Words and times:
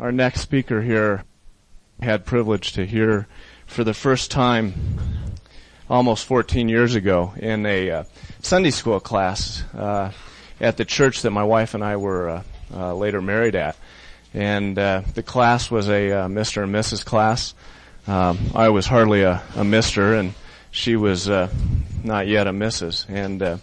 our 0.00 0.10
next 0.10 0.40
speaker 0.40 0.80
here 0.80 1.24
had 2.00 2.24
privilege 2.24 2.72
to 2.72 2.86
hear 2.86 3.26
for 3.66 3.84
the 3.84 3.92
first 3.92 4.30
time 4.30 4.72
almost 5.90 6.24
14 6.24 6.70
years 6.70 6.94
ago 6.94 7.34
in 7.36 7.66
a 7.66 7.90
uh, 7.90 8.04
Sunday 8.40 8.70
school 8.70 8.98
class 8.98 9.62
uh, 9.74 10.10
at 10.58 10.78
the 10.78 10.86
church 10.86 11.20
that 11.20 11.32
my 11.32 11.44
wife 11.44 11.74
and 11.74 11.84
I 11.84 11.96
were 11.96 12.30
uh, 12.30 12.42
uh 12.74 12.94
later 12.94 13.20
married 13.20 13.54
at. 13.54 13.76
And 14.32 14.78
uh, 14.78 15.02
the 15.14 15.22
class 15.22 15.70
was 15.70 15.90
a 15.90 16.12
uh, 16.12 16.28
Mr. 16.28 16.62
and 16.62 16.74
Mrs. 16.74 17.04
class. 17.04 17.52
Um, 18.06 18.38
I 18.54 18.70
was 18.70 18.86
hardly 18.86 19.22
a, 19.22 19.42
a 19.54 19.64
Mr. 19.64 20.18
and 20.18 20.32
she 20.70 20.96
was 20.96 21.28
not 21.28 22.26
yet 22.26 22.46
a 22.46 22.52
Mrs. 22.52 23.04
And 23.10 23.60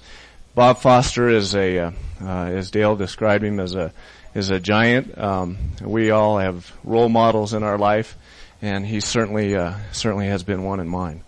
Bob 0.54 0.78
Foster 0.78 1.30
is 1.30 1.56
a, 1.56 1.94
as 2.20 2.70
Dale 2.70 2.96
described 2.96 3.44
him, 3.44 3.60
as 3.60 3.74
a 3.74 3.92
is 4.34 4.50
a 4.50 4.60
giant. 4.60 5.18
Um, 5.18 5.58
we 5.82 6.12
all 6.12 6.38
have 6.38 6.72
role 6.84 7.10
models 7.10 7.54
in 7.54 7.64
our 7.64 7.78
life, 7.78 8.18
and 8.62 8.86
he 8.86 9.00
certainly 9.00 9.56
uh, 9.56 9.76
certainly 9.92 10.28
has 10.28 10.44
been 10.44 10.64
one 10.64 10.80
in 10.80 10.88
mine. 10.88 11.24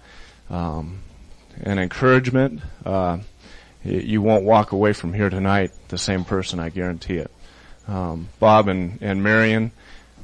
Um, 0.50 1.02
an 1.62 1.80
encouragement. 1.80 2.62
Uh, 2.86 3.20
you 3.84 4.22
won't 4.22 4.44
walk 4.44 4.72
away 4.72 4.94
from 4.94 5.14
here 5.14 5.30
tonight 5.30 5.72
the 5.88 5.98
same 5.98 6.26
person. 6.26 6.60
I 6.60 6.70
guarantee 6.70 7.18
it. 7.18 7.32
Um, 7.88 8.30
Bob 8.40 8.68
and 8.68 9.00
and 9.02 9.24
Marion, 9.24 9.72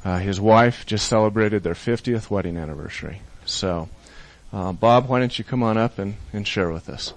uh, 0.04 0.18
his 0.18 0.40
wife, 0.40 0.86
just 0.86 1.08
celebrated 1.08 1.62
their 1.62 1.74
50th 1.74 2.30
wedding 2.30 2.56
anniversary. 2.56 3.22
So, 3.44 3.88
uh, 4.52 4.72
Bob, 4.72 5.08
why 5.08 5.20
don't 5.20 5.36
you 5.38 5.44
come 5.44 5.62
on 5.62 5.76
up 5.76 5.98
and, 5.98 6.14
and 6.32 6.46
share 6.46 6.70
with 6.70 6.88
us? 6.88 7.12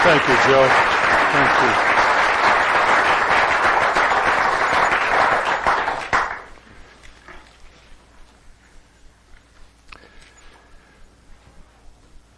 Thank 0.00 0.22
you, 0.28 0.34
Joe. 0.46 0.68
Thank 1.32 1.62
you. 1.62 1.88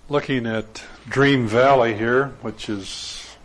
Looking 0.08 0.46
at 0.46 0.82
Dream 1.08 1.46
Valley 1.46 1.94
here, 1.94 2.28
which 2.40 2.68
is 2.68 3.36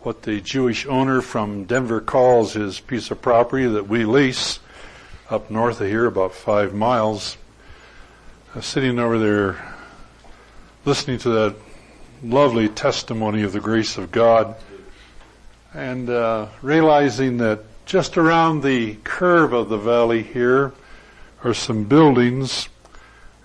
what 0.00 0.22
the 0.22 0.40
Jewish 0.40 0.86
owner 0.86 1.20
from 1.20 1.64
Denver 1.64 2.00
calls 2.00 2.52
his 2.52 2.78
piece 2.78 3.10
of 3.10 3.20
property 3.20 3.66
that 3.66 3.88
we 3.88 4.04
lease 4.04 4.60
up 5.28 5.50
north 5.50 5.80
of 5.80 5.88
here, 5.88 6.06
about 6.06 6.32
five 6.32 6.72
miles. 6.72 7.36
Uh, 8.54 8.60
sitting 8.60 9.00
over 9.00 9.18
there 9.18 9.74
listening 10.84 11.18
to 11.18 11.30
that 11.30 11.56
lovely 12.22 12.68
testimony 12.68 13.42
of 13.42 13.52
the 13.52 13.60
grace 13.60 13.98
of 13.98 14.10
God 14.10 14.56
and 15.74 16.08
uh, 16.08 16.48
realizing 16.62 17.36
that 17.38 17.60
just 17.84 18.16
around 18.16 18.62
the 18.62 18.94
curve 19.04 19.52
of 19.52 19.68
the 19.68 19.76
valley 19.76 20.22
here 20.22 20.72
are 21.44 21.54
some 21.54 21.84
buildings 21.84 22.68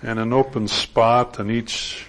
and 0.02 0.18
an 0.18 0.32
open 0.32 0.68
spot 0.68 1.38
and 1.40 1.52
each 1.52 2.06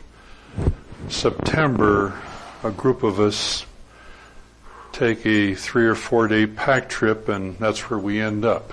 September 1.08 2.18
a 2.62 2.70
group 2.70 3.02
of 3.02 3.18
us 3.18 3.66
take 4.92 5.26
a 5.26 5.54
three 5.54 5.86
or 5.86 5.96
four 5.96 6.28
day 6.28 6.46
pack 6.46 6.88
trip 6.88 7.28
and 7.28 7.58
that's 7.58 7.90
where 7.90 7.98
we 7.98 8.20
end 8.20 8.44
up. 8.44 8.72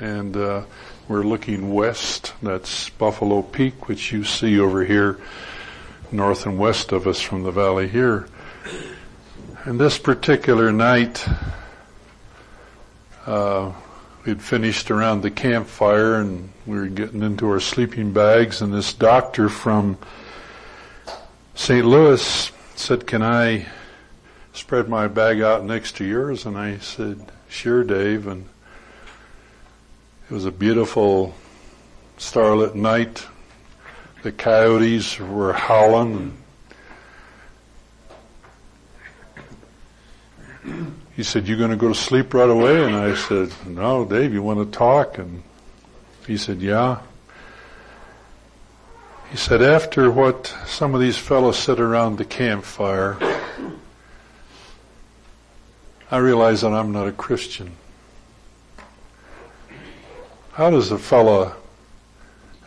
And 0.00 0.36
uh, 0.36 0.62
we're 1.08 1.22
looking 1.24 1.74
west. 1.74 2.32
That's 2.42 2.88
Buffalo 2.90 3.42
Peak, 3.42 3.88
which 3.88 4.12
you 4.12 4.24
see 4.24 4.58
over 4.58 4.84
here 4.84 5.20
north 6.12 6.46
and 6.46 6.58
west 6.58 6.92
of 6.92 7.06
us 7.06 7.20
from 7.20 7.42
the 7.42 7.50
valley 7.50 7.88
here. 7.88 8.26
And 9.64 9.78
this 9.78 9.98
particular 9.98 10.72
night, 10.72 11.26
uh, 13.26 13.72
we'd 14.24 14.42
finished 14.42 14.90
around 14.90 15.22
the 15.22 15.30
campfire 15.30 16.16
and 16.16 16.52
we 16.66 16.78
were 16.78 16.88
getting 16.88 17.22
into 17.22 17.48
our 17.48 17.60
sleeping 17.60 18.12
bags 18.12 18.60
and 18.60 18.72
this 18.72 18.92
doctor 18.92 19.48
from 19.48 19.98
St. 21.54 21.84
Louis 21.84 22.50
said, 22.74 23.06
can 23.06 23.22
I 23.22 23.66
spread 24.52 24.88
my 24.88 25.06
bag 25.06 25.40
out 25.40 25.64
next 25.64 25.96
to 25.96 26.04
yours? 26.04 26.46
And 26.46 26.58
I 26.58 26.78
said, 26.78 27.30
sure, 27.48 27.84
Dave. 27.84 28.26
And 28.26 28.46
it 30.28 30.34
was 30.34 30.44
a 30.44 30.50
beautiful 30.50 31.34
starlit 32.16 32.74
night 32.74 33.26
the 34.22 34.32
coyotes 34.32 35.18
were 35.18 35.52
howling. 35.52 36.36
He 41.16 41.22
said, 41.24 41.48
you 41.48 41.56
going 41.58 41.70
to 41.70 41.76
go 41.76 41.88
to 41.88 41.94
sleep 41.94 42.32
right 42.32 42.48
away? 42.48 42.84
And 42.84 42.94
I 42.94 43.14
said, 43.14 43.52
no, 43.66 44.04
Dave, 44.04 44.32
you 44.32 44.42
want 44.42 44.60
to 44.60 44.78
talk? 44.78 45.18
And 45.18 45.42
he 46.26 46.36
said, 46.36 46.62
yeah. 46.62 47.00
He 49.30 49.36
said, 49.36 49.62
after 49.62 50.10
what 50.10 50.54
some 50.66 50.94
of 50.94 51.00
these 51.00 51.18
fellows 51.18 51.58
said 51.58 51.80
around 51.80 52.18
the 52.18 52.24
campfire, 52.24 53.18
I 56.10 56.18
realize 56.18 56.60
that 56.60 56.72
I'm 56.72 56.92
not 56.92 57.08
a 57.08 57.12
Christian. 57.12 57.72
How 60.52 60.70
does 60.70 60.92
a 60.92 60.98
fellow 60.98 61.56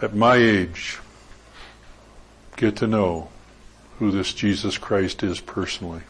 at 0.01 0.15
my 0.15 0.35
age 0.35 0.99
get 2.55 2.77
to 2.77 2.87
know 2.87 3.29
who 3.99 4.11
this 4.11 4.33
Jesus 4.33 4.77
Christ 4.77 5.23
is 5.23 5.39
personally. 5.39 6.01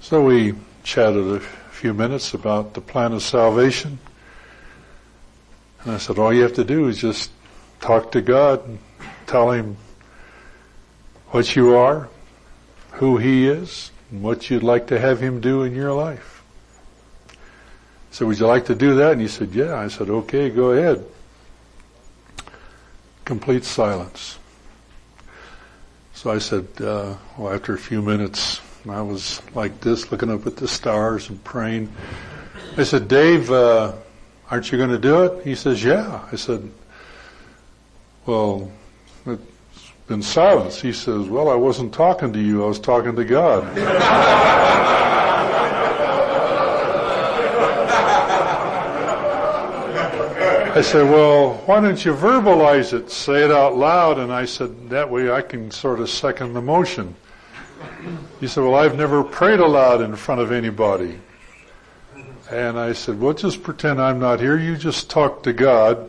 So 0.00 0.24
we 0.24 0.54
chatted 0.82 1.36
a 1.36 1.40
few 1.40 1.94
minutes 1.94 2.34
about 2.34 2.74
the 2.74 2.80
plan 2.80 3.12
of 3.12 3.22
salvation. 3.22 3.98
And 5.82 5.92
I 5.92 5.98
said, 5.98 6.18
all 6.18 6.32
you 6.32 6.42
have 6.42 6.54
to 6.54 6.64
do 6.64 6.88
is 6.88 6.98
just 6.98 7.30
talk 7.80 8.12
to 8.12 8.20
God 8.20 8.66
and 8.66 8.78
tell 9.26 9.50
Him 9.50 9.76
what 11.28 11.54
you 11.56 11.76
are, 11.76 12.08
who 12.92 13.16
He 13.16 13.46
is, 13.46 13.90
and 14.10 14.22
what 14.22 14.50
you'd 14.50 14.62
like 14.62 14.88
to 14.88 14.98
have 14.98 15.20
Him 15.20 15.40
do 15.40 15.62
in 15.62 15.74
your 15.74 15.92
life. 15.92 16.42
So 18.10 18.26
would 18.26 18.38
you 18.38 18.46
like 18.46 18.66
to 18.66 18.74
do 18.74 18.96
that? 18.96 19.12
And 19.12 19.20
he 19.20 19.28
said, 19.28 19.54
yeah. 19.54 19.76
I 19.76 19.88
said, 19.88 20.10
okay, 20.10 20.50
go 20.50 20.72
ahead. 20.72 21.04
Complete 23.24 23.64
silence. 23.64 24.39
So 26.20 26.30
I 26.30 26.36
said, 26.36 26.66
uh, 26.82 27.16
well, 27.38 27.54
after 27.54 27.72
a 27.72 27.78
few 27.78 28.02
minutes, 28.02 28.60
I 28.86 29.00
was 29.00 29.40
like 29.54 29.80
this, 29.80 30.12
looking 30.12 30.30
up 30.30 30.46
at 30.46 30.54
the 30.54 30.68
stars 30.68 31.30
and 31.30 31.42
praying. 31.44 31.90
I 32.76 32.82
said, 32.82 33.08
Dave, 33.08 33.50
uh, 33.50 33.94
aren't 34.50 34.70
you 34.70 34.76
going 34.76 34.90
to 34.90 34.98
do 34.98 35.24
it? 35.24 35.46
He 35.46 35.54
says, 35.54 35.82
yeah. 35.82 36.28
I 36.30 36.36
said, 36.36 36.70
well, 38.26 38.70
it's 39.24 39.92
been 40.08 40.20
silence. 40.20 40.78
He 40.78 40.92
says, 40.92 41.26
well, 41.26 41.48
I 41.48 41.54
wasn't 41.54 41.94
talking 41.94 42.34
to 42.34 42.38
you. 42.38 42.64
I 42.64 42.66
was 42.66 42.80
talking 42.80 43.16
to 43.16 43.24
God. 43.24 43.64
I 50.72 50.82
said, 50.82 51.10
well, 51.10 51.54
why 51.66 51.80
don't 51.80 52.04
you 52.04 52.14
verbalize 52.14 52.92
it? 52.92 53.10
Say 53.10 53.44
it 53.44 53.50
out 53.50 53.76
loud. 53.76 54.18
And 54.18 54.32
I 54.32 54.44
said, 54.44 54.90
that 54.90 55.10
way 55.10 55.28
I 55.28 55.42
can 55.42 55.72
sort 55.72 55.98
of 55.98 56.08
second 56.08 56.52
the 56.52 56.62
motion. 56.62 57.16
He 58.38 58.46
said, 58.46 58.62
well, 58.62 58.76
I've 58.76 58.96
never 58.96 59.24
prayed 59.24 59.58
aloud 59.58 60.00
in 60.00 60.14
front 60.14 60.40
of 60.40 60.52
anybody. 60.52 61.18
And 62.52 62.78
I 62.78 62.92
said, 62.92 63.20
well, 63.20 63.34
just 63.34 63.64
pretend 63.64 64.00
I'm 64.00 64.20
not 64.20 64.38
here. 64.38 64.56
You 64.56 64.76
just 64.76 65.10
talk 65.10 65.42
to 65.42 65.52
God. 65.52 66.08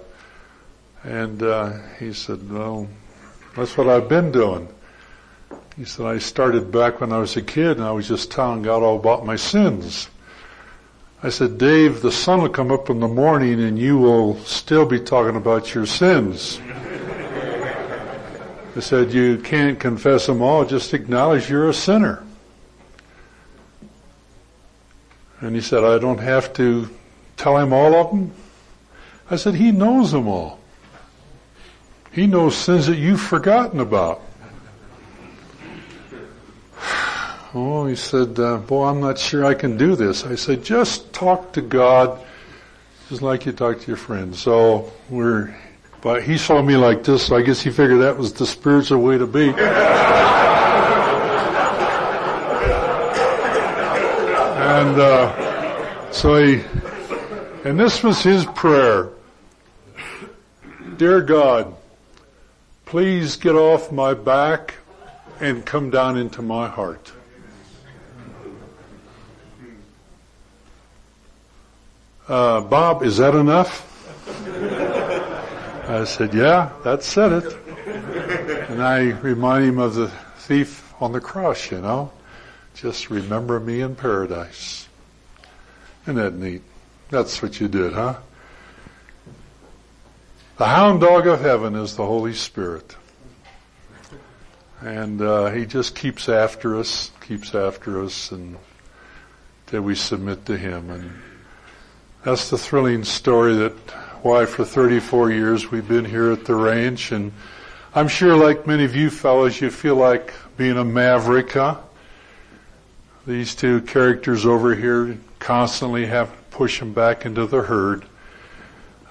And 1.03 1.41
uh, 1.41 1.79
he 1.99 2.13
said, 2.13 2.47
well, 2.51 2.87
that's 3.55 3.75
what 3.75 3.89
I've 3.89 4.07
been 4.07 4.31
doing. 4.31 4.67
He 5.75 5.85
said, 5.85 6.05
I 6.05 6.19
started 6.19 6.71
back 6.71 7.01
when 7.01 7.11
I 7.11 7.17
was 7.17 7.35
a 7.35 7.41
kid 7.41 7.77
and 7.77 7.83
I 7.83 7.91
was 7.91 8.07
just 8.07 8.29
telling 8.29 8.61
God 8.61 8.83
all 8.83 8.97
about 8.97 9.25
my 9.25 9.37
sins. 9.37 10.07
I 11.23 11.29
said, 11.29 11.59
Dave, 11.59 12.01
the 12.01 12.11
sun 12.11 12.41
will 12.41 12.49
come 12.49 12.71
up 12.71 12.89
in 12.89 12.99
the 12.99 13.07
morning 13.07 13.61
and 13.61 13.77
you 13.77 13.97
will 13.97 14.37
still 14.39 14.87
be 14.87 14.99
talking 14.99 15.35
about 15.35 15.75
your 15.75 15.85
sins. 15.85 16.59
I 18.75 18.79
said, 18.79 19.13
you 19.13 19.37
can't 19.37 19.79
confess 19.79 20.25
them 20.25 20.41
all, 20.41 20.65
just 20.65 20.93
acknowledge 20.93 21.49
you're 21.49 21.69
a 21.69 21.73
sinner. 21.73 22.23
And 25.41 25.53
he 25.53 25.61
said, 25.61 25.83
I 25.83 25.99
don't 25.99 26.19
have 26.19 26.53
to 26.53 26.89
tell 27.37 27.57
him 27.57 27.73
all 27.73 27.93
of 27.93 28.09
them. 28.09 28.31
I 29.29 29.35
said, 29.35 29.55
he 29.55 29.71
knows 29.71 30.11
them 30.11 30.27
all. 30.27 30.59
He 32.11 32.27
knows 32.27 32.55
sins 32.55 32.87
that 32.87 32.97
you've 32.97 33.21
forgotten 33.21 33.79
about. 33.79 34.21
Oh, 37.53 37.85
he 37.85 37.97
said, 37.97 38.39
uh, 38.39 38.57
boy, 38.57 38.85
I'm 38.85 39.01
not 39.01 39.19
sure 39.19 39.43
I 39.45 39.53
can 39.53 39.75
do 39.75 39.95
this. 39.95 40.23
I 40.23 40.35
said, 40.35 40.63
just 40.63 41.11
talk 41.11 41.51
to 41.53 41.61
God 41.61 42.19
just 43.09 43.21
like 43.21 43.45
you 43.45 43.51
talk 43.51 43.77
to 43.81 43.87
your 43.87 43.97
friends. 43.97 44.39
So 44.39 44.89
we're, 45.09 45.53
but 45.99 46.23
he 46.23 46.37
saw 46.37 46.61
me 46.61 46.77
like 46.77 47.03
this, 47.03 47.25
so 47.25 47.35
I 47.35 47.41
guess 47.41 47.59
he 47.59 47.69
figured 47.69 47.99
that 47.99 48.17
was 48.17 48.31
the 48.31 48.45
spiritual 48.45 49.01
way 49.01 49.17
to 49.17 49.27
be. 49.27 49.49
And 54.71 54.97
uh, 54.97 56.11
so 56.13 56.41
he, 56.41 56.63
and 57.65 57.77
this 57.77 58.01
was 58.01 58.23
his 58.23 58.45
prayer. 58.45 59.09
Dear 60.95 61.19
God, 61.19 61.75
please 62.85 63.35
get 63.35 63.55
off 63.55 63.91
my 63.91 64.13
back 64.13 64.75
and 65.41 65.65
come 65.65 65.89
down 65.89 66.17
into 66.17 66.41
my 66.41 66.69
heart. 66.69 67.11
Uh, 72.31 72.61
Bob, 72.61 73.03
is 73.03 73.17
that 73.17 73.35
enough? 73.35 73.85
I 75.89 76.05
said, 76.05 76.33
yeah, 76.33 76.71
that 76.85 77.03
said 77.03 77.43
it. 77.43 77.57
And 78.69 78.81
I 78.81 79.09
remind 79.19 79.65
him 79.65 79.79
of 79.79 79.95
the 79.95 80.07
thief 80.37 80.93
on 81.01 81.11
the 81.11 81.19
cross, 81.19 81.69
you 81.69 81.81
know. 81.81 82.09
Just 82.73 83.09
remember 83.09 83.59
me 83.59 83.81
in 83.81 83.97
paradise. 83.97 84.87
Isn't 86.03 86.15
that 86.15 86.35
neat? 86.35 86.61
That's 87.09 87.41
what 87.41 87.59
you 87.59 87.67
did, 87.67 87.91
huh? 87.91 88.15
The 90.55 90.67
hound 90.67 91.01
dog 91.01 91.27
of 91.27 91.41
heaven 91.41 91.75
is 91.75 91.97
the 91.97 92.05
Holy 92.05 92.33
Spirit. 92.33 92.95
And 94.79 95.21
uh, 95.21 95.47
he 95.47 95.65
just 95.65 95.95
keeps 95.97 96.29
after 96.29 96.77
us, 96.77 97.11
keeps 97.19 97.53
after 97.53 98.01
us, 98.01 98.31
and 98.31 98.55
till 99.67 99.81
we 99.81 99.95
submit 99.95 100.45
to 100.45 100.55
him. 100.55 100.89
And 100.89 101.11
that's 102.23 102.49
the 102.49 102.57
thrilling 102.57 103.03
story 103.03 103.55
that 103.55 103.73
why 104.21 104.45
for 104.45 104.63
34 104.63 105.31
years 105.31 105.71
we've 105.71 105.87
been 105.87 106.05
here 106.05 106.31
at 106.31 106.45
the 106.45 106.53
ranch. 106.53 107.11
And 107.11 107.31
I'm 107.95 108.07
sure 108.07 108.35
like 108.35 108.67
many 108.67 108.83
of 108.83 108.95
you 108.95 109.09
fellows, 109.09 109.59
you 109.59 109.71
feel 109.71 109.95
like 109.95 110.33
being 110.55 110.77
a 110.77 110.85
maverick, 110.85 111.53
huh? 111.53 111.77
These 113.25 113.55
two 113.55 113.81
characters 113.81 114.45
over 114.45 114.75
here 114.75 115.17
constantly 115.39 116.05
have 116.05 116.29
to 116.29 116.55
push 116.55 116.79
them 116.79 116.93
back 116.93 117.25
into 117.25 117.47
the 117.47 117.61
herd. 117.61 118.05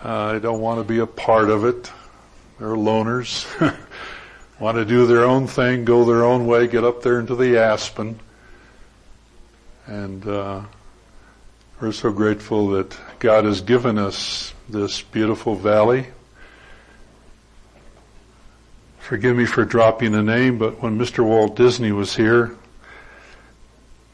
Uh, 0.03 0.33
they 0.33 0.39
don't 0.39 0.61
want 0.61 0.79
to 0.79 0.85
be 0.85 1.01
a 1.01 1.07
part 1.07 1.51
of 1.51 1.65
it. 1.65 1.91
They're 2.59 2.69
loners. 2.69 3.47
want 4.61 4.77
to 4.77 4.85
do 4.85 5.07
their 5.07 5.25
own 5.25 5.47
thing, 5.47 5.85
go 5.85 6.05
their 6.05 6.25
own 6.25 6.47
way, 6.47 6.69
get 6.69 6.85
up 6.85 7.03
there 7.03 7.19
into 7.19 7.35
the 7.35 7.59
aspen. 7.59 8.21
And 9.87 10.27
uh, 10.27 10.63
we're 11.81 11.93
so 11.93 12.13
grateful 12.13 12.69
that 12.69 12.95
God 13.21 13.47
has 13.47 13.63
given 13.63 13.97
us 13.97 14.53
this 14.69 15.01
beautiful 15.01 15.55
valley. 15.55 16.07
Forgive 18.99 19.35
me 19.35 19.47
for 19.47 19.65
dropping 19.65 20.15
a 20.15 20.23
name, 20.23 20.59
but 20.59 20.83
when 20.83 20.99
Mr. 20.99 21.25
Walt 21.25 21.57
Disney 21.57 21.91
was 21.91 22.15
here, 22.15 22.55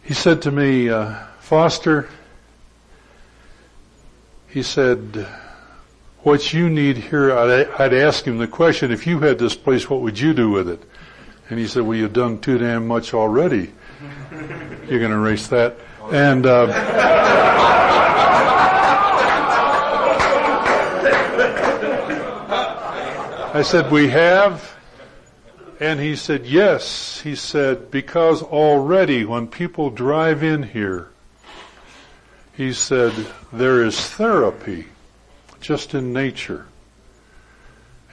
he 0.05 0.15
said 0.15 0.43
to 0.43 0.53
me, 0.53 0.89
uh, 0.89 1.17
Foster, 1.41 2.09
he 4.49 4.63
said, 4.63 5.27
what 6.21 6.53
you 6.53 6.71
need 6.71 6.97
here, 6.97 7.37
I'd, 7.37 7.69
I'd 7.81 7.95
ask 7.95 8.25
him 8.25 8.39
the 8.39 8.47
question, 8.47 8.93
if 8.93 9.09
you 9.09 9.19
had 9.19 9.41
this 9.41 9.57
place, 9.57 9.91
what 9.91 10.03
would 10.03 10.21
you 10.21 10.33
do 10.35 10.51
with 10.51 10.69
it? 10.69 10.83
And 11.51 11.59
he 11.59 11.67
said, 11.67 11.83
well, 11.83 11.99
you've 11.99 12.13
done 12.13 12.39
too 12.39 12.59
damn 12.59 12.87
much 12.87 13.13
already. 13.13 13.73
You're 14.31 15.01
going 15.01 15.11
to 15.11 15.17
erase 15.17 15.49
that. 15.49 15.77
And, 16.12 16.47
uh, 16.47 16.67
I 23.53 23.62
said, 23.62 23.91
we 23.91 24.08
have. 24.11 24.76
And 25.81 25.99
he 25.99 26.14
said, 26.14 26.47
yes. 26.47 27.20
He 27.23 27.35
said, 27.35 27.91
because 27.91 28.43
already 28.43 29.25
when 29.25 29.49
people 29.49 29.91
drive 29.91 30.43
in 30.43 30.62
here, 30.62 31.08
he 32.55 32.73
said, 32.73 33.12
there 33.53 33.82
is 33.82 33.99
therapy 33.99 34.87
just 35.61 35.94
in 35.94 36.12
nature. 36.12 36.67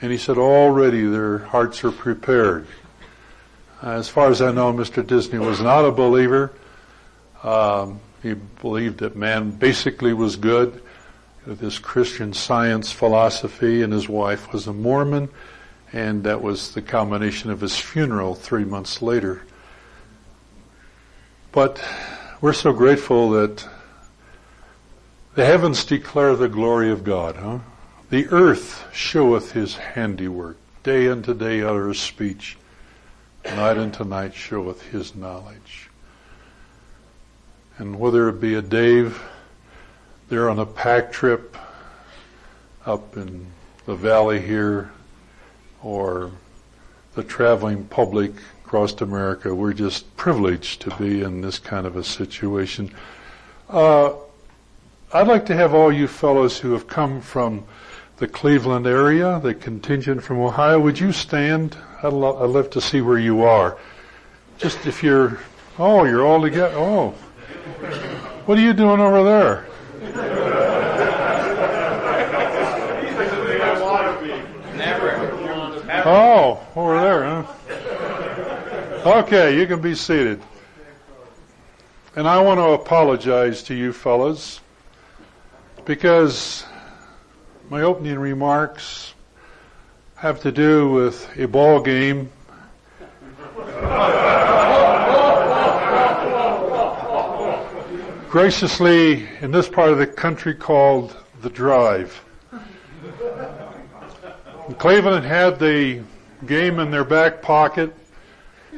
And 0.00 0.10
he 0.10 0.18
said, 0.18 0.36
already 0.36 1.04
their 1.04 1.38
hearts 1.38 1.84
are 1.84 1.92
prepared. 1.92 2.66
As 3.82 4.08
far 4.08 4.30
as 4.30 4.42
I 4.42 4.50
know, 4.50 4.72
Mr. 4.72 5.06
Disney 5.06 5.38
was 5.38 5.60
not 5.60 5.84
a 5.84 5.92
believer. 5.92 6.52
Um, 7.44 8.00
he 8.22 8.34
believed 8.34 8.98
that 8.98 9.14
man 9.14 9.52
basically 9.52 10.12
was 10.12 10.34
good 10.34 10.82
with 11.46 11.60
his 11.60 11.78
Christian 11.78 12.32
science 12.32 12.90
philosophy, 12.90 13.82
and 13.82 13.92
his 13.92 14.08
wife 14.08 14.52
was 14.52 14.66
a 14.66 14.72
Mormon 14.72 15.28
and 15.94 16.24
that 16.24 16.42
was 16.42 16.74
the 16.74 16.82
culmination 16.82 17.50
of 17.50 17.60
his 17.60 17.78
funeral 17.78 18.34
three 18.34 18.64
months 18.64 19.00
later. 19.00 19.42
But 21.52 21.82
we're 22.40 22.52
so 22.52 22.72
grateful 22.72 23.30
that 23.30 23.64
the 25.36 25.46
heavens 25.46 25.84
declare 25.84 26.34
the 26.34 26.48
glory 26.48 26.90
of 26.90 27.04
God, 27.04 27.36
huh? 27.36 27.60
The 28.10 28.26
earth 28.30 28.84
showeth 28.92 29.52
his 29.52 29.76
handiwork. 29.76 30.56
Day 30.82 31.08
unto 31.08 31.32
day 31.32 31.62
uttereth 31.62 31.98
speech. 31.98 32.58
Night 33.44 33.78
unto 33.78 34.02
night 34.02 34.34
showeth 34.34 34.82
his 34.82 35.14
knowledge. 35.14 35.83
And 37.78 37.98
whether 37.98 38.28
it 38.28 38.40
be 38.40 38.54
a 38.54 38.62
Dave, 38.62 39.20
they're 40.28 40.48
on 40.48 40.58
a 40.58 40.66
pack 40.66 41.10
trip 41.10 41.56
up 42.86 43.16
in 43.16 43.46
the 43.86 43.94
valley 43.94 44.40
here, 44.40 44.92
or 45.82 46.30
the 47.14 47.24
traveling 47.24 47.84
public 47.84 48.32
across 48.64 49.00
America. 49.00 49.54
We're 49.54 49.72
just 49.72 50.16
privileged 50.16 50.82
to 50.82 50.90
be 50.96 51.22
in 51.22 51.40
this 51.40 51.58
kind 51.58 51.86
of 51.86 51.96
a 51.96 52.04
situation. 52.04 52.92
Uh, 53.68 54.12
I'd 55.12 55.26
like 55.26 55.46
to 55.46 55.54
have 55.54 55.74
all 55.74 55.92
you 55.92 56.08
fellows 56.08 56.58
who 56.58 56.72
have 56.72 56.86
come 56.86 57.20
from 57.20 57.64
the 58.18 58.28
Cleveland 58.28 58.86
area, 58.86 59.40
the 59.40 59.54
contingent 59.54 60.22
from 60.22 60.38
Ohio, 60.38 60.78
would 60.78 60.98
you 60.98 61.12
stand? 61.12 61.76
I'd, 62.02 62.12
lo- 62.12 62.42
I'd 62.42 62.50
love 62.50 62.70
to 62.70 62.80
see 62.80 63.00
where 63.00 63.18
you 63.18 63.42
are. 63.42 63.76
Just 64.58 64.86
if 64.86 65.02
you're, 65.02 65.38
oh, 65.78 66.04
you're 66.04 66.24
all 66.24 66.40
together. 66.40 66.74
Oh, 66.76 67.14
what 68.46 68.58
are 68.58 68.60
you 68.60 68.72
doing 68.72 69.00
over 69.00 69.24
there? 69.24 69.66
Oh, 76.06 76.66
over 76.76 77.00
there, 77.00 77.24
huh? 77.24 79.20
Okay, 79.20 79.58
you 79.58 79.66
can 79.66 79.80
be 79.80 79.94
seated. 79.94 80.42
And 82.16 82.28
I 82.28 82.40
want 82.42 82.60
to 82.60 82.72
apologize 82.72 83.62
to 83.64 83.74
you 83.74 83.92
fellas 83.92 84.60
because 85.84 86.64
my 87.70 87.82
opening 87.82 88.18
remarks 88.18 89.14
have 90.16 90.40
to 90.42 90.52
do 90.52 90.90
with 90.90 91.28
a 91.38 91.46
ball 91.46 91.80
game. 91.80 92.30
Graciously, 98.34 99.28
in 99.42 99.52
this 99.52 99.68
part 99.68 99.90
of 99.90 99.98
the 99.98 100.08
country 100.08 100.56
called 100.56 101.16
the 101.42 101.48
Drive. 101.48 102.20
Cleveland 104.76 105.24
had 105.24 105.60
the 105.60 106.02
game 106.44 106.80
in 106.80 106.90
their 106.90 107.04
back 107.04 107.42
pocket. 107.42 107.94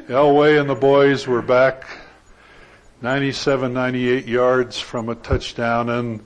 Elway 0.09 0.61
and 0.61 0.69
the 0.69 0.75
boys 0.75 1.25
were 1.25 1.41
back 1.41 1.87
97, 3.01 3.73
98 3.73 4.27
yards 4.27 4.79
from 4.79 5.09
a 5.09 5.15
touchdown 5.15 5.89
and, 5.89 6.23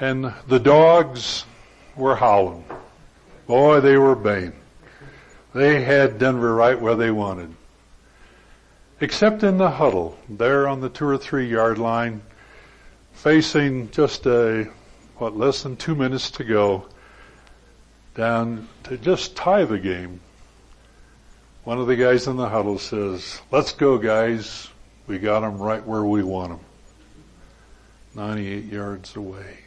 and 0.00 0.34
the 0.48 0.58
dogs 0.58 1.44
were 1.94 2.16
howling. 2.16 2.64
Boy, 3.46 3.78
they 3.78 3.96
were 3.96 4.16
baying. 4.16 4.54
They 5.54 5.84
had 5.84 6.18
Denver 6.18 6.52
right 6.52 6.80
where 6.80 6.96
they 6.96 7.12
wanted. 7.12 7.54
Except 9.00 9.44
in 9.44 9.56
the 9.56 9.70
huddle, 9.70 10.18
there 10.28 10.66
on 10.66 10.80
the 10.80 10.88
two 10.88 11.06
or 11.06 11.16
three 11.16 11.48
yard 11.48 11.78
line, 11.78 12.22
facing 13.12 13.90
just 13.90 14.26
a, 14.26 14.70
what, 15.16 15.36
less 15.36 15.62
than 15.62 15.76
two 15.76 15.94
minutes 15.94 16.30
to 16.32 16.44
go, 16.44 16.86
down 18.14 18.68
to 18.84 18.96
just 18.98 19.36
tie 19.36 19.64
the 19.64 19.78
game. 19.78 20.20
One 21.64 21.78
of 21.78 21.86
the 21.86 21.96
guys 21.96 22.26
in 22.26 22.36
the 22.36 22.48
huddle 22.48 22.78
says, 22.78 23.40
let's 23.50 23.72
go 23.72 23.98
guys. 23.98 24.68
We 25.06 25.18
got 25.18 25.40
them 25.40 25.58
right 25.58 25.84
where 25.86 26.04
we 26.04 26.22
want 26.22 26.50
them. 26.50 26.60
98 28.14 28.64
yards 28.64 29.16
away. 29.16 29.58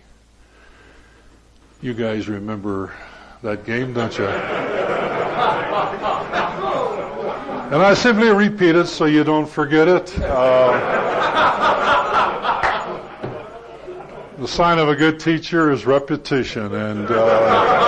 You 1.81 1.93
guys 1.93 2.27
remember 2.27 2.93
that 3.41 3.65
game, 3.65 3.93
don't 3.93 4.17
you? 4.17 4.25
and 7.73 7.81
I 7.81 7.93
simply 7.93 8.29
repeat 8.29 8.75
it 8.75 8.87
so 8.87 9.05
you 9.05 9.23
don't 9.23 9.47
forget 9.49 9.87
it. 9.87 10.19
Uh, 10.19 11.03
the 14.43 14.49
sign 14.49 14.77
of 14.77 14.89
a 14.89 14.95
good 14.97 15.21
teacher 15.21 15.71
is 15.71 15.85
repetition, 15.85 16.75
and 16.75 17.07
uh, 17.09 17.79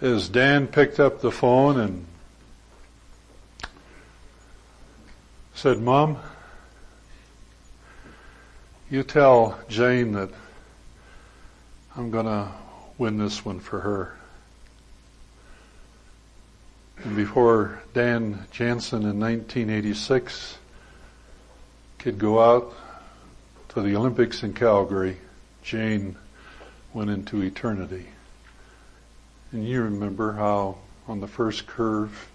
as 0.00 0.30
Dan 0.30 0.66
picked 0.66 0.98
up 0.98 1.20
the 1.20 1.30
phone 1.30 1.78
and 1.78 2.06
said, 5.52 5.78
"Mom, 5.78 6.16
you 8.88 9.02
tell 9.02 9.58
Jane 9.68 10.12
that." 10.12 10.30
I'm 11.94 12.10
going 12.10 12.24
to 12.24 12.48
win 13.02 13.18
this 13.18 13.44
one 13.44 13.58
for 13.58 13.80
her. 13.80 14.14
And 17.02 17.16
before 17.16 17.82
Dan 17.94 18.46
Jansen 18.52 19.02
in 19.02 19.18
1986 19.18 20.56
could 21.98 22.16
go 22.16 22.40
out 22.40 22.72
to 23.70 23.82
the 23.82 23.96
Olympics 23.96 24.44
in 24.44 24.52
Calgary, 24.52 25.16
Jane 25.64 26.14
went 26.94 27.10
into 27.10 27.42
eternity. 27.42 28.06
And 29.50 29.66
you 29.66 29.82
remember 29.82 30.34
how 30.34 30.78
on 31.08 31.18
the 31.18 31.26
first 31.26 31.66
curve 31.66 32.30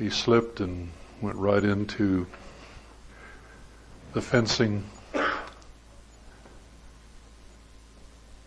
he 0.00 0.10
slipped 0.10 0.58
and 0.58 0.90
went 1.20 1.36
right 1.36 1.62
into 1.62 2.26
the 4.14 4.20
fencing. 4.20 4.82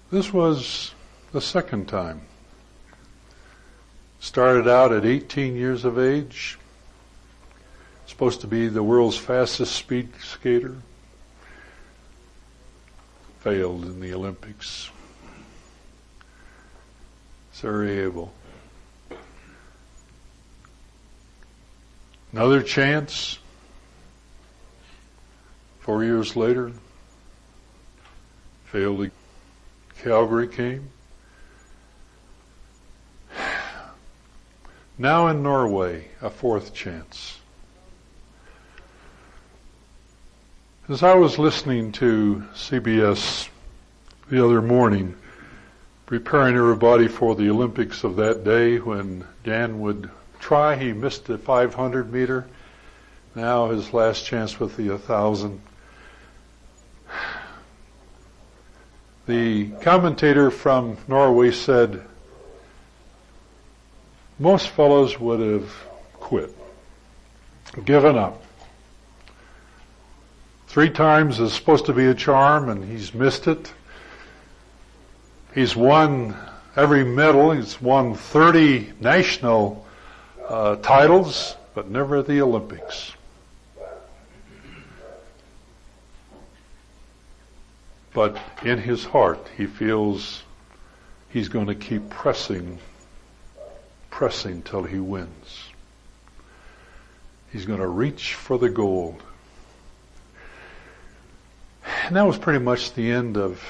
This 0.09 0.31
was 0.31 0.93
the 1.33 1.41
second 1.41 1.89
time. 1.89 2.21
Started 4.21 4.65
out 4.65 4.93
at 4.93 5.05
18 5.05 5.55
years 5.55 5.83
of 5.83 5.99
age, 5.99 6.57
supposed 8.05 8.39
to 8.41 8.47
be 8.47 8.69
the 8.69 8.81
world's 8.81 9.17
fastest 9.17 9.75
speed 9.75 10.09
skater. 10.23 10.77
Failed 13.41 13.83
in 13.83 13.99
the 13.99 14.13
Olympics. 14.13 14.89
Sarajevo. 17.51 18.31
Another 22.31 22.63
chance. 22.63 23.39
Four 25.79 26.03
years 26.03 26.35
later, 26.35 26.71
failed. 28.65 29.11
Calgary 30.04 30.48
came. 30.48 30.89
Now 34.98 35.27
in 35.27 35.44
Norway, 35.44 36.08
a 36.22 36.30
fourth 36.30 36.74
chance. 36.74 37.39
As 40.89 41.04
I 41.04 41.16
was 41.16 41.38
listening 41.38 41.92
to 41.94 42.44
CBS 42.56 43.50
the 44.30 44.44
other 44.44 44.62
morning, 44.62 45.16
preparing 46.06 46.56
everybody 46.56 47.08
for 47.08 47.36
the 47.36 47.50
Olympics 47.50 48.04
of 48.04 48.16
that 48.16 48.44
day 48.44 48.77
when 48.80 49.25
Dan 49.44 49.82
would 49.82 50.10
try, 50.39 50.75
he 50.75 50.94
missed 50.94 51.25
the 51.25 51.38
500 51.38 52.12
meter. 52.12 52.48
Now 53.36 53.70
his 53.70 53.94
last 53.94 54.25
chance 54.25 54.60
with 54.60 54.77
the 54.77 54.89
1000. 54.89 55.62
The 59.27 59.67
commentator 59.81 60.50
from 60.50 60.96
Norway 61.10 61.51
said, 61.51 62.01
most 64.39 64.69
fellows 64.69 65.19
would 65.19 65.41
have 65.41 65.69
quit, 66.13 66.55
given 67.84 68.17
up. 68.17 68.41
Three 70.67 70.89
times 70.89 71.41
is 71.41 71.51
supposed 71.51 71.88
to 71.88 71.93
be 71.93 72.05
a 72.05 72.13
charm 72.13 72.69
and 72.69 72.86
he's 72.86 73.13
missed 73.13 73.48
it. 73.48 73.74
He's 75.53 75.75
won 75.75 76.38
every 76.77 77.03
medal. 77.03 77.51
He's 77.51 77.81
won 77.81 78.15
30 78.15 78.93
national 79.01 79.86
uh, 80.48 80.77
titles, 80.77 81.57
but 81.74 81.89
never 81.89 82.22
the 82.22 82.41
Olympics. 82.41 83.12
But 88.17 88.36
in 88.65 88.79
his 88.79 89.05
heart, 89.05 89.47
he 89.55 89.67
feels 89.67 90.41
he's 91.29 91.50
going 91.50 91.67
to 91.67 91.75
keep 91.75 92.09
pressing, 92.09 92.79
pressing 94.09 94.63
till 94.63 94.81
he 94.81 94.97
wins. 94.97 95.69
He's 97.51 97.67
going 97.67 97.77
to 97.77 97.88
reach 97.88 98.33
for 98.33 98.57
the 98.57 98.69
gold. 98.69 99.21
And 102.07 102.15
that 102.15 102.25
was 102.25 102.39
pretty 102.39 102.57
much 102.57 102.95
the 102.95 103.12
end 103.12 103.38
of 103.38 103.63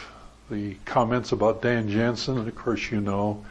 the 0.49 0.75
comments 0.85 1.33
about 1.33 1.61
Dan 1.61 1.89
Jansen. 1.89 2.37
And 2.37 2.47
of 2.47 2.55
course, 2.55 2.89
you 2.89 3.01
know, 3.01 3.43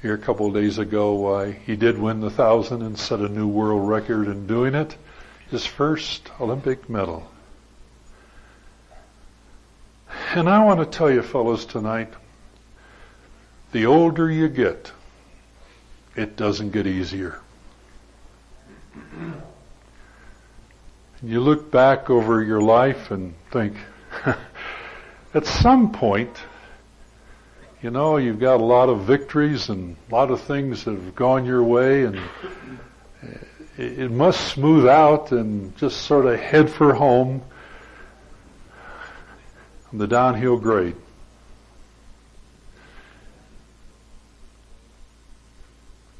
here 0.00 0.14
a 0.14 0.18
couple 0.18 0.46
of 0.46 0.54
days 0.54 0.78
ago, 0.78 1.14
why 1.14 1.50
he 1.50 1.74
did 1.74 1.98
win 1.98 2.20
the 2.20 2.30
thousand 2.30 2.82
and 2.82 2.96
set 2.96 3.18
a 3.18 3.28
new 3.28 3.48
world 3.48 3.88
record 3.88 4.28
in 4.28 4.46
doing 4.46 4.76
it. 4.76 4.96
His 5.50 5.66
first 5.66 6.30
Olympic 6.40 6.88
medal. 6.88 7.28
And 10.36 10.48
I 10.48 10.64
want 10.64 10.80
to 10.80 10.86
tell 10.86 11.08
you 11.08 11.22
fellows 11.22 11.64
tonight, 11.64 12.12
the 13.70 13.86
older 13.86 14.28
you 14.28 14.48
get, 14.48 14.90
it 16.16 16.34
doesn't 16.34 16.72
get 16.72 16.88
easier. 16.88 17.38
You 21.22 21.40
look 21.40 21.70
back 21.70 22.10
over 22.10 22.42
your 22.42 22.60
life 22.60 23.12
and 23.12 23.34
think, 23.52 23.76
at 25.34 25.46
some 25.46 25.92
point, 25.92 26.36
you 27.80 27.92
know, 27.92 28.16
you've 28.16 28.40
got 28.40 28.60
a 28.60 28.64
lot 28.64 28.88
of 28.88 29.02
victories 29.02 29.68
and 29.68 29.94
a 30.10 30.12
lot 30.12 30.32
of 30.32 30.40
things 30.40 30.82
that 30.82 30.96
have 30.96 31.14
gone 31.14 31.44
your 31.44 31.62
way 31.62 32.06
and 32.06 32.20
it 33.78 34.10
must 34.10 34.48
smooth 34.48 34.88
out 34.88 35.30
and 35.30 35.76
just 35.76 36.02
sort 36.02 36.26
of 36.26 36.40
head 36.40 36.68
for 36.68 36.92
home 36.92 37.40
the 39.98 40.06
downhill 40.06 40.58
grade. 40.58 40.96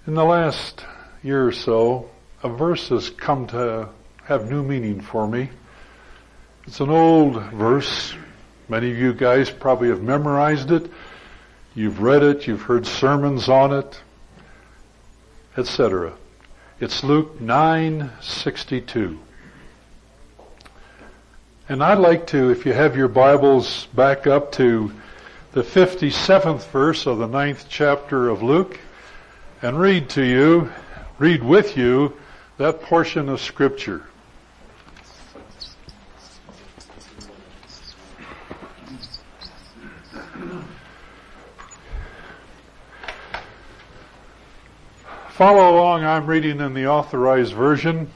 In 0.06 0.14
the 0.14 0.24
last 0.24 0.84
year 1.22 1.46
or 1.46 1.52
so, 1.52 2.10
a 2.42 2.48
verse 2.48 2.90
has 2.90 3.10
come 3.10 3.46
to 3.48 3.88
have 4.24 4.50
new 4.50 4.62
meaning 4.62 5.00
for 5.00 5.26
me. 5.26 5.48
It's 6.66 6.80
an 6.80 6.90
old 6.90 7.42
verse. 7.52 8.14
Many 8.68 8.90
of 8.90 8.98
you 8.98 9.12
guys 9.12 9.50
probably 9.50 9.88
have 9.88 10.02
memorized 10.02 10.70
it. 10.70 10.90
You've 11.74 12.00
read 12.00 12.22
it, 12.22 12.46
you've 12.46 12.62
heard 12.62 12.86
sermons 12.86 13.48
on 13.48 13.72
it, 13.72 14.00
etc. 15.56 16.12
It's 16.80 17.02
Luke 17.02 17.40
9:62. 17.40 19.18
And 21.66 21.82
I'd 21.82 21.96
like 21.96 22.26
to, 22.26 22.50
if 22.50 22.66
you 22.66 22.74
have 22.74 22.94
your 22.94 23.08
Bibles 23.08 23.86
back 23.94 24.26
up 24.26 24.52
to 24.52 24.92
the 25.52 25.62
57th 25.62 26.66
verse 26.66 27.06
of 27.06 27.16
the 27.16 27.26
ninth 27.26 27.64
chapter 27.70 28.28
of 28.28 28.42
Luke, 28.42 28.78
and 29.62 29.80
read 29.80 30.10
to 30.10 30.22
you, 30.22 30.70
read 31.18 31.42
with 31.42 31.74
you, 31.74 32.18
that 32.58 32.82
portion 32.82 33.30
of 33.30 33.40
scripture. 33.40 34.06
Follow 45.30 45.74
along, 45.74 46.04
I'm 46.04 46.26
reading 46.26 46.60
in 46.60 46.74
the 46.74 46.88
authorized 46.88 47.54
version. 47.54 48.10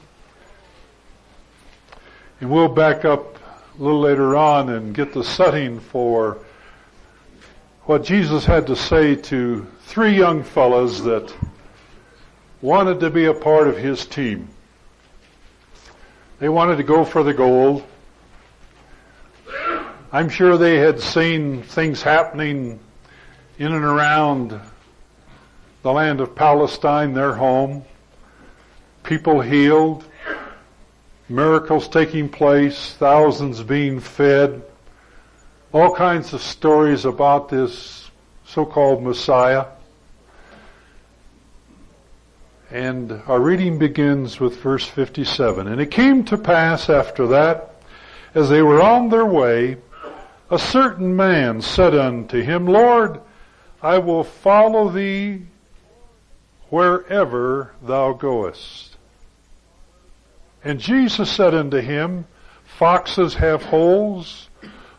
And 2.43 2.51
we'll 2.51 2.69
back 2.69 3.07
up 3.07 3.38
a 3.79 3.83
little 3.83 4.01
later 4.01 4.37
on 4.37 4.71
and 4.71 4.93
get 4.93 5.13
the 5.13 5.23
setting 5.23 5.79
for 5.79 6.39
what 7.85 8.03
Jesus 8.03 8.45
had 8.45 8.67
to 8.67 8.75
say 8.75 9.15
to 9.15 9.67
three 9.83 10.17
young 10.17 10.43
fellows 10.43 11.05
that 11.05 11.33
wanted 12.61 12.99
to 13.01 13.11
be 13.11 13.27
a 13.27 13.35
part 13.35 13.69
of 13.69 13.77
his 13.77 14.05
team. 14.05 14.49
They 16.41 16.49
wanted 16.49 16.77
to 16.79 16.83
go 16.83 17.05
for 17.05 17.23
the 17.23 17.33
gold. 17.33 17.85
I'm 20.11 20.29
sure 20.29 20.59
they 20.59 20.79
had 20.79 21.01
seen 21.01 21.63
things 21.63 22.03
happening 22.03 22.81
in 23.59 23.73
and 23.73 23.85
around 23.85 24.59
the 25.83 25.93
land 25.93 26.21
of 26.21 26.35
Palestine, 26.35 27.15
their 27.15 27.35
home. 27.35 27.85
People 29.05 29.41
healed, 29.41 30.05
miracles 31.29 31.89
taking 31.89 32.29
place, 32.29 32.95
thousands 32.95 33.63
being 33.63 34.01
fed, 34.01 34.63
all 35.73 35.95
kinds 35.95 36.33
of 36.33 36.41
stories 36.41 37.05
about 37.05 37.49
this 37.49 38.11
so-called 38.47 39.03
Messiah. 39.03 39.67
And 42.71 43.13
our 43.27 43.41
reading 43.41 43.79
begins 43.79 44.41
with 44.41 44.61
verse 44.61 44.87
57. 44.87 45.67
And 45.67 45.81
it 45.81 45.91
came 45.91 46.25
to 46.25 46.39
pass 46.39 46.89
after 46.91 47.27
that, 47.29 47.75
as 48.35 48.49
they 48.49 48.63
were 48.63 48.83
on 48.83 49.09
their 49.09 49.25
way, 49.25 49.79
a 50.51 50.59
certain 50.59 51.15
man 51.15 51.61
said 51.61 51.95
unto 51.95 52.43
him, 52.43 52.67
Lord, 52.67 53.21
I 53.83 53.99
will 53.99 54.25
follow 54.25 54.89
thee 54.89 55.47
wherever 56.71 57.73
thou 57.83 58.13
goest. 58.13 58.88
And 60.65 60.81
Jesus 60.81 61.31
said 61.31 61.55
unto 61.55 61.79
him, 61.79 62.27
Foxes 62.65 63.35
have 63.35 63.65
holes, 63.65 64.49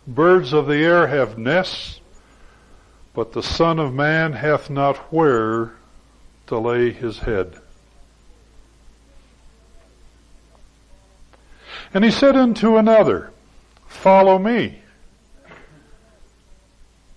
birds 0.08 0.54
of 0.54 0.68
the 0.68 0.78
air 0.78 1.08
have 1.08 1.38
nests, 1.38 2.00
but 3.14 3.34
the 3.34 3.44
Son 3.44 3.80
of 3.80 3.94
Man 3.94 4.34
hath 4.34 4.70
not 4.70 4.98
where 5.14 5.74
to 6.48 6.58
lay 6.58 6.92
his 6.92 7.20
head. 7.20 7.60
And 11.94 12.04
he 12.04 12.12
said 12.12 12.36
unto 12.36 12.78
another, 12.78 13.32
Follow 13.88 14.38
me. 14.38 14.82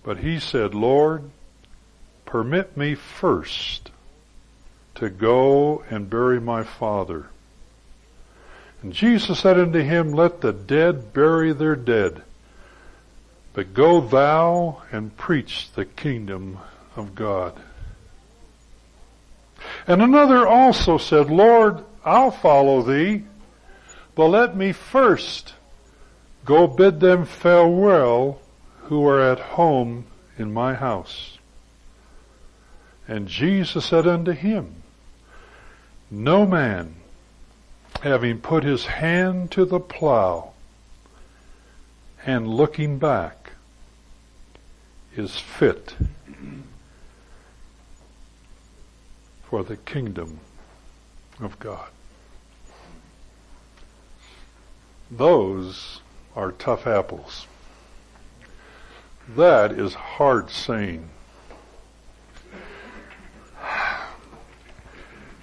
But 0.03 0.17
he 0.17 0.39
said, 0.39 0.73
Lord, 0.73 1.29
permit 2.25 2.75
me 2.75 2.95
first 2.95 3.91
to 4.95 5.09
go 5.09 5.83
and 5.89 6.09
bury 6.09 6.41
my 6.41 6.63
father. 6.63 7.27
And 8.83 8.91
Jesus 8.91 9.39
said 9.39 9.57
unto 9.57 9.79
him, 9.79 10.11
Let 10.11 10.41
the 10.41 10.51
dead 10.51 11.13
bury 11.13 11.53
their 11.53 11.75
dead, 11.75 12.21
but 13.53 13.73
go 13.73 14.01
thou 14.01 14.81
and 14.91 15.15
preach 15.15 15.71
the 15.71 15.85
kingdom 15.85 16.59
of 16.97 17.15
God. 17.15 17.57
And 19.87 20.01
another 20.01 20.45
also 20.45 20.97
said, 20.97 21.29
Lord, 21.29 21.81
I'll 22.03 22.31
follow 22.31 22.81
thee, 22.81 23.23
but 24.15 24.27
let 24.27 24.55
me 24.55 24.73
first 24.73 25.53
go 26.43 26.67
bid 26.67 26.99
them 26.99 27.25
farewell 27.25 28.41
who 28.83 29.07
are 29.07 29.21
at 29.21 29.39
home 29.39 30.05
in 30.37 30.53
my 30.53 30.73
house. 30.73 31.37
And 33.07 33.29
Jesus 33.29 33.85
said 33.85 34.05
unto 34.05 34.31
him, 34.31 34.83
No 36.11 36.45
man, 36.45 36.95
having 38.03 38.37
put 38.37 38.65
his 38.65 38.85
hand 38.85 39.49
to 39.49 39.63
the 39.63 39.79
plow 39.79 40.51
and 42.25 42.45
looking 42.45 42.99
back, 42.99 43.51
is 45.15 45.37
fit 45.37 45.95
for 49.43 49.63
the 49.63 49.77
kingdom 49.77 50.37
of 51.39 51.57
God. 51.59 51.87
Those 55.09 56.01
are 56.35 56.51
tough 56.51 56.85
apples. 56.85 57.47
That 59.29 59.71
is 59.71 59.93
hard 59.93 60.49
saying. 60.49 61.07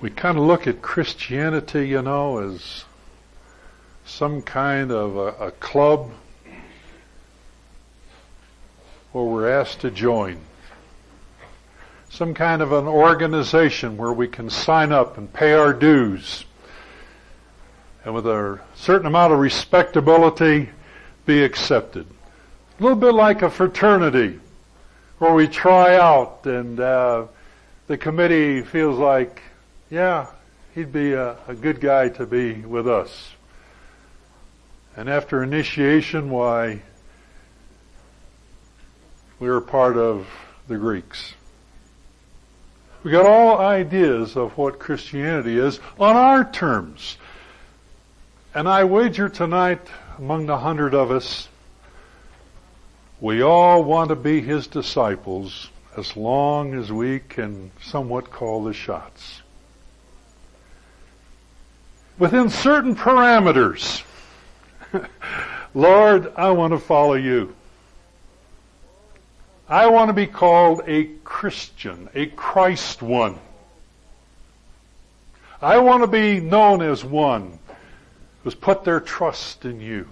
We 0.00 0.08
kind 0.08 0.38
of 0.38 0.44
look 0.44 0.66
at 0.66 0.80
Christianity, 0.80 1.88
you 1.88 2.00
know, 2.00 2.38
as 2.38 2.84
some 4.06 4.40
kind 4.40 4.90
of 4.90 5.16
a, 5.16 5.46
a 5.48 5.50
club 5.50 6.10
where 9.12 9.24
we're 9.24 9.50
asked 9.50 9.82
to 9.82 9.90
join. 9.90 10.38
Some 12.08 12.32
kind 12.32 12.62
of 12.62 12.72
an 12.72 12.86
organization 12.86 13.98
where 13.98 14.12
we 14.14 14.26
can 14.26 14.48
sign 14.48 14.90
up 14.90 15.18
and 15.18 15.30
pay 15.30 15.52
our 15.52 15.74
dues. 15.74 16.46
And 18.02 18.14
with 18.14 18.26
a 18.26 18.58
certain 18.76 19.06
amount 19.06 19.34
of 19.34 19.38
respectability, 19.38 20.70
be 21.26 21.44
accepted. 21.44 22.06
A 22.78 22.82
little 22.82 22.96
bit 22.96 23.12
like 23.12 23.42
a 23.42 23.50
fraternity 23.50 24.40
where 25.18 25.34
we 25.34 25.46
try 25.46 25.96
out 25.96 26.46
and 26.46 26.80
uh, 26.80 27.26
the 27.86 27.98
committee 27.98 28.62
feels 28.62 28.98
like, 28.98 29.42
yeah, 29.90 30.28
he'd 30.74 30.92
be 30.92 31.12
a, 31.12 31.36
a 31.48 31.54
good 31.54 31.80
guy 31.80 32.08
to 32.10 32.26
be 32.26 32.54
with 32.54 32.88
us. 32.88 33.32
And 34.96 35.08
after 35.08 35.42
initiation, 35.42 36.30
why, 36.30 36.82
we 39.40 39.48
were 39.48 39.60
part 39.60 39.96
of 39.96 40.28
the 40.68 40.76
Greeks. 40.76 41.34
We 43.02 43.10
got 43.10 43.26
all 43.26 43.58
ideas 43.58 44.36
of 44.36 44.56
what 44.58 44.78
Christianity 44.78 45.58
is 45.58 45.80
on 45.98 46.16
our 46.16 46.44
terms. 46.50 47.16
And 48.54 48.68
I 48.68 48.84
wager 48.84 49.28
tonight 49.28 49.80
among 50.18 50.46
the 50.46 50.58
hundred 50.58 50.94
of 50.94 51.10
us, 51.10 51.48
we 53.20 53.42
all 53.42 53.82
want 53.82 54.10
to 54.10 54.16
be 54.16 54.40
his 54.40 54.66
disciples 54.66 55.70
as 55.96 56.16
long 56.16 56.74
as 56.74 56.92
we 56.92 57.20
can 57.20 57.70
somewhat 57.80 58.30
call 58.30 58.64
the 58.64 58.74
shots. 58.74 59.40
Within 62.20 62.50
certain 62.50 62.94
parameters. 62.94 64.02
Lord, 65.74 66.30
I 66.36 66.50
want 66.50 66.74
to 66.74 66.78
follow 66.78 67.14
you. 67.14 67.56
I 69.66 69.86
want 69.86 70.10
to 70.10 70.12
be 70.12 70.26
called 70.26 70.82
a 70.86 71.04
Christian, 71.24 72.10
a 72.14 72.26
Christ 72.26 73.00
one. 73.00 73.38
I 75.62 75.78
want 75.78 76.02
to 76.02 76.06
be 76.06 76.40
known 76.40 76.82
as 76.82 77.02
one 77.02 77.58
who's 78.44 78.54
put 78.54 78.84
their 78.84 79.00
trust 79.00 79.64
in 79.64 79.80
you. 79.80 80.06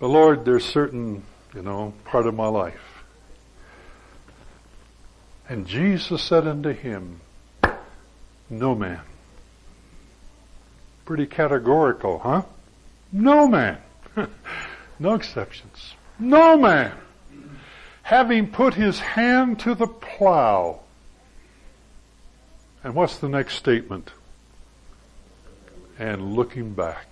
But 0.00 0.08
Lord, 0.08 0.44
there's 0.44 0.66
certain, 0.66 1.22
you 1.54 1.62
know, 1.62 1.94
part 2.04 2.26
of 2.26 2.34
my 2.34 2.48
life. 2.48 3.02
And 5.48 5.66
Jesus 5.66 6.22
said 6.22 6.46
unto 6.46 6.74
him, 6.74 7.22
No 8.50 8.74
man. 8.74 9.00
Pretty 11.04 11.26
categorical, 11.26 12.18
huh? 12.18 12.42
No 13.12 13.46
man. 13.46 13.78
no 14.98 15.14
exceptions. 15.14 15.94
No 16.18 16.56
man. 16.56 16.92
Having 18.02 18.48
put 18.48 18.74
his 18.74 19.00
hand 19.00 19.60
to 19.60 19.74
the 19.74 19.86
plow. 19.86 20.80
And 22.82 22.94
what's 22.94 23.18
the 23.18 23.28
next 23.28 23.56
statement? 23.56 24.10
And 25.98 26.34
looking 26.34 26.72
back. 26.72 27.06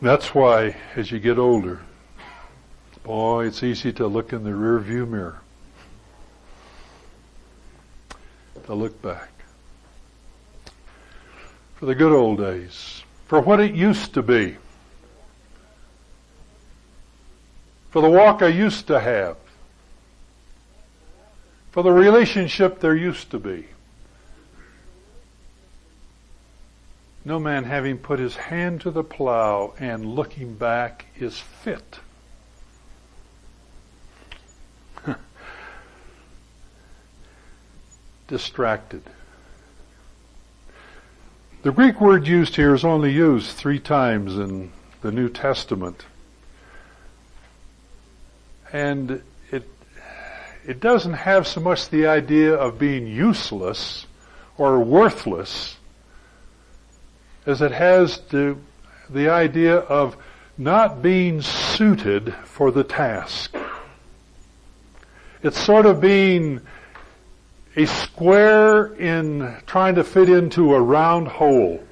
That's 0.00 0.34
why, 0.34 0.74
as 0.96 1.12
you 1.12 1.20
get 1.20 1.38
older, 1.38 1.80
boy, 3.04 3.46
it's 3.46 3.62
easy 3.62 3.92
to 3.94 4.06
look 4.06 4.32
in 4.32 4.44
the 4.44 4.54
rear 4.54 4.78
view 4.78 5.06
mirror. 5.06 5.40
To 8.66 8.74
look 8.74 9.00
back. 9.02 9.30
For 11.76 11.86
the 11.86 11.94
good 11.94 12.12
old 12.12 12.38
days. 12.38 13.02
For 13.26 13.40
what 13.40 13.60
it 13.60 13.74
used 13.74 14.14
to 14.14 14.22
be. 14.22 14.56
For 17.90 18.00
the 18.00 18.08
walk 18.08 18.40
I 18.40 18.48
used 18.48 18.86
to 18.86 19.00
have. 19.00 19.36
For 21.72 21.82
the 21.82 21.92
relationship 21.92 22.80
there 22.80 22.94
used 22.94 23.30
to 23.32 23.38
be. 23.38 23.66
No 27.24 27.38
man 27.38 27.64
having 27.64 27.98
put 27.98 28.18
his 28.18 28.36
hand 28.36 28.80
to 28.82 28.90
the 28.90 29.04
plow 29.04 29.74
and 29.78 30.04
looking 30.04 30.54
back 30.54 31.06
is 31.18 31.38
fit. 31.38 32.00
Distracted. 38.32 39.02
The 41.64 41.70
Greek 41.70 42.00
word 42.00 42.26
used 42.26 42.56
here 42.56 42.74
is 42.74 42.82
only 42.82 43.12
used 43.12 43.50
three 43.50 43.78
times 43.78 44.38
in 44.38 44.72
the 45.02 45.12
New 45.12 45.28
Testament. 45.28 46.06
And 48.72 49.22
it, 49.50 49.68
it 50.66 50.80
doesn't 50.80 51.12
have 51.12 51.46
so 51.46 51.60
much 51.60 51.90
the 51.90 52.06
idea 52.06 52.54
of 52.54 52.78
being 52.78 53.06
useless 53.06 54.06
or 54.56 54.80
worthless 54.80 55.76
as 57.44 57.60
it 57.60 57.72
has 57.72 58.16
to 58.30 58.58
the 59.10 59.28
idea 59.28 59.76
of 59.76 60.16
not 60.56 61.02
being 61.02 61.42
suited 61.42 62.32
for 62.44 62.70
the 62.70 62.82
task. 62.82 63.54
It's 65.42 65.60
sort 65.60 65.84
of 65.84 66.00
being 66.00 66.62
a 67.74 67.86
square 67.86 68.94
in 68.94 69.56
trying 69.66 69.94
to 69.94 70.04
fit 70.04 70.28
into 70.28 70.74
a 70.74 70.80
round 70.80 71.28
hole. 71.28 71.82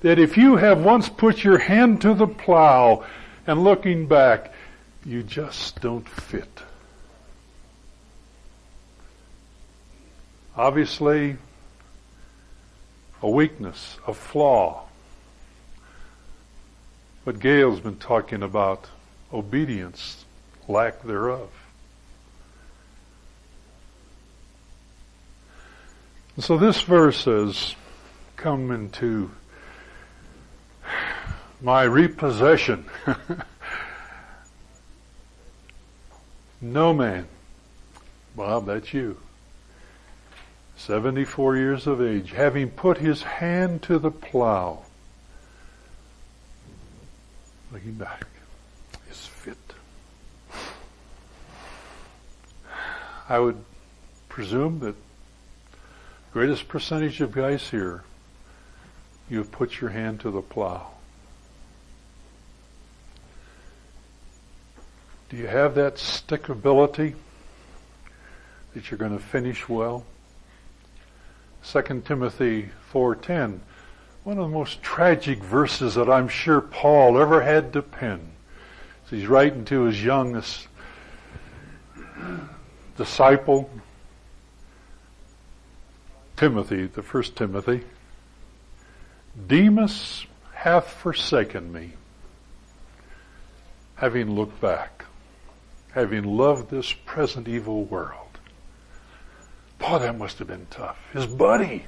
That 0.00 0.18
if 0.18 0.36
you 0.36 0.56
have 0.56 0.84
once 0.84 1.08
put 1.08 1.42
your 1.42 1.58
hand 1.58 2.02
to 2.02 2.14
the 2.14 2.26
plow 2.26 3.04
and 3.46 3.64
looking 3.64 4.06
back, 4.06 4.52
you 5.04 5.22
just 5.22 5.80
don't 5.80 6.08
fit. 6.08 6.62
Obviously, 10.56 11.36
a 13.22 13.30
weakness, 13.30 13.98
a 14.06 14.14
flaw. 14.14 14.84
But 17.24 17.40
Gail's 17.40 17.80
been 17.80 17.96
talking 17.96 18.42
about 18.42 18.88
obedience, 19.32 20.24
lack 20.68 21.02
thereof. 21.02 21.50
So 26.38 26.58
this 26.58 26.80
verse 26.82 27.24
says, 27.24 27.74
come 28.36 28.70
into 28.70 29.30
my 31.60 31.82
repossession. 31.82 32.84
no 36.60 36.92
man. 36.92 37.26
Bob, 38.34 38.66
that's 38.66 38.92
you. 38.92 39.16
74 40.76 41.56
years 41.56 41.86
of 41.86 42.02
age, 42.02 42.32
having 42.32 42.68
put 42.68 42.98
his 42.98 43.22
hand 43.22 43.82
to 43.82 43.98
the 43.98 44.10
plow, 44.10 44.84
looking 47.72 47.94
back, 47.94 48.26
is 49.10 49.26
fit. 49.26 49.56
I 53.28 53.38
would 53.38 53.64
presume 54.28 54.80
that 54.80 54.94
greatest 56.36 56.68
percentage 56.68 57.22
of 57.22 57.32
guys 57.32 57.70
here, 57.70 58.04
you 59.30 59.38
have 59.38 59.50
put 59.50 59.80
your 59.80 59.88
hand 59.88 60.20
to 60.20 60.30
the 60.30 60.42
plow. 60.42 60.86
Do 65.30 65.38
you 65.38 65.46
have 65.46 65.74
that 65.76 65.94
stickability 65.94 67.14
that 68.74 68.90
you're 68.90 68.98
going 68.98 69.16
to 69.16 69.24
finish 69.24 69.66
well? 69.66 70.04
2 71.64 72.02
Timothy 72.04 72.68
4:10, 72.92 73.60
one 74.24 74.36
of 74.36 74.44
the 74.44 74.54
most 74.54 74.82
tragic 74.82 75.42
verses 75.42 75.94
that 75.94 76.10
I'm 76.10 76.28
sure 76.28 76.60
Paul 76.60 77.18
ever 77.18 77.40
had 77.40 77.72
to 77.72 77.80
pen. 77.80 78.20
He's 79.08 79.26
writing 79.26 79.64
to 79.64 79.84
his 79.84 80.04
youngest 80.04 80.68
disciple, 82.98 83.70
Timothy, 86.36 86.86
the 86.86 87.02
first 87.02 87.36
Timothy. 87.36 87.82
Demas 89.46 90.26
hath 90.52 90.88
forsaken 90.88 91.72
me, 91.72 91.92
having 93.96 94.30
looked 94.30 94.60
back, 94.60 95.04
having 95.92 96.24
loved 96.24 96.70
this 96.70 96.92
present 96.92 97.48
evil 97.48 97.84
world. 97.84 98.38
Boy, 99.78 99.98
that 99.98 100.18
must 100.18 100.38
have 100.38 100.48
been 100.48 100.66
tough. 100.70 100.98
His 101.12 101.26
buddy. 101.26 101.84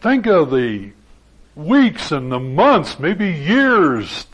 Think 0.00 0.26
of 0.26 0.50
the 0.50 0.92
weeks 1.54 2.10
and 2.10 2.32
the 2.32 2.40
months, 2.40 2.98
maybe 2.98 3.30
years 3.30 4.26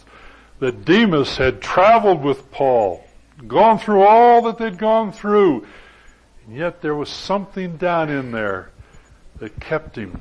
that 0.60 0.84
Demas 0.84 1.36
had 1.36 1.60
traveled 1.60 2.22
with 2.22 2.50
Paul, 2.50 3.04
gone 3.46 3.78
through 3.78 4.02
all 4.02 4.42
that 4.42 4.58
they'd 4.58 4.78
gone 4.78 5.12
through, 5.12 5.66
and 6.46 6.56
yet 6.56 6.80
there 6.80 6.94
was 6.94 7.08
something 7.08 7.76
down 7.76 8.08
in 8.08 8.30
there 8.30 8.70
that 9.38 9.60
kept 9.60 9.96
him. 9.96 10.20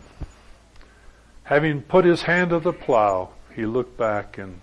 Having 1.44 1.84
put 1.84 2.06
his 2.06 2.24
hand 2.24 2.50
to 2.50 2.60
the 2.60 2.74
plow, 2.74 3.30
he 3.56 3.66
looked 3.66 3.98
back 3.98 4.38
and 4.38 4.60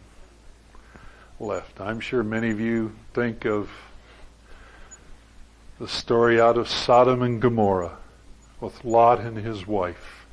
left. 1.38 1.80
I'm 1.80 2.00
sure 2.00 2.22
many 2.22 2.50
of 2.50 2.60
you 2.60 2.92
think 3.14 3.44
of 3.44 3.70
the 5.78 5.88
story 5.88 6.40
out 6.40 6.58
of 6.58 6.68
Sodom 6.68 7.22
and 7.22 7.40
Gomorrah 7.40 7.96
with 8.60 8.84
Lot 8.84 9.20
and 9.20 9.36
his 9.36 9.66
wife. 9.66 10.26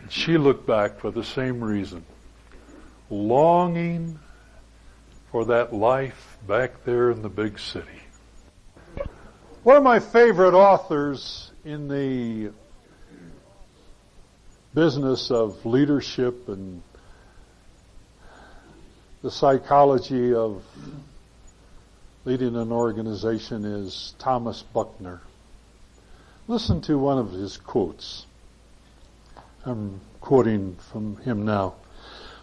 And 0.00 0.10
she 0.10 0.38
looked 0.38 0.66
back 0.66 0.98
for 0.98 1.10
the 1.10 1.24
same 1.24 1.62
reason, 1.62 2.04
longing 3.08 4.18
for 5.30 5.44
that 5.44 5.72
life 5.72 6.38
back 6.46 6.84
there 6.84 7.10
in 7.10 7.22
the 7.22 7.28
big 7.28 7.58
city. 7.58 7.99
One 9.62 9.76
of 9.76 9.82
my 9.82 10.00
favorite 10.00 10.54
authors 10.54 11.50
in 11.66 11.86
the 11.86 12.50
business 14.72 15.30
of 15.30 15.66
leadership 15.66 16.48
and 16.48 16.80
the 19.20 19.30
psychology 19.30 20.32
of 20.32 20.64
leading 22.24 22.56
an 22.56 22.72
organization 22.72 23.66
is 23.66 24.14
Thomas 24.18 24.62
Buckner. 24.62 25.20
Listen 26.48 26.80
to 26.80 26.96
one 26.96 27.18
of 27.18 27.32
his 27.32 27.58
quotes. 27.58 28.24
I'm 29.66 30.00
quoting 30.22 30.76
from 30.90 31.16
him 31.16 31.44
now. 31.44 31.74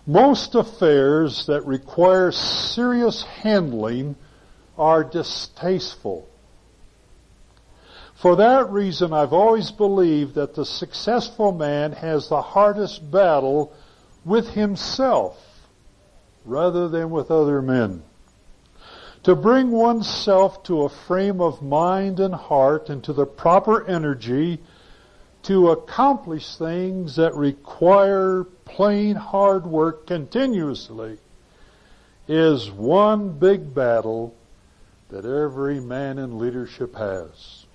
Most 0.05 0.53
affairs 0.53 1.47
that 1.47 1.65
require 1.65 2.31
serious 2.31 3.23
handling 3.23 4.15
are 4.77 5.03
distasteful. 5.03 6.29
For 8.17 8.35
that 8.35 8.71
reason, 8.71 9.13
I've 9.13 9.33
always 9.33 9.69
believed 9.69 10.35
that 10.35 10.55
the 10.55 10.65
successful 10.65 11.51
man 11.51 11.91
has 11.91 12.29
the 12.29 12.41
hardest 12.41 13.11
battle 13.11 13.71
with 14.25 14.49
himself 14.49 15.43
rather 16.43 16.87
than 16.87 17.11
with 17.11 17.29
other 17.29 17.61
men 17.61 18.01
to 19.23 19.35
bring 19.35 19.71
oneself 19.71 20.63
to 20.63 20.83
a 20.83 20.89
frame 20.89 21.41
of 21.41 21.61
mind 21.61 22.19
and 22.19 22.33
heart 22.33 22.89
and 22.89 23.03
to 23.03 23.13
the 23.13 23.25
proper 23.25 23.85
energy 23.85 24.59
to 25.43 25.69
accomplish 25.69 26.55
things 26.55 27.17
that 27.17 27.35
require 27.35 28.45
plain 28.65 29.15
hard 29.15 29.65
work 29.65 30.07
continuously 30.07 31.19
is 32.27 32.71
one 32.71 33.29
big 33.37 33.75
battle 33.75 34.33
that 35.09 35.25
every 35.25 35.79
man 35.79 36.17
in 36.17 36.39
leadership 36.39 36.95
has. 36.95 37.66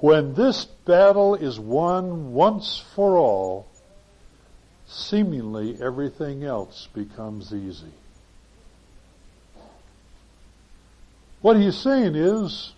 When 0.00 0.34
this 0.34 0.64
battle 0.64 1.34
is 1.34 1.58
won 1.58 2.32
once 2.32 2.82
for 2.94 3.16
all, 3.16 3.66
seemingly 4.86 5.80
everything 5.82 6.44
else 6.44 6.88
becomes 6.94 7.52
easy. 7.52 7.92
What 11.40 11.56
he's 11.56 11.76
saying 11.76 12.14
is, 12.14 12.72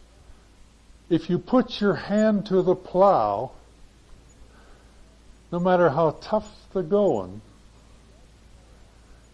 if 1.10 1.28
you 1.28 1.38
put 1.38 1.80
your 1.80 1.94
hand 1.94 2.46
to 2.46 2.62
the 2.62 2.74
plow, 2.74 3.52
no 5.52 5.58
matter 5.58 5.90
how 5.90 6.16
tough 6.22 6.50
the 6.72 6.82
going, 6.82 7.42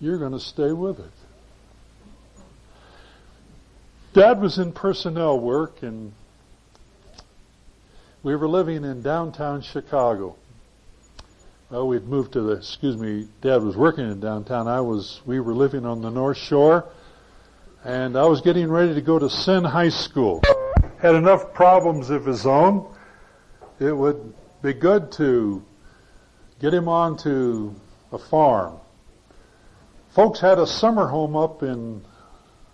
you're 0.00 0.18
going 0.18 0.32
to 0.32 0.40
stay 0.40 0.72
with 0.72 0.98
it. 0.98 1.12
Dad 4.12 4.40
was 4.40 4.58
in 4.58 4.72
personnel 4.72 5.38
work 5.38 5.82
and 5.82 6.12
we 8.26 8.34
were 8.34 8.48
living 8.48 8.84
in 8.84 9.02
downtown 9.02 9.62
Chicago. 9.62 10.34
Well, 11.70 11.86
we'd 11.86 12.08
moved 12.08 12.32
to 12.32 12.40
the, 12.40 12.54
excuse 12.54 12.96
me, 12.96 13.28
Dad 13.40 13.62
was 13.62 13.76
working 13.76 14.10
in 14.10 14.18
downtown. 14.18 14.66
I 14.66 14.80
was, 14.80 15.20
we 15.24 15.38
were 15.38 15.54
living 15.54 15.86
on 15.86 16.02
the 16.02 16.10
North 16.10 16.36
Shore 16.36 16.90
and 17.84 18.18
I 18.18 18.24
was 18.24 18.40
getting 18.40 18.68
ready 18.68 18.94
to 18.94 19.00
go 19.00 19.20
to 19.20 19.30
Senn 19.30 19.62
High 19.62 19.90
School. 19.90 20.42
Had 20.98 21.14
enough 21.14 21.54
problems 21.54 22.10
of 22.10 22.26
his 22.26 22.46
own. 22.46 22.92
It 23.78 23.96
would 23.96 24.34
be 24.60 24.72
good 24.72 25.12
to 25.12 25.64
get 26.58 26.74
him 26.74 26.88
onto 26.88 27.76
a 28.10 28.18
farm. 28.18 28.80
Folks 30.16 30.40
had 30.40 30.58
a 30.58 30.66
summer 30.66 31.06
home 31.06 31.36
up 31.36 31.62
in 31.62 32.04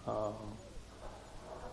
uh, 0.07 0.33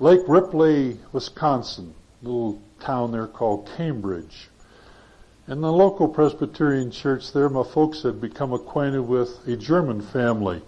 Lake 0.02 0.28
Ripley, 0.28 1.00
Wisconsin, 1.14 1.96
little 2.22 2.62
town 2.80 3.12
there 3.12 3.28
called 3.28 3.70
Cambridge. 3.78 4.50
In 5.48 5.62
the 5.62 5.72
local 5.72 6.08
Presbyterian 6.08 6.92
church 6.92 7.34
there, 7.34 7.50
my 7.50 7.64
folks 7.64 8.04
had 8.04 8.22
become 8.22 8.54
acquainted 8.54 9.02
with 9.02 9.48
a 9.48 9.56
German 9.56 10.02
family, 10.02 10.62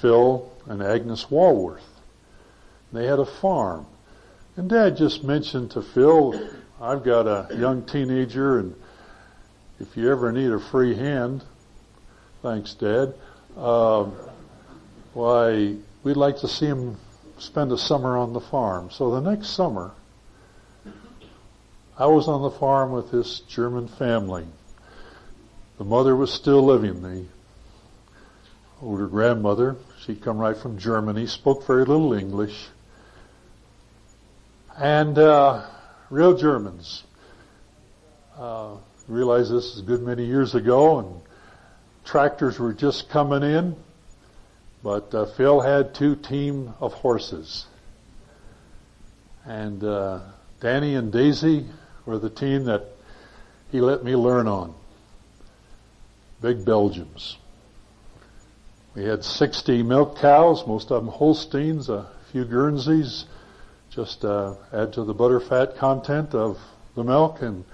Phil 0.00 0.50
and 0.66 0.82
Agnes 0.82 1.30
Walworth. 1.30 1.88
They 2.92 3.06
had 3.06 3.18
a 3.18 3.26
farm. 3.26 3.86
And 4.56 4.68
Dad 4.68 4.96
just 4.96 5.24
mentioned 5.24 5.70
to 5.72 5.82
Phil, 5.82 6.50
I've 6.80 7.04
got 7.04 7.26
a 7.26 7.56
young 7.56 7.82
teenager 7.84 8.58
and 8.58 8.74
if 9.80 9.96
you 9.96 10.10
ever 10.10 10.30
need 10.30 10.50
a 10.50 10.60
free 10.60 10.94
hand, 10.94 11.42
thanks 12.42 12.74
Dad, 12.74 13.14
um, 13.56 14.14
why, 15.14 15.76
we'd 16.02 16.16
like 16.16 16.36
to 16.40 16.48
see 16.48 16.66
him 16.66 16.98
spend 17.38 17.72
a 17.72 17.78
summer 17.78 18.18
on 18.18 18.34
the 18.34 18.40
farm. 18.40 18.90
So 18.90 19.10
the 19.10 19.20
next 19.20 19.48
summer, 19.48 19.92
I 22.00 22.06
was 22.06 22.28
on 22.28 22.40
the 22.40 22.50
farm 22.50 22.92
with 22.92 23.10
this 23.10 23.40
German 23.40 23.86
family. 23.86 24.46
The 25.76 25.84
mother 25.84 26.16
was 26.16 26.32
still 26.32 26.62
living, 26.62 27.02
the 27.02 27.26
older 28.80 29.06
grandmother. 29.06 29.76
She'd 30.00 30.22
come 30.22 30.38
right 30.38 30.56
from 30.56 30.78
Germany, 30.78 31.26
spoke 31.26 31.66
very 31.66 31.84
little 31.84 32.14
English. 32.14 32.68
And, 34.78 35.18
uh, 35.18 35.66
real 36.08 36.34
Germans. 36.38 37.04
Uh, 38.34 38.76
realized 39.06 39.52
this 39.52 39.74
is 39.74 39.80
a 39.80 39.84
good 39.84 40.02
many 40.02 40.24
years 40.24 40.54
ago, 40.54 41.00
and 41.00 41.20
tractors 42.06 42.58
were 42.58 42.72
just 42.72 43.10
coming 43.10 43.42
in. 43.42 43.76
But 44.82 45.14
uh, 45.14 45.26
Phil 45.26 45.60
had 45.60 45.94
two 45.94 46.16
team 46.16 46.72
of 46.80 46.94
horses, 46.94 47.66
and 49.44 49.84
uh, 49.84 50.20
Danny 50.60 50.94
and 50.94 51.12
Daisy 51.12 51.66
were 52.10 52.18
the 52.18 52.28
team 52.28 52.64
that 52.64 52.84
he 53.70 53.80
let 53.80 54.04
me 54.04 54.16
learn 54.16 54.48
on. 54.48 54.74
Big 56.42 56.64
Belgians. 56.64 57.36
We 58.94 59.04
had 59.04 59.24
60 59.24 59.84
milk 59.84 60.18
cows, 60.18 60.66
most 60.66 60.90
of 60.90 61.04
them 61.04 61.12
Holsteins, 61.12 61.88
a 61.88 62.10
few 62.32 62.44
Guernseys, 62.44 63.26
just 63.90 64.24
uh, 64.24 64.54
add 64.72 64.92
to 64.94 65.04
the 65.04 65.14
butterfat 65.14 65.76
content 65.76 66.34
of 66.34 66.58
the 66.96 67.04
milk, 67.04 67.42
and 67.42 67.64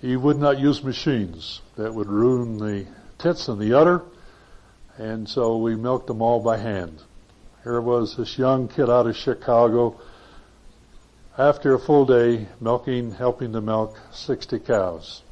he 0.00 0.16
would 0.16 0.38
not 0.38 0.58
use 0.58 0.82
machines. 0.82 1.60
That 1.76 1.94
would 1.94 2.08
ruin 2.08 2.56
the 2.56 2.86
tits 3.18 3.48
and 3.48 3.60
the 3.60 3.74
udder, 3.74 4.02
and 4.96 5.28
so 5.28 5.58
we 5.58 5.74
milked 5.74 6.06
them 6.06 6.22
all 6.22 6.40
by 6.40 6.56
hand. 6.56 7.02
Here 7.62 7.80
was 7.80 8.16
this 8.16 8.38
young 8.38 8.68
kid 8.68 8.88
out 8.88 9.06
of 9.06 9.16
Chicago, 9.16 10.00
after 11.36 11.74
a 11.74 11.78
full 11.78 12.06
day 12.06 12.46
milking, 12.60 13.10
helping 13.10 13.52
to 13.52 13.60
milk 13.60 13.98
60 14.12 14.60
cows. 14.60 15.22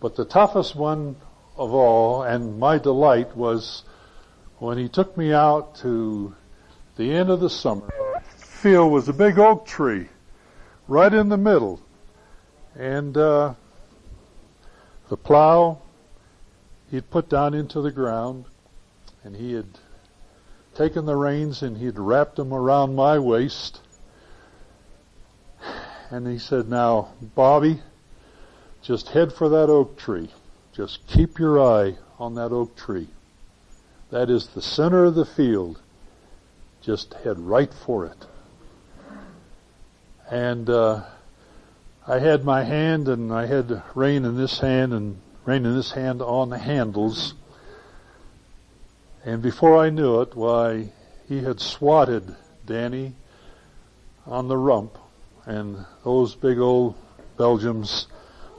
But 0.00 0.16
the 0.16 0.24
toughest 0.24 0.74
one 0.74 1.16
of 1.56 1.72
all, 1.72 2.22
and 2.22 2.58
my 2.58 2.78
delight, 2.78 3.36
was 3.36 3.84
when 4.58 4.78
he 4.78 4.88
took 4.88 5.16
me 5.16 5.32
out 5.32 5.76
to 5.76 6.34
the 6.96 7.12
end 7.12 7.30
of 7.30 7.40
the 7.40 7.50
summer. 7.50 7.88
Field 8.36 8.90
was 8.90 9.08
a 9.08 9.12
big 9.12 9.38
oak 9.38 9.64
tree, 9.64 10.08
right 10.88 11.12
in 11.12 11.28
the 11.28 11.36
middle, 11.36 11.80
and 12.74 13.16
uh, 13.16 13.54
the 15.08 15.16
plow 15.16 15.78
he'd 16.90 17.10
put 17.10 17.28
down 17.28 17.54
into 17.54 17.80
the 17.80 17.92
ground, 17.92 18.44
and 19.22 19.36
he 19.36 19.52
had 19.52 19.66
taken 20.74 21.06
the 21.06 21.16
reins 21.16 21.62
and 21.62 21.76
he'd 21.76 21.98
wrapped 21.98 22.36
them 22.36 22.52
around 22.52 22.94
my 22.94 23.18
waist, 23.18 23.80
and 26.12 26.26
he 26.26 26.38
said, 26.38 26.68
"Now, 26.68 27.08
Bobby." 27.34 27.80
Just 28.82 29.10
head 29.10 29.32
for 29.32 29.48
that 29.48 29.70
oak 29.70 29.96
tree. 29.96 30.28
Just 30.72 31.06
keep 31.06 31.38
your 31.38 31.62
eye 31.62 31.96
on 32.18 32.34
that 32.34 32.50
oak 32.50 32.74
tree. 32.76 33.08
That 34.10 34.28
is 34.28 34.48
the 34.48 34.60
center 34.60 35.04
of 35.04 35.14
the 35.14 35.24
field. 35.24 35.80
Just 36.80 37.14
head 37.14 37.38
right 37.38 37.72
for 37.72 38.06
it. 38.06 38.26
And 40.28 40.68
uh, 40.68 41.04
I 42.08 42.18
had 42.18 42.44
my 42.44 42.64
hand 42.64 43.06
and 43.06 43.32
I 43.32 43.46
had 43.46 43.82
rein 43.94 44.24
in 44.24 44.36
this 44.36 44.58
hand 44.58 44.92
and 44.92 45.20
rein 45.44 45.64
in 45.64 45.76
this 45.76 45.92
hand 45.92 46.20
on 46.20 46.50
the 46.50 46.58
handles. 46.58 47.34
And 49.24 49.40
before 49.40 49.78
I 49.78 49.90
knew 49.90 50.20
it, 50.22 50.34
why, 50.34 50.90
he 51.28 51.42
had 51.42 51.60
swatted 51.60 52.34
Danny 52.66 53.14
on 54.26 54.48
the 54.48 54.56
rump 54.56 54.98
and 55.46 55.84
those 56.04 56.34
big 56.34 56.58
old 56.58 56.94
Belgians 57.36 58.06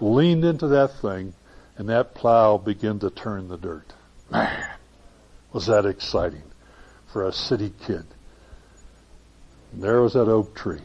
leaned 0.01 0.43
into 0.43 0.67
that 0.67 0.91
thing, 1.01 1.33
and 1.77 1.89
that 1.89 2.13
plow 2.13 2.57
began 2.57 2.99
to 2.99 3.09
turn 3.09 3.47
the 3.47 3.57
dirt. 3.57 3.93
Man, 4.29 4.69
was 5.51 5.67
that 5.67 5.85
exciting 5.85 6.43
for 7.11 7.27
a 7.27 7.31
city 7.31 7.71
kid. 7.85 8.05
And 9.71 9.83
there 9.83 10.01
was 10.01 10.13
that 10.13 10.27
oak 10.27 10.55
tree. 10.55 10.81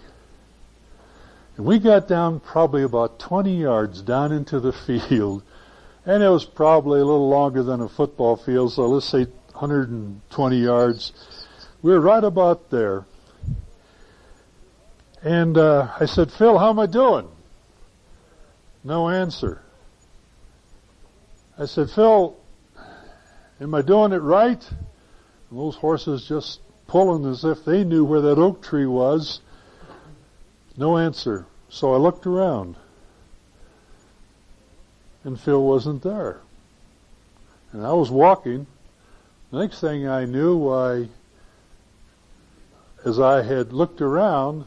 And 1.57 1.67
we 1.67 1.79
got 1.79 2.07
down 2.07 2.41
probably 2.41 2.85
about 2.85 3.19
20 3.19 3.61
yards 3.61 4.03
down 4.03 4.33
into 4.33 4.61
the 4.61 4.73
field, 5.09 5.43
and 6.07 6.23
it 6.23 6.29
was 6.29 6.45
probably 6.45 7.01
a 7.01 7.05
little 7.05 7.29
longer 7.29 7.63
than 7.63 7.81
a 7.81 7.89
football 7.89 8.37
field, 8.37 8.73
so 8.73 8.87
let's 8.87 9.07
say 9.07 9.25
120 9.53 10.57
yards. 10.57 11.13
We 11.83 11.93
were 11.93 12.01
right 12.01 12.23
about 12.23 12.71
there. 12.71 13.05
And 15.23 15.59
uh, 15.59 15.93
I 15.99 16.07
said, 16.07 16.31
Phil, 16.31 16.59
how 16.59 16.71
am 16.71 16.79
I 16.79 16.87
doing? 16.87 17.29
No 18.85 19.09
answer. 19.09 19.61
I 21.59 21.67
said, 21.67 21.91
Phil, 21.91 22.37
am 23.61 23.75
I 23.75 23.83
doing 23.83 24.13
it 24.13 24.23
right? 24.23 24.65
And 25.51 25.59
those 25.59 25.75
horses 25.75 26.29
just 26.29 26.61
pulling 26.87 27.31
as 27.31 27.45
if 27.45 27.65
they 27.65 27.83
knew 27.83 28.05
where 28.05 28.21
that 28.21 28.39
oak 28.39 28.63
tree 28.63 28.87
was. 28.87 29.41
No 30.77 30.97
answer. 30.97 31.47
So 31.69 31.95
I 31.95 31.97
looked 31.97 32.27
around. 32.27 32.77
And 35.25 35.39
Phil 35.39 35.63
wasn't 35.63 36.03
there. 36.05 36.41
And 37.73 37.85
I 37.85 37.93
was 37.93 38.11
walking. 38.11 38.67
The 39.51 39.59
next 39.59 39.81
thing 39.81 40.07
I 40.07 40.25
knew, 40.27 40.57
why, 40.57 41.09
as 43.05 43.19
I 43.19 43.43
had 43.43 43.73
looked 43.73 44.01
around, 44.01 44.65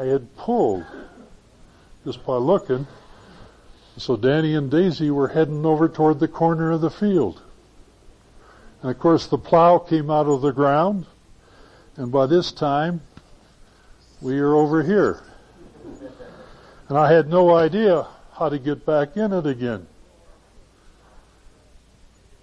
I 0.00 0.04
had 0.06 0.34
pulled 0.34 0.86
just 2.06 2.24
by 2.24 2.36
looking 2.36 2.86
so 3.98 4.16
Danny 4.16 4.54
and 4.54 4.70
Daisy 4.70 5.10
were 5.10 5.28
heading 5.28 5.66
over 5.66 5.90
toward 5.90 6.20
the 6.20 6.28
corner 6.28 6.70
of 6.70 6.80
the 6.80 6.88
field. 6.88 7.42
And 8.80 8.90
of 8.90 8.98
course 8.98 9.26
the 9.26 9.36
plow 9.36 9.76
came 9.76 10.10
out 10.10 10.26
of 10.26 10.40
the 10.40 10.52
ground, 10.52 11.04
and 11.96 12.10
by 12.10 12.24
this 12.24 12.50
time, 12.50 13.02
we 14.22 14.38
are 14.38 14.54
over 14.54 14.82
here. 14.82 15.22
And 16.88 16.96
I 16.96 17.12
had 17.12 17.28
no 17.28 17.54
idea 17.54 18.06
how 18.32 18.48
to 18.48 18.58
get 18.58 18.86
back 18.86 19.18
in 19.18 19.34
it 19.34 19.46
again. 19.46 19.86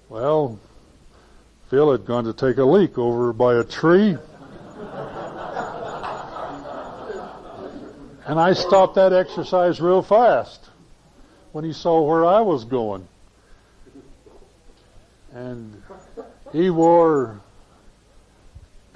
Well, 0.09 0.59
Phil 1.71 1.91
had 1.91 2.05
gone 2.05 2.25
to 2.25 2.33
take 2.33 2.57
a 2.57 2.63
leak 2.63 2.99
over 2.99 3.33
by 3.33 3.55
a 3.55 3.63
tree. 3.63 4.15
And 8.27 8.37
I 8.37 8.51
stopped 8.51 8.95
that 8.95 9.13
exercise 9.13 9.79
real 9.79 10.01
fast 10.01 10.69
when 11.53 11.63
he 11.63 11.71
saw 11.71 12.01
where 12.01 12.25
I 12.25 12.41
was 12.41 12.65
going. 12.65 13.07
And 15.31 15.81
he 16.51 16.69
wore 16.69 17.39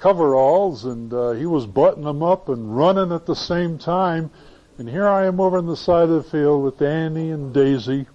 coveralls 0.00 0.84
and 0.84 1.14
uh, 1.14 1.30
he 1.30 1.46
was 1.46 1.64
buttoning 1.64 2.04
them 2.04 2.22
up 2.22 2.50
and 2.50 2.76
running 2.76 3.10
at 3.10 3.24
the 3.24 3.34
same 3.34 3.78
time. 3.78 4.30
And 4.76 4.86
here 4.86 5.08
I 5.08 5.24
am 5.26 5.40
over 5.40 5.56
on 5.56 5.66
the 5.66 5.76
side 5.76 6.10
of 6.10 6.24
the 6.24 6.30
field 6.30 6.62
with 6.62 6.82
Annie 6.82 7.30
and 7.30 7.54
Daisy 7.54 8.06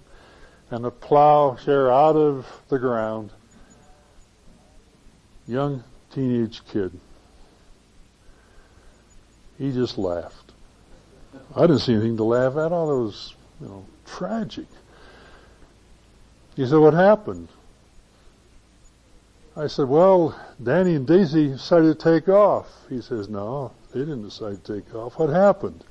and 0.70 0.86
a 0.86 0.90
plowshare 0.92 1.90
out 1.90 2.14
of 2.14 2.46
the 2.68 2.78
ground. 2.78 3.32
Young 5.48 5.82
teenage 6.12 6.64
kid. 6.70 6.92
He 9.58 9.72
just 9.72 9.98
laughed. 9.98 10.47
I 11.54 11.62
didn't 11.62 11.80
see 11.80 11.92
anything 11.94 12.16
to 12.16 12.24
laugh 12.24 12.56
at. 12.56 12.72
All 12.72 12.90
it 12.90 13.04
was, 13.04 13.34
you 13.60 13.68
know, 13.68 13.84
tragic. 14.06 14.66
He 16.56 16.66
said, 16.66 16.78
what 16.78 16.94
happened? 16.94 17.48
I 19.56 19.66
said, 19.66 19.88
well, 19.88 20.38
Danny 20.62 20.94
and 20.94 21.06
Daisy 21.06 21.48
decided 21.48 21.98
to 21.98 22.04
take 22.04 22.28
off. 22.28 22.66
He 22.88 23.00
says, 23.00 23.28
no, 23.28 23.72
they 23.92 24.00
didn't 24.00 24.22
decide 24.22 24.64
to 24.64 24.80
take 24.80 24.94
off. 24.94 25.18
What 25.18 25.30
happened? 25.30 25.84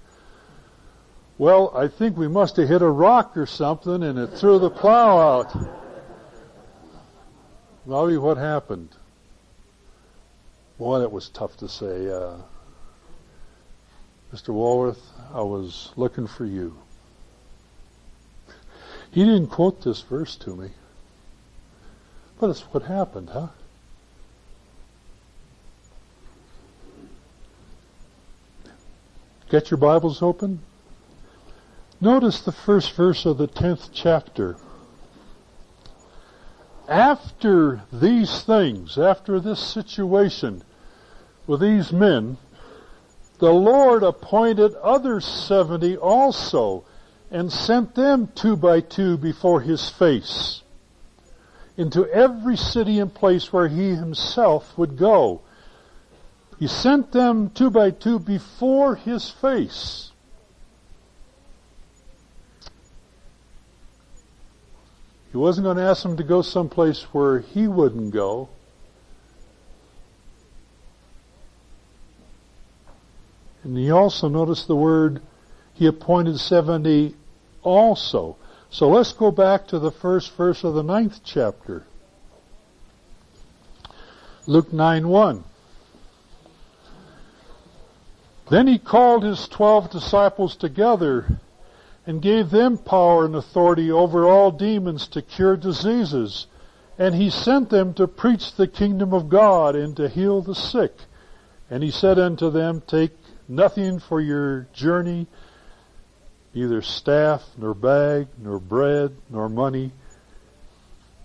Well, 1.37 1.71
I 1.75 1.87
think 1.87 2.17
we 2.17 2.27
must 2.27 2.55
have 2.57 2.67
hit 2.67 2.81
a 2.81 2.89
rock 2.89 3.37
or 3.37 3.45
something 3.45 4.03
and 4.03 4.17
it 4.17 4.27
threw 4.27 4.57
the 4.57 4.69
plow 4.69 5.39
out. 5.39 5.53
Bobby, 7.85 8.17
what 8.17 8.37
happened? 8.37 8.89
Boy, 10.77 10.99
that 10.99 11.11
was 11.11 11.29
tough 11.29 11.57
to 11.57 11.69
say. 11.69 12.09
Uh, 12.09 12.37
Mr. 14.33 14.49
Walworth, 14.49 15.01
I 15.33 15.41
was 15.41 15.91
looking 15.95 16.27
for 16.27 16.45
you. 16.45 16.77
He 19.11 19.23
didn't 19.23 19.47
quote 19.47 19.83
this 19.83 20.01
verse 20.01 20.35
to 20.37 20.55
me. 20.55 20.71
But 22.39 22.49
it's 22.49 22.61
what 22.61 22.83
happened, 22.83 23.29
huh? 23.29 23.47
Get 29.49 29.71
your 29.71 29.77
Bibles 29.77 30.21
open. 30.21 30.59
Notice 32.01 32.41
the 32.41 32.51
first 32.51 32.91
verse 32.91 33.25
of 33.25 33.37
the 33.37 33.47
10th 33.47 33.89
chapter. 33.93 34.57
After 36.87 37.81
these 37.91 38.41
things, 38.41 38.97
after 38.97 39.39
this 39.39 39.59
situation 39.59 40.63
with 41.47 41.61
these 41.61 41.93
men, 41.93 42.37
the 43.39 43.51
Lord 43.51 44.03
appointed 44.03 44.73
other 44.75 45.21
seventy 45.21 45.95
also, 45.95 46.83
and 47.29 47.51
sent 47.51 47.95
them 47.95 48.31
two 48.35 48.55
by 48.55 48.79
two 48.79 49.17
before 49.17 49.61
his 49.61 49.89
face 49.89 50.61
into 51.77 52.07
every 52.07 52.57
city 52.57 52.99
and 52.99 53.13
place 53.13 53.53
where 53.53 53.67
he 53.67 53.89
himself 53.89 54.75
would 54.77 54.97
go. 54.97 55.41
He 56.59 56.67
sent 56.67 57.11
them 57.11 57.51
two 57.51 57.69
by 57.69 57.91
two 57.91 58.17
before 58.17 58.95
his 58.95 59.29
face. 59.29 60.11
He 65.31 65.37
wasn't 65.37 65.65
going 65.65 65.77
to 65.77 65.83
ask 65.83 66.01
them 66.01 66.17
to 66.17 66.23
go 66.23 66.41
someplace 66.41 67.03
where 67.13 67.39
he 67.39 67.67
wouldn't 67.67 68.11
go. 68.11 68.49
And 73.67 73.75
he 73.75 73.91
also 73.91 74.29
noticed 74.29 74.67
the 74.67 74.77
word, 74.77 75.21
he 75.73 75.87
appointed 75.87 76.39
70 76.39 77.13
also. 77.63 78.37
So 78.69 78.87
let's 78.87 79.11
go 79.11 79.29
back 79.29 79.67
to 79.67 79.77
the 79.77 79.91
first 79.91 80.31
verse 80.37 80.63
of 80.63 80.73
the 80.73 80.83
ninth 80.83 81.19
chapter. 81.25 81.83
Luke 84.45 84.71
9 84.71 85.09
1. 85.09 85.43
Then 88.49 88.67
he 88.67 88.79
called 88.79 89.23
his 89.23 89.49
twelve 89.49 89.89
disciples 89.91 90.55
together 90.55 91.41
and 92.05 92.21
gave 92.21 92.49
them 92.49 92.77
power 92.77 93.25
and 93.25 93.35
authority 93.35 93.91
over 93.91 94.25
all 94.25 94.49
demons 94.49 95.09
to 95.09 95.21
cure 95.21 95.57
diseases. 95.57 96.47
And 96.97 97.13
he 97.15 97.29
sent 97.29 97.69
them 97.69 97.93
to 97.95 98.07
preach 98.07 98.53
the 98.53 98.67
kingdom 98.67 99.13
of 99.13 99.27
God 99.27 99.75
and 99.75 99.93
to 99.97 100.07
heal 100.07 100.41
the 100.41 100.55
sick. 100.55 100.93
And 101.69 101.83
he 101.83 101.91
said 101.91 102.17
unto 102.17 102.49
them, 102.49 102.81
Take 102.87 103.11
nothing 103.47 103.99
for 103.99 104.19
your 104.19 104.67
journey, 104.73 105.27
neither 106.53 106.81
staff, 106.81 107.43
nor 107.57 107.73
bag, 107.73 108.27
nor 108.37 108.59
bread, 108.59 109.15
nor 109.29 109.49
money, 109.49 109.91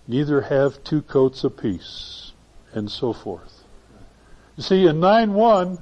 neither 0.07 0.41
have 0.41 0.83
two 0.83 1.01
coats 1.01 1.43
apiece, 1.43 2.31
and 2.73 2.89
so 2.89 3.13
forth. 3.13 3.63
You 4.55 4.63
see, 4.63 4.85
in 4.85 4.97
9-1, 4.97 5.79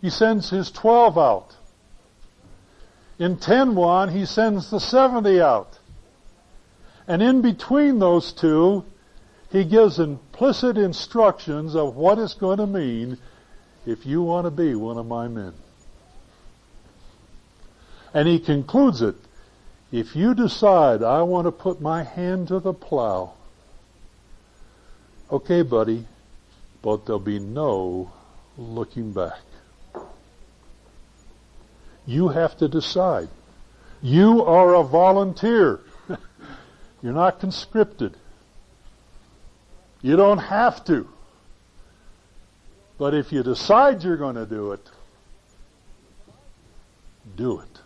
he 0.00 0.10
sends 0.10 0.50
his 0.50 0.70
12 0.70 1.16
out. 1.16 1.56
In 3.18 3.36
10-1, 3.36 4.12
he 4.12 4.26
sends 4.26 4.70
the 4.70 4.80
70 4.80 5.40
out. 5.40 5.78
And 7.06 7.22
in 7.22 7.42
between 7.42 7.98
those 7.98 8.32
two, 8.32 8.84
he 9.50 9.64
gives 9.64 9.98
implicit 9.98 10.76
instructions 10.76 11.76
of 11.76 11.96
what 11.96 12.18
it's 12.18 12.34
going 12.34 12.58
to 12.58 12.66
mean 12.66 13.18
if 13.86 14.04
you 14.04 14.22
want 14.22 14.46
to 14.46 14.50
be 14.50 14.74
one 14.74 14.98
of 14.98 15.06
my 15.06 15.28
men. 15.28 15.54
And 18.14 18.28
he 18.28 18.38
concludes 18.38 19.02
it, 19.02 19.16
if 19.90 20.14
you 20.14 20.34
decide 20.34 21.02
I 21.02 21.22
want 21.22 21.46
to 21.46 21.52
put 21.52 21.80
my 21.80 22.04
hand 22.04 22.48
to 22.48 22.60
the 22.60 22.72
plow, 22.72 23.34
okay 25.30 25.62
buddy, 25.62 26.06
but 26.80 27.04
there'll 27.04 27.18
be 27.18 27.40
no 27.40 28.12
looking 28.56 29.12
back. 29.12 29.40
You 32.06 32.28
have 32.28 32.56
to 32.58 32.68
decide. 32.68 33.28
You 34.02 34.44
are 34.44 34.74
a 34.74 34.84
volunteer. 34.84 35.80
You're 37.02 37.14
not 37.14 37.40
conscripted. 37.40 38.16
You 40.02 40.16
don't 40.16 40.38
have 40.38 40.84
to. 40.84 41.08
But 42.98 43.14
if 43.14 43.32
you 43.32 43.42
decide 43.42 44.04
you're 44.04 44.18
going 44.18 44.36
to 44.36 44.46
do 44.46 44.72
it, 44.72 44.86
do 47.36 47.60
it. 47.60 47.83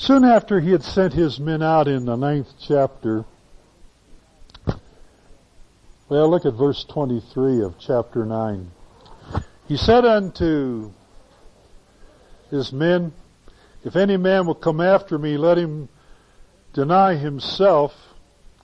Soon 0.00 0.24
after 0.24 0.60
he 0.60 0.70
had 0.70 0.82
sent 0.82 1.12
his 1.12 1.38
men 1.38 1.62
out 1.62 1.86
in 1.86 2.06
the 2.06 2.16
ninth 2.16 2.54
chapter, 2.58 3.26
well, 6.08 6.26
look 6.26 6.46
at 6.46 6.54
verse 6.54 6.84
23 6.84 7.60
of 7.60 7.78
chapter 7.78 8.24
9. 8.24 8.70
He 9.68 9.76
said 9.76 10.06
unto 10.06 10.92
his 12.50 12.72
men, 12.72 13.12
If 13.84 13.94
any 13.94 14.16
man 14.16 14.46
will 14.46 14.54
come 14.54 14.80
after 14.80 15.18
me, 15.18 15.36
let 15.36 15.58
him 15.58 15.90
deny 16.72 17.16
himself 17.16 18.14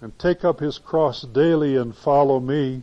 and 0.00 0.18
take 0.18 0.42
up 0.42 0.60
his 0.60 0.78
cross 0.78 1.20
daily 1.20 1.76
and 1.76 1.94
follow 1.94 2.40
me. 2.40 2.82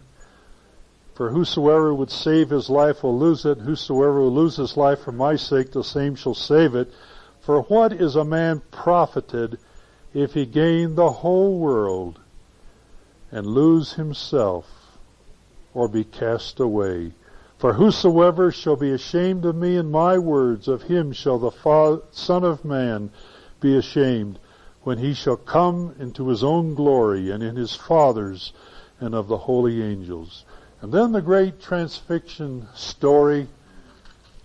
For 1.16 1.32
whosoever 1.32 1.92
would 1.92 2.12
save 2.12 2.52
his 2.52 2.70
life 2.70 3.02
will 3.02 3.18
lose 3.18 3.46
it. 3.46 3.58
Whosoever 3.58 4.20
will 4.22 4.34
lose 4.34 4.58
his 4.58 4.78
life 4.78 5.00
for 5.00 5.12
my 5.12 5.38
sake, 5.38 5.72
the 5.72 5.84
same 5.84 6.14
shall 6.14 6.36
save 6.36 6.76
it. 6.76 6.94
For 7.44 7.64
what 7.64 7.92
is 7.92 8.16
a 8.16 8.24
man 8.24 8.62
profited 8.72 9.60
if 10.14 10.34
he 10.34 10.46
gain 10.46 10.96
the 10.96 11.10
whole 11.12 11.60
world 11.60 12.22
and 13.34 13.46
lose 13.46 13.94
himself 13.96 14.98
or 15.74 15.90
be 15.90 16.06
cast 16.06 16.62
away. 16.62 17.12
For 17.58 17.74
whosoever 17.74 18.50
shall 18.50 18.78
be 18.78 18.92
ashamed 18.92 19.44
of 19.44 19.58
me 19.58 19.76
and 19.76 19.92
my 19.92 20.18
words, 20.18 20.70
of 20.70 20.84
him 20.84 21.12
shall 21.12 21.38
the 21.38 22.02
Son 22.12 22.46
of 22.46 22.64
Man 22.64 23.10
be 23.60 23.76
ashamed 23.76 24.40
when 24.84 25.00
he 25.00 25.14
shall 25.14 25.36
come 25.36 25.96
into 26.00 26.30
his 26.30 26.46
own 26.46 26.76
glory 26.76 27.30
and 27.30 27.44
in 27.44 27.58
his 27.58 27.76
Father's 27.76 28.54
and 29.02 29.14
of 29.14 29.28
the 29.28 29.40
holy 29.40 29.84
angels. 29.84 30.46
And 30.82 30.94
then 30.94 31.12
the 31.12 31.22
great 31.22 31.60
transfixion 31.60 32.74
story 32.74 33.50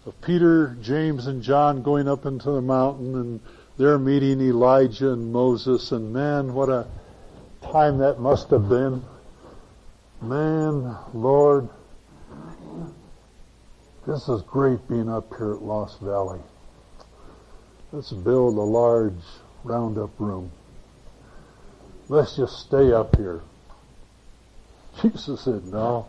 of 0.08 0.20
Peter, 0.22 0.74
James, 0.80 1.26
and 1.26 1.42
John 1.42 1.82
going 1.82 2.08
up 2.08 2.24
into 2.24 2.50
the 2.50 2.62
mountain 2.62 3.14
and 3.14 3.40
they're 3.76 3.98
meeting 3.98 4.40
Elijah 4.40 5.12
and 5.12 5.30
Moses 5.32 5.92
and 5.92 6.12
man, 6.12 6.54
what 6.54 6.70
a 6.70 6.86
time 7.60 7.98
that 7.98 8.18
must 8.18 8.48
have 8.48 8.68
been. 8.70 9.04
Man, 10.22 10.96
Lord, 11.12 11.68
this 14.06 14.28
is 14.28 14.40
great 14.42 14.88
being 14.88 15.10
up 15.10 15.28
here 15.36 15.52
at 15.52 15.62
Lost 15.62 16.00
Valley. 16.00 16.40
Let's 17.92 18.10
build 18.10 18.56
a 18.56 18.62
large 18.62 19.12
roundup 19.62 20.18
room. 20.18 20.50
Let's 22.08 22.34
just 22.34 22.58
stay 22.60 22.92
up 22.92 23.14
here. 23.16 23.42
Jesus 25.02 25.42
said, 25.42 25.66
no, 25.66 26.08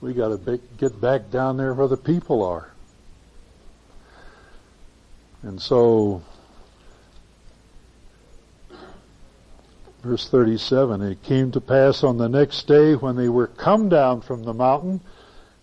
we 0.00 0.14
gotta 0.14 0.58
get 0.78 0.98
back 0.98 1.30
down 1.30 1.58
there 1.58 1.74
where 1.74 1.88
the 1.88 1.98
people 1.98 2.42
are. 2.42 2.72
And 5.46 5.62
so 5.62 6.22
Verse 10.06 10.28
37, 10.28 11.02
It 11.02 11.22
came 11.24 11.50
to 11.50 11.60
pass 11.60 12.04
on 12.04 12.16
the 12.16 12.28
next 12.28 12.68
day 12.68 12.94
when 12.94 13.16
they 13.16 13.28
were 13.28 13.48
come 13.48 13.88
down 13.88 14.20
from 14.20 14.44
the 14.44 14.54
mountain, 14.54 15.00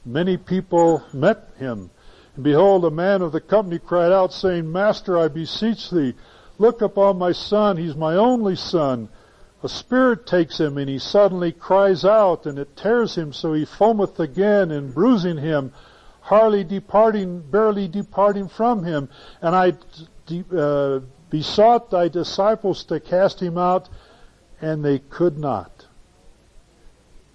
many 0.05 0.35
people 0.35 1.01
met 1.13 1.49
him. 1.57 1.89
And 2.35 2.43
behold, 2.43 2.83
a 2.83 2.91
man 2.91 3.21
of 3.21 3.31
the 3.31 3.39
company 3.39 3.79
cried 3.79 4.11
out, 4.11 4.33
saying, 4.33 4.69
Master, 4.69 5.17
I 5.17 5.29
beseech 5.29 5.89
thee, 5.89 6.13
look 6.57 6.81
upon 6.81 7.17
my 7.17 7.31
son, 7.31 7.77
he's 7.77 7.95
my 7.95 8.15
only 8.15 8.57
son. 8.57 9.07
A 9.63 9.69
spirit 9.69 10.25
takes 10.25 10.59
him, 10.59 10.77
and 10.77 10.89
he 10.89 10.99
suddenly 10.99 11.53
cries 11.53 12.03
out, 12.03 12.45
and 12.45 12.59
it 12.59 12.75
tears 12.75 13.15
him, 13.15 13.31
so 13.31 13.53
he 13.53 13.65
foameth 13.65 14.19
again, 14.19 14.71
and 14.71 14.93
bruising 14.93 15.37
him, 15.37 15.71
hardly 16.23 16.63
departing, 16.63 17.41
barely 17.41 17.87
departing 17.87 18.47
from 18.47 18.83
him. 18.83 19.09
And 19.41 19.55
I 19.55 19.73
uh, 20.57 21.01
besought 21.29 21.91
thy 21.91 22.07
disciples 22.07 22.85
to 22.85 22.99
cast 22.99 23.41
him 23.41 23.57
out, 23.57 23.89
and 24.61 24.83
they 24.83 24.99
could 24.99 25.37
not. 25.37 25.85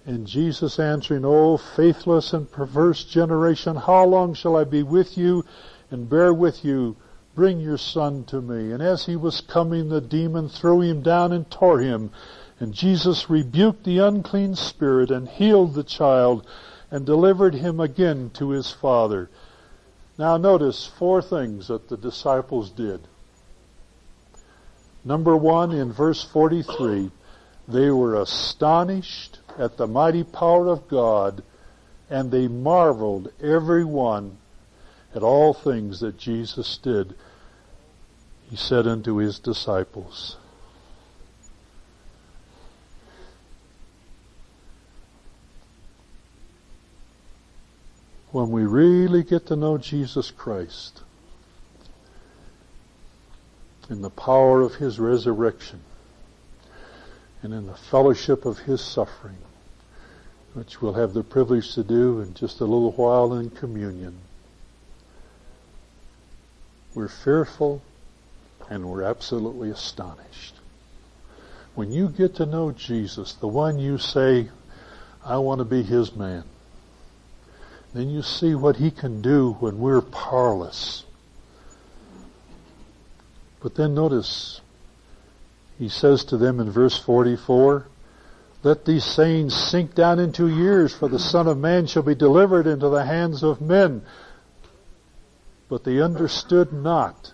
And 0.05 0.25
Jesus 0.25 0.79
answering, 0.79 1.23
O 1.23 1.57
faithless 1.57 2.33
and 2.33 2.51
perverse 2.51 3.03
generation, 3.03 3.75
how 3.75 4.05
long 4.05 4.33
shall 4.33 4.57
I 4.57 4.63
be 4.63 4.81
with 4.81 5.17
you 5.17 5.45
and 5.91 6.09
bear 6.09 6.33
with 6.33 6.65
you? 6.65 6.95
Bring 7.35 7.59
your 7.59 7.77
son 7.77 8.23
to 8.25 8.41
me. 8.41 8.71
And 8.71 8.81
as 8.81 9.05
he 9.05 9.15
was 9.15 9.39
coming, 9.39 9.89
the 9.89 10.01
demon 10.01 10.49
threw 10.49 10.81
him 10.81 11.03
down 11.03 11.31
and 11.31 11.49
tore 11.51 11.79
him. 11.79 12.09
And 12.59 12.73
Jesus 12.73 13.29
rebuked 13.29 13.83
the 13.83 13.99
unclean 13.99 14.55
spirit 14.55 15.11
and 15.11 15.29
healed 15.29 15.75
the 15.75 15.83
child 15.83 16.47
and 16.91 17.05
delivered 17.05 17.55
him 17.55 17.79
again 17.79 18.31
to 18.33 18.49
his 18.49 18.71
father. 18.71 19.29
Now 20.17 20.37
notice 20.37 20.85
four 20.85 21.21
things 21.21 21.67
that 21.67 21.89
the 21.89 21.97
disciples 21.97 22.69
did. 22.69 23.01
Number 25.05 25.35
one, 25.35 25.71
in 25.71 25.93
verse 25.93 26.23
43, 26.23 27.11
they 27.67 27.89
were 27.89 28.15
astonished 28.15 29.39
at 29.57 29.77
the 29.77 29.87
mighty 29.87 30.23
power 30.23 30.67
of 30.67 30.87
God, 30.87 31.43
and 32.09 32.31
they 32.31 32.47
marveled 32.47 33.31
every 33.41 33.85
one 33.85 34.37
at 35.15 35.23
all 35.23 35.53
things 35.53 35.99
that 35.99 36.17
Jesus 36.17 36.77
did. 36.77 37.15
He 38.49 38.55
said 38.55 38.87
unto 38.87 39.17
his 39.17 39.39
disciples, 39.39 40.37
When 48.31 48.51
we 48.51 48.63
really 48.63 49.23
get 49.23 49.47
to 49.47 49.55
know 49.55 49.77
Jesus 49.77 50.31
Christ 50.31 51.01
in 53.89 54.01
the 54.01 54.09
power 54.09 54.61
of 54.61 54.75
His 54.75 54.99
resurrection, 54.99 55.81
and 57.41 57.53
in 57.53 57.65
the 57.65 57.75
fellowship 57.75 58.45
of 58.45 58.59
His 58.59 58.81
suffering, 58.81 59.37
which 60.53 60.81
we'll 60.81 60.93
have 60.93 61.13
the 61.13 61.23
privilege 61.23 61.73
to 61.73 61.83
do 61.83 62.19
in 62.21 62.33
just 62.33 62.59
a 62.59 62.65
little 62.65 62.91
while 62.91 63.33
in 63.33 63.49
communion. 63.49 64.19
we're 66.93 67.07
fearful 67.07 67.81
and 68.69 68.85
we're 68.85 69.03
absolutely 69.03 69.69
astonished. 69.69 70.55
When 71.75 71.91
you 71.91 72.09
get 72.09 72.35
to 72.35 72.45
know 72.45 72.71
Jesus, 72.71 73.33
the 73.33 73.47
one 73.47 73.79
you 73.79 73.97
say, 73.97 74.49
I 75.23 75.37
want 75.37 75.59
to 75.59 75.65
be 75.65 75.81
his 75.81 76.15
man, 76.15 76.43
then 77.93 78.09
you 78.09 78.21
see 78.21 78.55
what 78.55 78.75
he 78.75 78.91
can 78.91 79.21
do 79.21 79.53
when 79.59 79.79
we're 79.79 80.01
powerless. 80.01 81.03
But 83.61 83.75
then 83.75 83.93
notice, 83.93 84.61
he 85.77 85.89
says 85.89 86.23
to 86.25 86.37
them 86.37 86.59
in 86.59 86.71
verse 86.71 86.97
44, 86.97 87.87
let 88.61 88.85
these 88.85 89.05
sayings 89.05 89.55
sink 89.55 89.95
down 89.95 90.19
into 90.19 90.47
years, 90.47 90.93
for 90.93 91.07
the 91.07 91.19
Son 91.19 91.47
of 91.47 91.57
Man 91.57 91.87
shall 91.87 92.03
be 92.03 92.15
delivered 92.15 92.67
into 92.67 92.89
the 92.89 93.05
hands 93.05 93.41
of 93.41 93.61
men. 93.61 94.01
But 95.69 95.85
they 95.85 96.01
understood 96.01 96.73
not. 96.73 97.33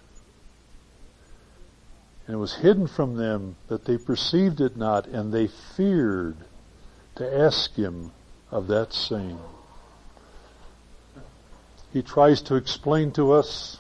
And 2.28 2.36
it 2.36 2.40
was 2.40 2.56
hidden 2.56 2.88
from 2.88 3.16
them 3.16 3.56
that 3.68 3.86
they 3.86 3.98
perceived 3.98 4.62
it 4.62 4.78
not, 4.78 5.08
and 5.08 5.34
they 5.34 5.48
feared 5.48 6.38
to 7.16 7.38
ask 7.38 7.74
him 7.74 8.12
of 8.52 8.68
that 8.68 8.94
saying. 8.94 9.40
He 11.96 12.02
tries 12.02 12.42
to 12.42 12.56
explain 12.56 13.12
to 13.14 13.32
us 13.32 13.78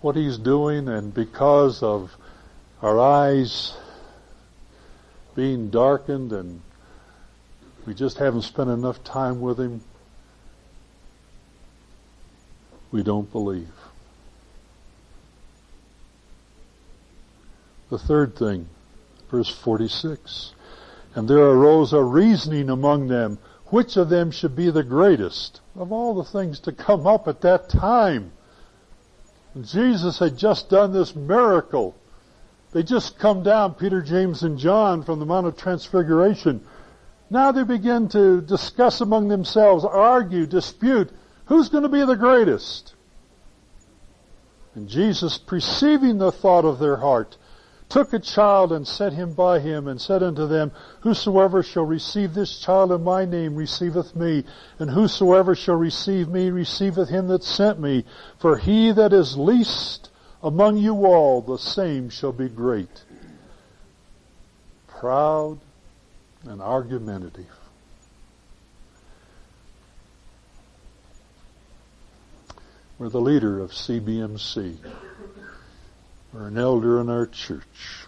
what 0.00 0.16
he's 0.16 0.38
doing, 0.38 0.88
and 0.88 1.12
because 1.12 1.82
of 1.82 2.16
our 2.80 2.98
eyes 2.98 3.76
being 5.34 5.68
darkened 5.68 6.32
and 6.32 6.62
we 7.84 7.92
just 7.92 8.16
haven't 8.16 8.42
spent 8.42 8.70
enough 8.70 9.04
time 9.04 9.42
with 9.42 9.60
him, 9.60 9.82
we 12.90 13.02
don't 13.02 13.30
believe. 13.30 13.68
The 17.90 17.98
third 17.98 18.34
thing, 18.34 18.66
verse 19.30 19.50
46. 19.50 20.54
And 21.14 21.28
there 21.28 21.36
arose 21.36 21.92
a 21.92 22.02
reasoning 22.02 22.70
among 22.70 23.08
them, 23.08 23.38
which 23.72 23.96
of 23.96 24.10
them 24.10 24.30
should 24.30 24.54
be 24.54 24.68
the 24.70 24.82
greatest 24.82 25.62
of 25.76 25.90
all 25.90 26.12
the 26.12 26.22
things 26.22 26.60
to 26.60 26.70
come 26.70 27.06
up 27.06 27.26
at 27.26 27.40
that 27.40 27.70
time. 27.70 28.30
Jesus 29.62 30.18
had 30.18 30.36
just 30.36 30.68
done 30.68 30.92
this 30.92 31.16
miracle. 31.16 31.94
They 32.72 32.82
just 32.82 33.18
come 33.18 33.42
down, 33.42 33.72
Peter, 33.72 34.02
James, 34.02 34.42
and 34.42 34.58
John 34.58 35.02
from 35.02 35.20
the 35.20 35.24
Mount 35.24 35.46
of 35.46 35.56
Transfiguration. 35.56 36.62
Now 37.30 37.50
they 37.50 37.64
begin 37.64 38.10
to 38.10 38.42
discuss 38.42 39.00
among 39.00 39.28
themselves, 39.28 39.86
argue, 39.86 40.44
dispute, 40.44 41.10
who's 41.46 41.70
going 41.70 41.84
to 41.84 41.88
be 41.88 42.04
the 42.04 42.14
greatest? 42.14 42.92
And 44.74 44.86
Jesus, 44.86 45.38
perceiving 45.38 46.18
the 46.18 46.30
thought 46.30 46.66
of 46.66 46.78
their 46.78 46.98
heart, 46.98 47.38
took 47.92 48.14
a 48.14 48.18
child 48.18 48.72
and 48.72 48.88
set 48.88 49.12
him 49.12 49.34
by 49.34 49.60
him 49.60 49.86
and 49.86 50.00
said 50.00 50.22
unto 50.22 50.46
them, 50.46 50.72
Whosoever 51.00 51.62
shall 51.62 51.84
receive 51.84 52.32
this 52.32 52.58
child 52.58 52.90
in 52.90 53.04
my 53.04 53.26
name 53.26 53.54
receiveth 53.54 54.16
me, 54.16 54.44
and 54.78 54.88
whosoever 54.88 55.54
shall 55.54 55.74
receive 55.74 56.26
me 56.26 56.48
receiveth 56.48 57.10
him 57.10 57.28
that 57.28 57.44
sent 57.44 57.78
me. 57.78 58.06
For 58.38 58.56
he 58.56 58.92
that 58.92 59.12
is 59.12 59.36
least 59.36 60.08
among 60.42 60.78
you 60.78 61.04
all, 61.04 61.42
the 61.42 61.58
same 61.58 62.08
shall 62.08 62.32
be 62.32 62.48
great. 62.48 63.04
Proud 64.86 65.58
and 66.44 66.62
argumentative. 66.62 67.44
We're 72.98 73.10
the 73.10 73.20
leader 73.20 73.60
of 73.60 73.72
CBMC 73.72 74.78
or 76.34 76.48
an 76.48 76.58
elder 76.58 77.00
in 77.00 77.10
our 77.10 77.26
church. 77.26 78.06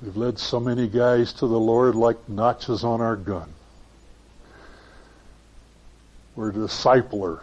We've 0.00 0.16
led 0.16 0.38
so 0.38 0.58
many 0.58 0.88
guys 0.88 1.32
to 1.34 1.46
the 1.46 1.58
Lord 1.58 1.94
like 1.94 2.28
notches 2.28 2.84
on 2.84 3.00
our 3.00 3.16
gun. 3.16 3.52
We're 6.34 6.50
a 6.50 6.52
discipler. 6.52 7.40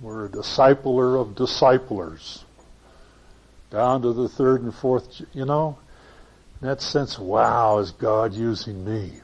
We're 0.00 0.26
a 0.26 0.28
discipler 0.28 1.20
of 1.20 1.34
disciplers. 1.34 2.44
Down 3.70 4.02
to 4.02 4.12
the 4.12 4.28
third 4.28 4.62
and 4.62 4.74
fourth, 4.74 5.22
you 5.32 5.44
know, 5.44 5.78
in 6.60 6.68
that 6.68 6.80
sense, 6.82 7.18
wow, 7.18 7.78
is 7.78 7.92
God 7.92 8.34
using 8.34 8.84
me? 8.84 9.20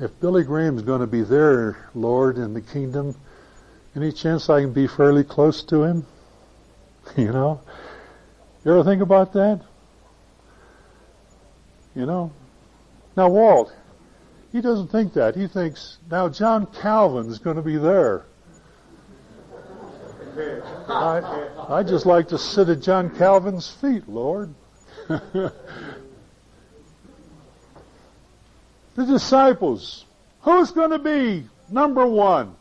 If 0.00 0.18
Billy 0.20 0.44
Graham's 0.44 0.82
going 0.82 1.00
to 1.00 1.06
be 1.06 1.22
there, 1.22 1.88
Lord, 1.94 2.38
in 2.38 2.54
the 2.54 2.60
kingdom, 2.60 3.14
any 3.94 4.12
chance 4.12 4.48
I 4.48 4.62
can 4.62 4.72
be 4.72 4.86
fairly 4.86 5.24
close 5.24 5.62
to 5.64 5.84
him? 5.84 6.06
You 7.16 7.32
know? 7.32 7.60
You 8.64 8.72
ever 8.72 8.84
think 8.84 9.02
about 9.02 9.32
that? 9.32 9.62
You 11.96 12.06
know? 12.06 12.30
Now 13.16 13.28
Walt, 13.30 13.74
he 14.52 14.60
doesn't 14.60 14.88
think 14.88 15.14
that. 15.14 15.34
He 15.34 15.48
thinks, 15.48 15.98
now 16.10 16.28
John 16.28 16.66
Calvin's 16.66 17.38
going 17.38 17.56
to 17.56 17.62
be 17.62 17.78
there. 17.78 18.26
I, 20.88 21.48
I 21.68 21.82
just 21.82 22.06
like 22.06 22.28
to 22.28 22.38
sit 22.38 22.68
at 22.68 22.80
John 22.80 23.10
Calvin's 23.16 23.68
feet, 23.68 24.08
Lord. 24.08 24.54
the 29.00 29.12
disciples. 29.12 30.04
Who's 30.42 30.70
going 30.70 30.90
to 30.90 30.98
be 30.98 31.46
number 31.70 32.06
one? 32.06 32.54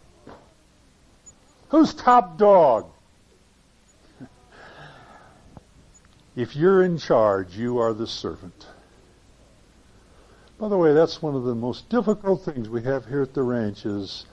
Who's 1.70 1.94
top 1.94 2.38
dog? 2.38 2.86
If 6.36 6.56
you're 6.56 6.84
in 6.84 6.98
charge, 6.98 7.58
you 7.58 7.80
are 7.80 7.94
the 7.94 8.08
servant. 8.08 8.66
By 10.58 10.70
the 10.70 10.78
way, 10.78 10.94
that's 10.94 11.22
one 11.22 11.36
of 11.36 11.44
the 11.44 11.56
most 11.56 11.90
difficult 11.90 12.46
things 12.46 12.70
we 12.70 12.84
have 12.84 13.06
here 13.06 13.24
at 13.24 13.34
the 13.34 13.44
ranch 13.44 13.86
is 13.86 14.26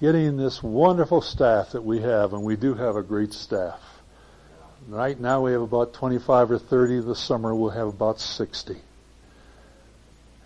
getting 0.00 0.38
this 0.38 0.62
wonderful 0.62 1.20
staff 1.20 1.72
that 1.72 1.84
we 1.84 2.00
have, 2.00 2.32
and 2.32 2.42
we 2.42 2.56
do 2.56 2.72
have 2.72 2.96
a 2.96 3.02
great 3.02 3.34
staff. 3.34 3.80
Right 4.88 5.20
now 5.20 5.42
we 5.42 5.52
have 5.52 5.60
about 5.60 5.92
25 5.92 6.52
or 6.52 6.58
30. 6.58 7.00
This 7.00 7.18
summer 7.18 7.54
we'll 7.54 7.70
have 7.70 7.88
about 7.88 8.18
60 8.18 8.76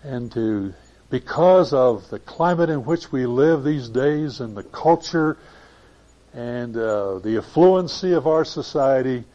and 0.03 0.31
to 0.31 0.73
because 1.09 1.73
of 1.73 2.09
the 2.09 2.19
climate 2.19 2.69
in 2.69 2.85
which 2.85 3.11
we 3.11 3.25
live 3.25 3.63
these 3.63 3.89
days 3.89 4.39
and 4.39 4.55
the 4.55 4.63
culture 4.63 5.37
and 6.33 6.75
uh, 6.77 7.19
the 7.19 7.35
affluency 7.35 8.15
of 8.15 8.25
our 8.25 8.45
society, 8.45 9.25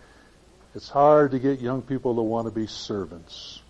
it's 0.75 0.89
hard 0.89 1.33
to 1.33 1.39
get 1.39 1.61
young 1.61 1.83
people 1.83 2.15
to 2.17 2.23
want 2.23 2.47
to 2.47 2.51
be 2.51 2.67
servants. 2.67 3.61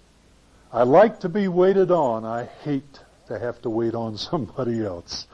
I 0.73 0.85
like 0.85 1.21
to 1.21 1.29
be 1.29 1.49
waited 1.49 1.91
on. 1.91 2.25
I 2.25 2.45
hate 2.45 3.01
to 3.27 3.39
have 3.39 3.61
to 3.63 3.71
wait 3.71 3.95
on 3.95 4.17
somebody 4.17 4.85
else. 4.85 5.27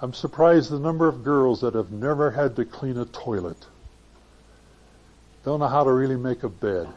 I'm 0.00 0.14
surprised 0.14 0.70
the 0.70 0.78
number 0.78 1.08
of 1.08 1.22
girls 1.22 1.60
that 1.60 1.74
have 1.74 1.90
never 1.90 2.30
had 2.30 2.56
to 2.56 2.64
clean 2.64 2.98
a 2.98 3.06
toilet. 3.06 3.62
Don't 5.44 5.60
know 5.60 5.68
how 5.68 5.84
to 5.84 5.92
really 5.92 6.16
make 6.16 6.42
a 6.42 6.48
bed. 6.48 6.88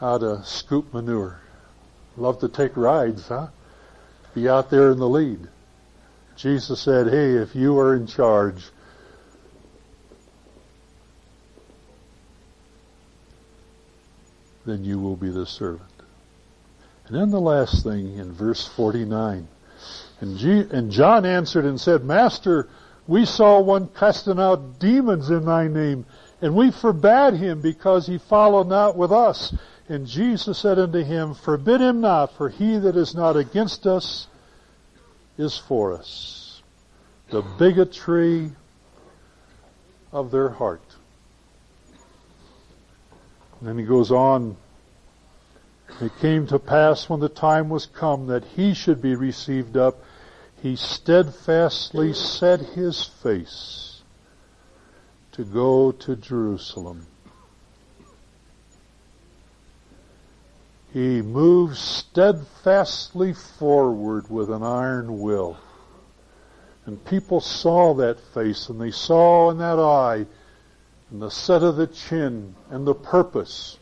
How 0.00 0.18
to 0.18 0.42
scoop 0.44 0.92
manure. 0.92 1.40
Love 2.16 2.38
to 2.40 2.48
take 2.48 2.76
rides, 2.76 3.28
huh? 3.28 3.48
Be 4.34 4.48
out 4.48 4.70
there 4.70 4.90
in 4.90 4.98
the 4.98 5.08
lead. 5.08 5.48
Jesus 6.36 6.80
said, 6.80 7.08
hey, 7.08 7.32
if 7.32 7.54
you 7.54 7.78
are 7.78 7.94
in 7.94 8.06
charge, 8.06 8.62
then 14.66 14.84
you 14.84 14.98
will 14.98 15.16
be 15.16 15.30
the 15.30 15.46
servant. 15.46 15.90
And 17.06 17.16
then 17.16 17.30
the 17.30 17.40
last 17.40 17.84
thing 17.84 18.18
in 18.18 18.32
verse 18.32 18.66
49. 18.66 19.48
And, 20.20 20.38
G- 20.38 20.66
and 20.70 20.90
John 20.90 21.24
answered 21.24 21.64
and 21.64 21.80
said, 21.80 22.04
Master, 22.04 22.68
we 23.06 23.24
saw 23.24 23.60
one 23.60 23.88
casting 23.88 24.40
out 24.40 24.78
demons 24.78 25.30
in 25.30 25.44
thy 25.44 25.68
name, 25.68 26.04
and 26.42 26.54
we 26.54 26.70
forbade 26.70 27.34
him 27.34 27.60
because 27.60 28.06
he 28.06 28.18
followed 28.18 28.68
not 28.68 28.96
with 28.96 29.12
us. 29.12 29.54
And 29.88 30.06
Jesus 30.06 30.58
said 30.58 30.78
unto 30.78 31.02
him, 31.04 31.34
Forbid 31.34 31.80
him 31.80 32.00
not, 32.00 32.32
for 32.32 32.48
he 32.48 32.78
that 32.78 32.96
is 32.96 33.14
not 33.14 33.36
against 33.36 33.86
us 33.86 34.26
is 35.38 35.56
for 35.56 35.92
us. 35.92 36.62
The 37.30 37.42
bigotry 37.42 38.50
of 40.12 40.30
their 40.30 40.48
heart. 40.48 40.82
And 43.60 43.68
then 43.68 43.78
he 43.78 43.84
goes 43.84 44.10
on, 44.10 44.56
It 46.00 46.12
came 46.20 46.48
to 46.48 46.58
pass 46.58 47.08
when 47.08 47.20
the 47.20 47.28
time 47.28 47.68
was 47.68 47.86
come 47.86 48.26
that 48.26 48.44
he 48.44 48.74
should 48.74 49.00
be 49.00 49.14
received 49.14 49.76
up, 49.76 50.02
he 50.62 50.74
steadfastly 50.74 52.12
set 52.12 52.60
his 52.60 53.04
face 53.04 54.02
to 55.32 55.44
go 55.44 55.92
to 55.92 56.16
Jerusalem 56.16 57.06
He 60.96 61.20
moves 61.20 61.78
steadfastly 61.78 63.34
forward 63.34 64.30
with 64.30 64.50
an 64.50 64.62
iron 64.62 65.20
will. 65.20 65.58
And 66.86 67.04
people 67.04 67.42
saw 67.42 67.92
that 67.96 68.18
face 68.18 68.70
and 68.70 68.80
they 68.80 68.92
saw 68.92 69.50
in 69.50 69.58
that 69.58 69.78
eye 69.78 70.24
and 71.10 71.20
the 71.20 71.30
set 71.30 71.62
of 71.62 71.76
the 71.76 71.86
chin 71.86 72.54
and 72.70 72.86
the 72.86 72.94
purpose. 72.94 73.76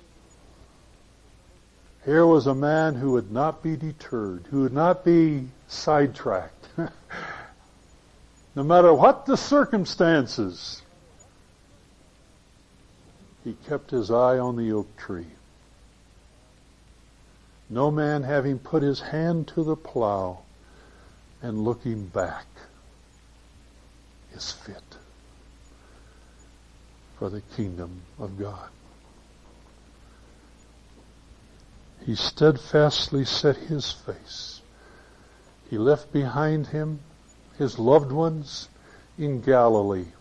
Here 2.05 2.27
was 2.27 2.49
a 2.49 2.55
man 2.55 2.97
who 2.97 3.13
would 3.13 3.31
not 3.31 3.63
be 3.63 3.77
deterred, 3.77 4.49
who 4.51 4.63
would 4.63 4.73
not 4.73 5.05
be 5.05 5.47
sidetracked. 5.69 6.69
no 8.57 8.65
matter 8.65 8.93
what 8.93 9.25
the 9.25 9.37
circumstances, 9.37 10.83
he 13.45 13.53
kept 13.69 13.93
his 13.93 14.11
eye 14.11 14.41
on 14.41 14.57
the 14.57 14.73
oak 14.73 14.97
tree. 14.97 15.29
No 17.75 17.91
man 17.91 18.23
having 18.23 18.61
put 18.61 18.85
his 18.85 19.01
hand 19.01 19.49
to 19.49 19.65
the 19.65 19.75
plow 19.75 20.43
and 21.43 21.65
looking 21.65 22.07
back 22.07 22.47
is 24.33 24.53
fit 24.53 24.97
for 27.19 27.29
the 27.29 27.41
kingdom 27.41 28.03
of 28.17 28.39
God. 28.39 28.69
He 32.07 32.15
steadfastly 32.15 33.25
set 33.25 33.57
his 33.57 33.91
face. 33.91 34.61
He 35.69 35.77
left 35.77 36.13
behind 36.13 36.69
him 36.69 37.01
his 37.59 37.77
loved 37.77 38.13
ones 38.13 38.69
in 39.19 39.41
Galilee. 39.41 40.13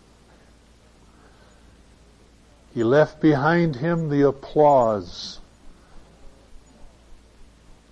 He 2.74 2.82
left 2.82 3.20
behind 3.20 3.76
him 3.76 4.08
the 4.08 4.22
applause 4.22 5.38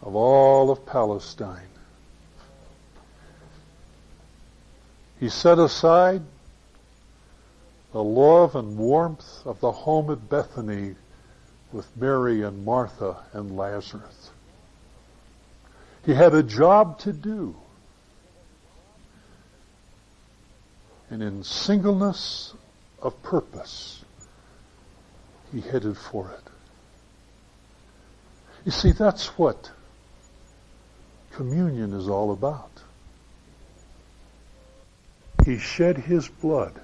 of 0.03 0.17
all 0.17 0.71
of 0.71 0.85
Palestine. 0.85 1.69
He 5.21 5.29
set 5.29 5.59
aside 5.59 6.23
the 7.93 8.03
love 8.03 8.57
and 8.57 8.77
warmth 8.77 9.47
of 9.47 9.61
the 9.61 9.71
home 9.71 10.11
at 10.11 10.29
Bethany 10.29 10.97
with 11.73 11.97
Mary 11.97 12.43
and 12.43 12.65
Martha 12.65 13.17
and 13.33 13.57
Lazarus. 13.57 14.31
He 16.05 16.15
had 16.15 16.35
a 16.35 16.43
job 16.43 16.99
to 17.01 17.13
do. 17.13 17.55
And 21.11 21.23
in 21.23 21.45
singleness 21.45 22.55
of 23.01 23.23
purpose, 23.23 24.05
he 25.53 25.61
headed 25.61 25.97
for 25.97 26.31
it. 26.31 26.51
You 28.65 28.73
see, 28.73 28.93
that's 28.93 29.39
what 29.39 29.71
communion 31.35 31.93
is 31.93 32.09
all 32.09 32.33
about. 32.33 32.71
He 35.45 35.59
shed 35.59 35.99
his 35.99 36.29
blood, 36.29 36.81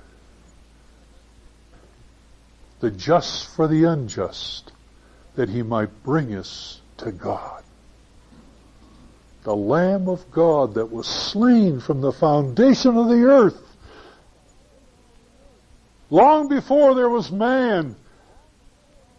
the 2.81 2.91
just 2.91 3.47
for 3.55 3.69
the 3.69 3.85
unjust, 3.85 4.73
that 5.37 5.49
he 5.49 5.63
might 5.63 6.03
bring 6.03 6.35
us 6.35 6.81
to 6.99 7.13
God. 7.13 7.63
The 9.45 9.55
Lamb 9.55 10.09
of 10.09 10.31
God 10.31 10.75
that 10.75 10.91
was 10.91 11.07
slain 11.07 11.81
from 11.81 12.01
the 12.01 12.13
foundation 12.13 12.97
of 12.97 13.09
the 13.09 13.23
earth. 13.25 13.63
Long 16.11 16.49
before 16.49 16.95
there 16.95 17.09
was 17.09 17.31
man, 17.31 17.95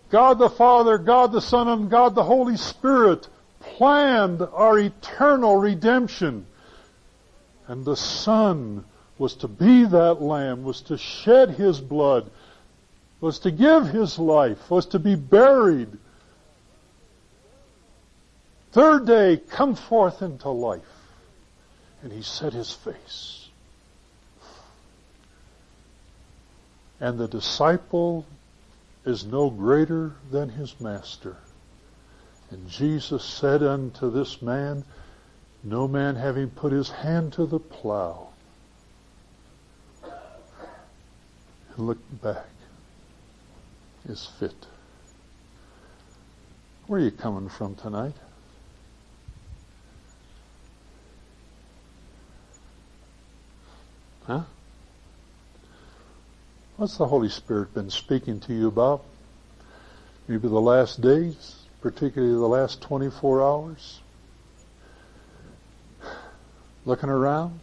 God 0.10 0.40
the 0.40 0.50
Father, 0.50 0.98
God 0.98 1.32
the 1.32 1.42
Son, 1.42 1.68
and 1.68 1.90
God 1.90 2.16
the 2.16 2.24
Holy 2.24 2.58
Spirit 2.58 3.28
planned 3.78 4.42
our 4.42 4.78
eternal 4.78 5.58
redemption. 5.58 6.46
And 7.68 7.86
the 7.86 7.96
Son 7.96 8.86
was 9.18 9.36
to 9.36 9.48
be 9.48 9.86
that 9.86 10.22
Lamb, 10.22 10.64
was 10.64 10.82
to 10.82 10.98
shed 10.98 11.52
His 11.52 11.80
blood, 11.80 12.30
was 13.22 13.40
to 13.40 13.52
give 13.52 13.88
His 13.88 14.18
life, 14.18 14.70
was 14.70 14.86
to 14.88 15.00
be 15.00 15.16
buried. 15.16 15.90
Third 18.72 19.06
day, 19.06 19.38
come 19.38 19.76
forth 19.76 20.22
into 20.22 20.50
life. 20.50 20.82
And 22.02 22.12
He 22.12 22.22
set 22.22 22.54
His 22.54 22.72
face. 22.72 23.48
And 27.02 27.18
the 27.18 27.28
disciple 27.28 28.26
is 29.06 29.26
no 29.26 29.50
greater 29.50 30.14
than 30.32 30.50
his 30.50 30.80
master. 30.80 31.38
And 32.52 32.68
Jesus 32.68 33.24
said 33.24 33.62
unto 33.62 34.10
this 34.12 34.42
man, 34.42 34.84
No 35.64 35.88
man 35.88 36.16
having 36.16 36.50
put 36.50 36.72
his 36.72 36.90
hand 36.90 37.34
to 37.34 37.46
the 37.46 37.60
plow 37.60 38.30
and 40.04 41.88
looked 41.88 42.22
back 42.22 42.48
is 44.08 44.26
fit. 44.40 44.66
Where 46.88 47.00
are 47.00 47.04
you 47.04 47.12
coming 47.12 47.50
from 47.50 47.76
tonight? 47.76 48.16
Huh? 54.26 54.42
What's 56.78 56.98
the 56.98 57.06
Holy 57.06 57.30
Spirit 57.30 57.74
been 57.76 57.92
speaking 57.92 58.40
to 58.42 58.54
you 58.54 58.68
about? 58.68 59.04
Maybe 60.28 60.48
the 60.48 60.62
last 60.62 61.02
days? 61.02 61.59
Particularly 61.82 62.34
the 62.34 62.48
last 62.48 62.82
24 62.82 63.42
hours? 63.42 64.02
Looking 66.86 67.10
around? 67.10 67.60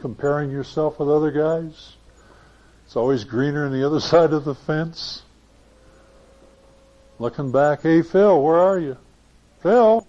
Comparing 0.00 0.50
yourself 0.50 0.98
with 0.98 1.08
other 1.08 1.30
guys? 1.30 1.94
It's 2.86 2.96
always 2.96 3.24
greener 3.24 3.66
on 3.66 3.72
the 3.72 3.84
other 3.84 4.00
side 4.12 4.32
of 4.32 4.44
the 4.44 4.54
fence. 4.54 5.22
Looking 7.18 7.50
back, 7.50 7.82
hey 7.82 8.02
Phil, 8.02 8.42
where 8.42 8.58
are 8.58 8.78
you? 8.78 8.96
Phil? 9.62 10.06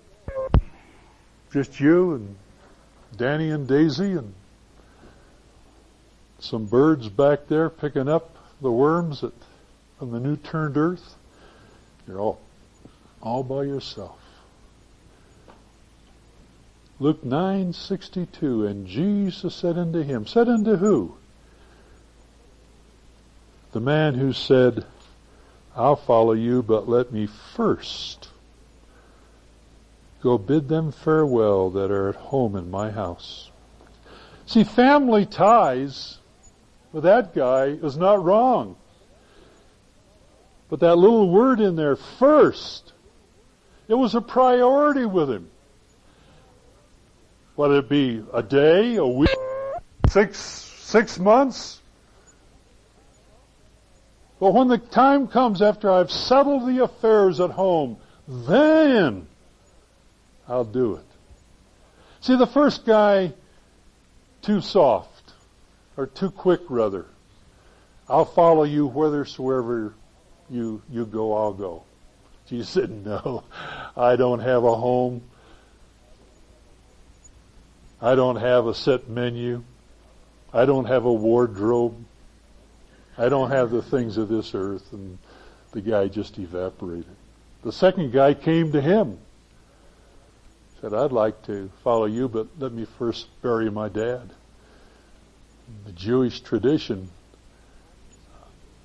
Just 1.51 1.79
you 1.79 2.15
and 2.15 2.35
Danny 3.15 3.49
and 3.49 3.67
Daisy 3.67 4.11
and 4.11 4.33
some 6.39 6.65
birds 6.65 7.09
back 7.09 7.47
there 7.47 7.69
picking 7.69 8.09
up 8.09 8.35
the 8.61 8.71
worms 8.71 9.21
that, 9.21 9.33
from 9.97 10.11
the 10.11 10.19
new 10.19 10.35
turned 10.35 10.77
earth. 10.77 11.15
You're 12.07 12.19
all 12.19 12.39
all 13.27 13.43
by 13.43 13.63
yourself. 13.63 14.17
Luke 16.97 17.23
9:62 17.25 18.65
and 18.65 18.87
Jesus 18.87 19.53
said 19.53 19.77
unto 19.77 20.01
him 20.01 20.25
said 20.25 20.47
unto 20.47 20.77
who? 20.77 21.13
The 23.73 23.81
man 23.81 24.15
who 24.15 24.31
said 24.31 24.85
I'll 25.75 25.97
follow 25.97 26.31
you 26.31 26.63
but 26.63 26.87
let 26.87 27.11
me 27.11 27.27
first 27.27 28.29
go 30.23 30.37
bid 30.37 30.69
them 30.69 30.93
farewell 30.93 31.69
that 31.71 31.91
are 31.91 32.09
at 32.09 32.15
home 32.15 32.55
in 32.55 32.71
my 32.71 32.91
house. 32.91 33.51
See 34.45 34.63
family 34.63 35.25
ties 35.25 36.17
with 36.93 37.03
that 37.03 37.35
guy 37.35 37.65
is 37.65 37.97
not 37.97 38.23
wrong. 38.23 38.77
But 40.69 40.79
that 40.79 40.95
little 40.95 41.29
word 41.29 41.59
in 41.59 41.75
there 41.75 41.97
first 41.97 42.93
it 43.87 43.93
was 43.93 44.15
a 44.15 44.21
priority 44.21 45.05
with 45.05 45.29
him. 45.29 45.49
Whether 47.55 47.79
it 47.79 47.89
be 47.89 48.23
a 48.33 48.43
day, 48.43 48.97
a 48.97 49.05
week, 49.05 49.29
six, 50.09 50.37
six 50.37 51.17
months. 51.17 51.79
But 54.39 54.53
when 54.53 54.67
the 54.67 54.77
time 54.77 55.27
comes 55.27 55.61
after 55.61 55.89
I've 55.89 56.11
settled 56.11 56.67
the 56.67 56.83
affairs 56.83 57.39
at 57.39 57.49
home, 57.49 57.97
then 58.27 59.27
I'll 60.47 60.65
do 60.65 60.95
it. 60.95 61.05
See, 62.21 62.35
the 62.35 62.45
first 62.45 62.85
guy, 62.85 63.33
too 64.41 64.61
soft, 64.61 65.33
or 65.95 66.05
too 66.05 66.29
quick 66.29 66.61
rather. 66.69 67.05
I'll 68.07 68.25
follow 68.25 68.63
you 68.63 68.87
whithersoever 68.87 69.93
you, 70.49 70.81
you 70.89 71.05
go, 71.05 71.33
I'll 71.35 71.53
go. 71.53 71.83
Jesus 72.49 72.69
said, 72.69 72.89
no, 73.05 73.43
I 73.95 74.15
don't 74.15 74.39
have 74.39 74.63
a 74.63 74.75
home. 74.75 75.21
I 78.01 78.15
don't 78.15 78.37
have 78.37 78.67
a 78.67 78.73
set 78.73 79.09
menu. 79.09 79.63
I 80.53 80.65
don't 80.65 80.85
have 80.85 81.03
a 81.03 81.11
wardrobe. 81.11 82.05
I 83.17 83.27
don't 83.27 83.49
have 83.51 83.71
the 83.71 83.81
things 83.81 84.17
of 84.17 84.29
this 84.29 84.55
earth. 84.55 84.93
And 84.93 85.17
the 85.71 85.81
guy 85.81 86.07
just 86.07 86.39
evaporated. 86.39 87.15
The 87.63 87.71
second 87.73 88.13
guy 88.13 88.33
came 88.33 88.71
to 88.71 88.79
him. 88.79 89.19
Said, 90.79 90.93
I'd 90.93 91.11
like 91.11 91.41
to 91.47 91.69
follow 91.83 92.05
you, 92.05 92.29
but 92.29 92.47
let 92.59 92.71
me 92.71 92.85
first 92.97 93.27
bury 93.41 93.69
my 93.69 93.89
dad. 93.89 94.29
The 95.85 95.91
Jewish 95.91 96.39
tradition 96.39 97.09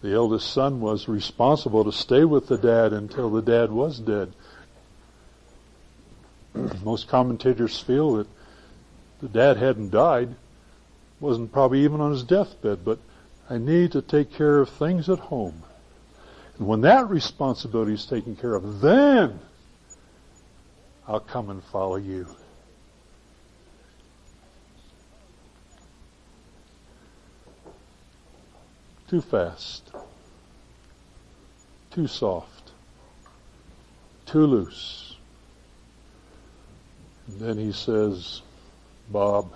the 0.03 0.13
eldest 0.13 0.53
son 0.53 0.81
was 0.81 1.09
responsible 1.09 1.85
to 1.85 1.93
stay 1.93 2.25
with 2.25 2.49
the 2.49 2.59
dad 2.59 2.93
until 2.93 3.31
the 3.31 3.41
dad 3.41 3.71
was 3.71 4.01
dead. 4.01 4.33
Most 6.85 7.09
commentators 7.09 7.79
feel 7.79 8.17
that 8.17 8.27
the 9.21 9.29
dad 9.29 9.57
hadn't 9.57 9.91
died, 9.91 10.35
wasn't 11.21 11.53
probably 11.53 11.85
even 11.85 12.01
on 12.01 12.11
his 12.11 12.25
deathbed, 12.25 12.85
but 12.85 12.99
I 13.49 13.59
need 13.59 13.93
to 13.93 14.03
take 14.03 14.33
care 14.33 14.59
of 14.59 14.69
things 14.69 15.09
at 15.09 15.21
home. 15.21 15.63
And 16.59 16.67
when 16.67 16.81
that 16.83 17.09
responsibility 17.09 17.95
is 17.95 18.05
taken 18.05 18.35
care 18.35 18.55
of, 18.55 18.81
then 18.81 19.39
I'll 21.07 21.21
come 21.21 21.49
and 21.49 21.63
follow 21.65 21.97
you. 21.97 22.27
Too 29.13 29.21
fast. 29.21 29.91
Too 31.91 32.07
soft. 32.07 32.71
Too 34.25 34.47
loose. 34.47 35.17
And 37.27 37.39
then 37.39 37.59
he 37.59 37.73
says, 37.73 38.41
Bob, 39.11 39.53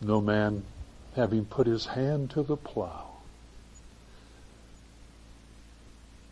no 0.00 0.22
man 0.22 0.64
having 1.14 1.44
put 1.44 1.66
his 1.66 1.84
hand 1.84 2.30
to 2.30 2.42
the 2.42 2.56
plow 2.56 3.18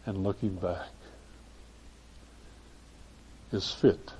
and 0.07 0.25
looking 0.25 0.55
back 0.55 0.89
is 3.53 3.71
fit 3.71 4.11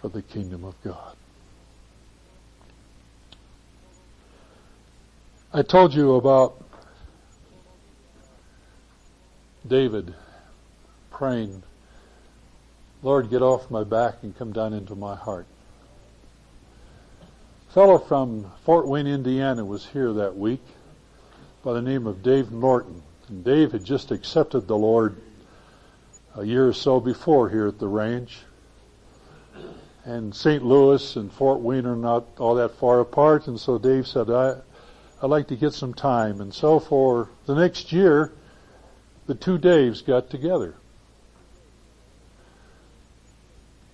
for 0.00 0.08
the 0.08 0.22
kingdom 0.22 0.64
of 0.64 0.74
God. 0.82 1.16
I 5.54 5.60
told 5.60 5.92
you 5.92 6.14
about 6.14 6.64
David 9.68 10.14
praying, 11.10 11.62
Lord, 13.02 13.28
get 13.28 13.42
off 13.42 13.70
my 13.70 13.84
back 13.84 14.22
and 14.22 14.34
come 14.34 14.54
down 14.54 14.72
into 14.72 14.94
my 14.94 15.14
heart. 15.14 15.44
A 17.68 17.72
fellow 17.74 17.98
from 17.98 18.50
Fort 18.64 18.88
Wayne, 18.88 19.06
Indiana 19.06 19.62
was 19.62 19.84
here 19.84 20.14
that 20.14 20.38
week 20.38 20.62
by 21.62 21.74
the 21.74 21.82
name 21.82 22.06
of 22.06 22.22
Dave 22.22 22.50
Norton. 22.50 23.02
And 23.28 23.44
Dave 23.44 23.72
had 23.72 23.84
just 23.84 24.10
accepted 24.10 24.66
the 24.66 24.78
Lord 24.78 25.16
a 26.34 26.44
year 26.44 26.66
or 26.66 26.72
so 26.72 26.98
before 26.98 27.50
here 27.50 27.66
at 27.66 27.78
the 27.78 27.88
range. 27.88 28.38
And 30.06 30.34
St. 30.34 30.64
Louis 30.64 31.14
and 31.16 31.30
Fort 31.30 31.60
Wayne 31.60 31.84
are 31.84 31.94
not 31.94 32.24
all 32.38 32.54
that 32.54 32.70
far 32.76 33.00
apart, 33.00 33.48
and 33.48 33.60
so 33.60 33.76
Dave 33.76 34.06
said, 34.06 34.30
I, 34.30 34.56
I'd 35.22 35.30
like 35.30 35.48
to 35.48 35.56
get 35.56 35.72
some 35.72 35.94
time. 35.94 36.40
And 36.40 36.52
so 36.52 36.80
for 36.80 37.30
the 37.46 37.54
next 37.54 37.92
year, 37.92 38.32
the 39.26 39.36
two 39.36 39.56
Daves 39.56 40.04
got 40.04 40.30
together. 40.30 40.74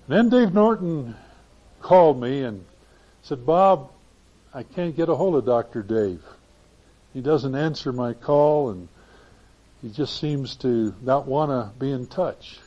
And 0.09 0.16
then 0.16 0.31
Dave 0.31 0.55
Norton 0.55 1.14
called 1.83 2.18
me 2.18 2.43
and 2.45 2.64
said, 3.22 3.45
Bob, 3.45 3.91
I 4.55 4.62
can't 4.62 4.97
get 4.97 5.11
a 5.11 5.14
hold 5.14 5.37
of 5.37 5.45
Dr. 5.45 5.83
Dave. 5.83 6.22
He 7.12 7.20
doesn't 7.20 7.55
answer 7.55 7.93
my 7.93 8.14
call 8.14 8.70
and 8.70 8.89
he 9.83 9.91
just 9.91 10.18
seems 10.18 10.57
to 10.57 10.95
not 11.03 11.26
want 11.26 11.51
to 11.51 11.79
be 11.79 11.93
in 11.93 12.07
touch. 12.07 12.59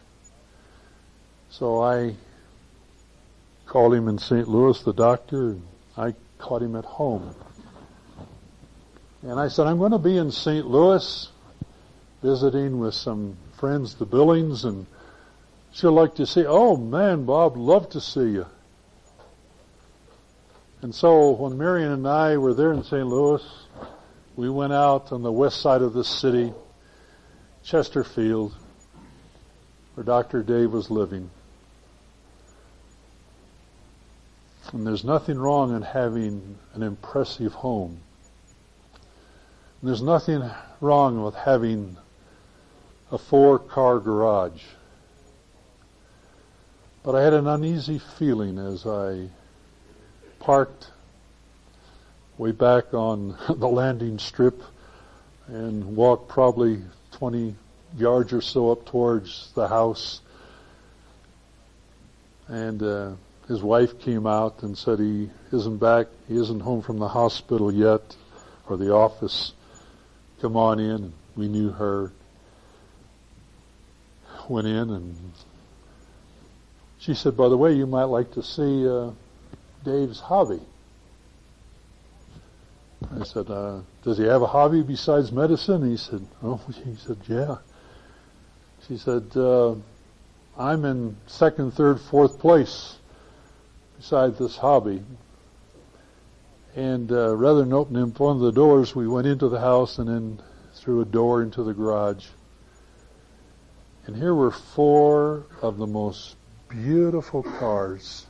So 1.49 1.81
I 1.81 2.15
called 3.65 3.95
him 3.95 4.07
in 4.07 4.19
St. 4.19 4.47
Louis, 4.47 4.79
the 4.83 4.93
doctor, 4.93 5.49
and 5.49 5.63
I 5.97 6.13
caught 6.37 6.61
him 6.61 6.75
at 6.75 6.85
home. 6.85 7.33
And 9.23 9.39
I 9.39 9.49
said, 9.49 9.67
I'm 9.67 9.77
going 9.77 9.91
to 9.91 9.99
be 9.99 10.17
in 10.17 10.31
St. 10.31 10.65
Louis 10.65 11.29
visiting 12.23 12.79
with 12.79 12.93
some 12.93 13.37
friends, 13.57 13.95
the 13.95 14.05
Billings, 14.05 14.65
and 14.65 14.87
she'll 15.73 15.91
like 15.91 16.15
to 16.15 16.25
see, 16.25 16.45
oh 16.45 16.75
man, 16.75 17.25
Bob, 17.25 17.55
love 17.55 17.89
to 17.91 18.01
see 18.01 18.31
you. 18.31 18.45
And 20.81 20.93
so 20.93 21.31
when 21.31 21.57
Marion 21.57 21.91
and 21.91 22.07
I 22.07 22.37
were 22.37 22.55
there 22.55 22.73
in 22.73 22.83
St. 22.83 23.05
Louis, 23.05 23.43
we 24.35 24.49
went 24.49 24.73
out 24.73 25.11
on 25.11 25.21
the 25.21 25.31
west 25.31 25.61
side 25.61 25.83
of 25.83 25.93
the 25.93 26.03
city 26.03 26.53
Chesterfield, 27.63 28.55
where 29.93 30.03
Dr. 30.03 30.41
Dave 30.41 30.71
was 30.71 30.89
living. 30.89 31.29
And 34.73 34.87
there's 34.87 35.03
nothing 35.03 35.37
wrong 35.37 35.75
in 35.75 35.83
having 35.83 36.57
an 36.73 36.81
impressive 36.81 37.53
home. 37.53 37.99
There's 39.83 40.03
nothing 40.03 40.47
wrong 40.79 41.23
with 41.23 41.33
having 41.33 41.97
a 43.11 43.17
four 43.17 43.57
car 43.57 43.99
garage. 43.99 44.61
But 47.01 47.15
I 47.15 47.23
had 47.23 47.33
an 47.33 47.47
uneasy 47.47 47.97
feeling 47.97 48.59
as 48.59 48.85
I 48.85 49.29
parked 50.39 50.91
way 52.37 52.51
back 52.51 52.93
on 52.93 53.35
the 53.49 53.67
landing 53.67 54.19
strip 54.19 54.61
and 55.47 55.95
walked 55.95 56.29
probably 56.29 56.83
20 57.13 57.55
yards 57.97 58.33
or 58.33 58.41
so 58.41 58.71
up 58.71 58.85
towards 58.85 59.51
the 59.55 59.67
house. 59.67 60.21
And 62.47 62.83
uh, 62.83 63.11
his 63.47 63.63
wife 63.63 63.99
came 63.99 64.27
out 64.27 64.61
and 64.61 64.77
said 64.77 64.99
he 64.99 65.31
isn't 65.51 65.77
back, 65.77 66.05
he 66.27 66.39
isn't 66.39 66.59
home 66.59 66.83
from 66.83 66.99
the 66.99 67.07
hospital 67.07 67.73
yet, 67.73 68.15
or 68.69 68.77
the 68.77 68.93
office. 68.93 69.53
Come 70.41 70.57
on 70.57 70.79
in. 70.79 71.13
We 71.35 71.47
knew 71.47 71.69
her. 71.69 72.11
Went 74.49 74.67
in 74.67 74.89
and 74.89 75.15
she 77.01 77.13
said, 77.13 77.37
by 77.37 77.47
the 77.47 77.57
way, 77.57 77.73
you 77.73 77.87
might 77.87 78.05
like 78.05 78.31
to 78.33 78.43
see 78.43 78.87
uh, 78.87 79.11
Dave's 79.83 80.19
hobby. 80.19 80.59
I 83.19 83.23
said, 83.23 83.49
uh, 83.49 83.81
does 84.03 84.17
he 84.17 84.25
have 84.25 84.41
a 84.41 84.47
hobby 84.47 84.83
besides 84.83 85.31
medicine? 85.31 85.89
He 85.89 85.97
said, 85.97 86.25
oh, 86.43 86.61
he 86.85 86.95
said, 86.95 87.17
yeah. 87.27 87.57
She 88.87 88.97
said, 88.97 89.25
uh, 89.35 89.75
I'm 90.57 90.85
in 90.85 91.17
second, 91.27 91.71
third, 91.71 91.99
fourth 91.99 92.39
place 92.39 92.97
beside 93.97 94.37
this 94.37 94.57
hobby. 94.57 95.03
And 96.75 97.11
uh, 97.11 97.35
rather 97.35 97.59
than 97.59 97.73
opening 97.73 98.13
one 98.13 98.37
of 98.37 98.41
the 98.41 98.51
doors, 98.51 98.95
we 98.95 99.07
went 99.07 99.27
into 99.27 99.49
the 99.49 99.59
house 99.59 99.97
and 99.97 100.07
then 100.07 100.41
through 100.73 101.01
a 101.01 101.05
door 101.05 101.41
into 101.41 101.63
the 101.63 101.73
garage. 101.73 102.27
And 104.05 104.15
here 104.15 104.33
were 104.33 104.51
four 104.51 105.45
of 105.61 105.77
the 105.77 105.87
most 105.87 106.35
beautiful 106.69 107.43
cars 107.43 108.25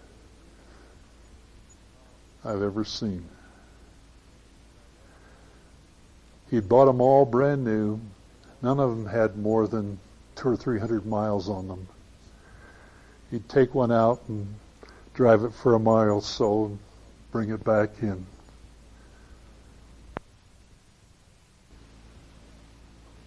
I've 2.44 2.64
ever 2.64 2.84
seen. 2.84 3.26
He'd 6.50 6.68
bought 6.68 6.86
them 6.86 7.00
all 7.00 7.26
brand 7.26 7.64
new. 7.64 8.02
None 8.62 8.80
of 8.80 8.90
them 8.90 9.06
had 9.06 9.38
more 9.38 9.68
than 9.68 10.00
two 10.36 10.50
or 10.50 10.58
three 10.58 10.80
hundred 10.80 11.06
miles 11.06 11.48
on 11.48 11.68
them. 11.68 11.88
He'd 13.30 13.48
take 13.48 13.74
one 13.74 13.92
out 13.92 14.22
and 14.28 14.56
drive 15.14 15.44
it 15.44 15.54
for 15.54 15.76
a 15.76 15.80
mile 15.80 16.16
or 16.16 16.22
so 16.22 16.66
and 16.66 16.80
bring 17.32 17.52
it 17.52 17.64
back 17.64 17.92
in. 18.02 18.26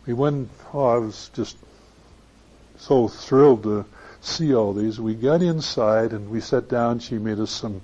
We 0.06 0.12
went, 0.12 0.50
oh, 0.72 0.86
I 0.86 0.98
was 0.98 1.30
just 1.34 1.56
so 2.76 3.08
thrilled 3.08 3.62
to 3.62 3.86
see 4.20 4.54
all 4.54 4.72
these. 4.72 5.00
We 5.00 5.14
got 5.14 5.42
inside 5.42 6.12
and 6.12 6.30
we 6.30 6.40
sat 6.40 6.68
down. 6.68 6.98
She 6.98 7.18
made 7.18 7.38
us 7.38 7.50
some 7.50 7.80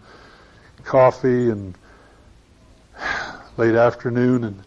coffee 0.84 1.50
and 1.50 1.74
late 3.56 3.74
afternoon 3.74 4.44
and 4.44 4.64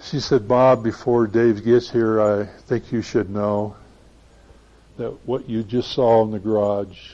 she 0.00 0.20
said, 0.20 0.46
Bob, 0.46 0.84
before 0.84 1.26
Dave 1.26 1.64
gets 1.64 1.90
here, 1.90 2.20
I 2.20 2.44
think 2.44 2.92
you 2.92 3.02
should 3.02 3.30
know 3.30 3.76
that 4.96 5.26
what 5.26 5.48
you 5.48 5.62
just 5.62 5.92
saw 5.92 6.24
in 6.24 6.30
the 6.30 6.38
garage 6.38 7.12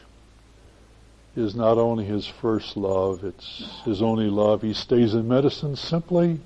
is 1.37 1.55
not 1.55 1.79
only 1.79 2.05
his 2.05 2.27
first 2.27 2.77
love, 2.77 3.25
it's 3.25 3.65
his 3.85 4.03
only 4.03 4.29
love. 4.29 4.62
He 4.62 4.75
stays 4.75 5.15
in 5.15 5.27
medicine 5.27 5.77
simply 5.77 6.41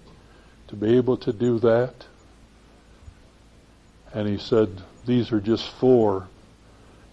to 0.69 0.77
be 0.77 0.97
able 0.97 1.17
to 1.19 1.33
do 1.33 1.59
that. 1.61 2.07
And 4.13 4.29
he 4.29 4.39
said, 4.39 4.71
these 5.07 5.33
are 5.33 5.41
just 5.41 5.69
four. 5.69 6.29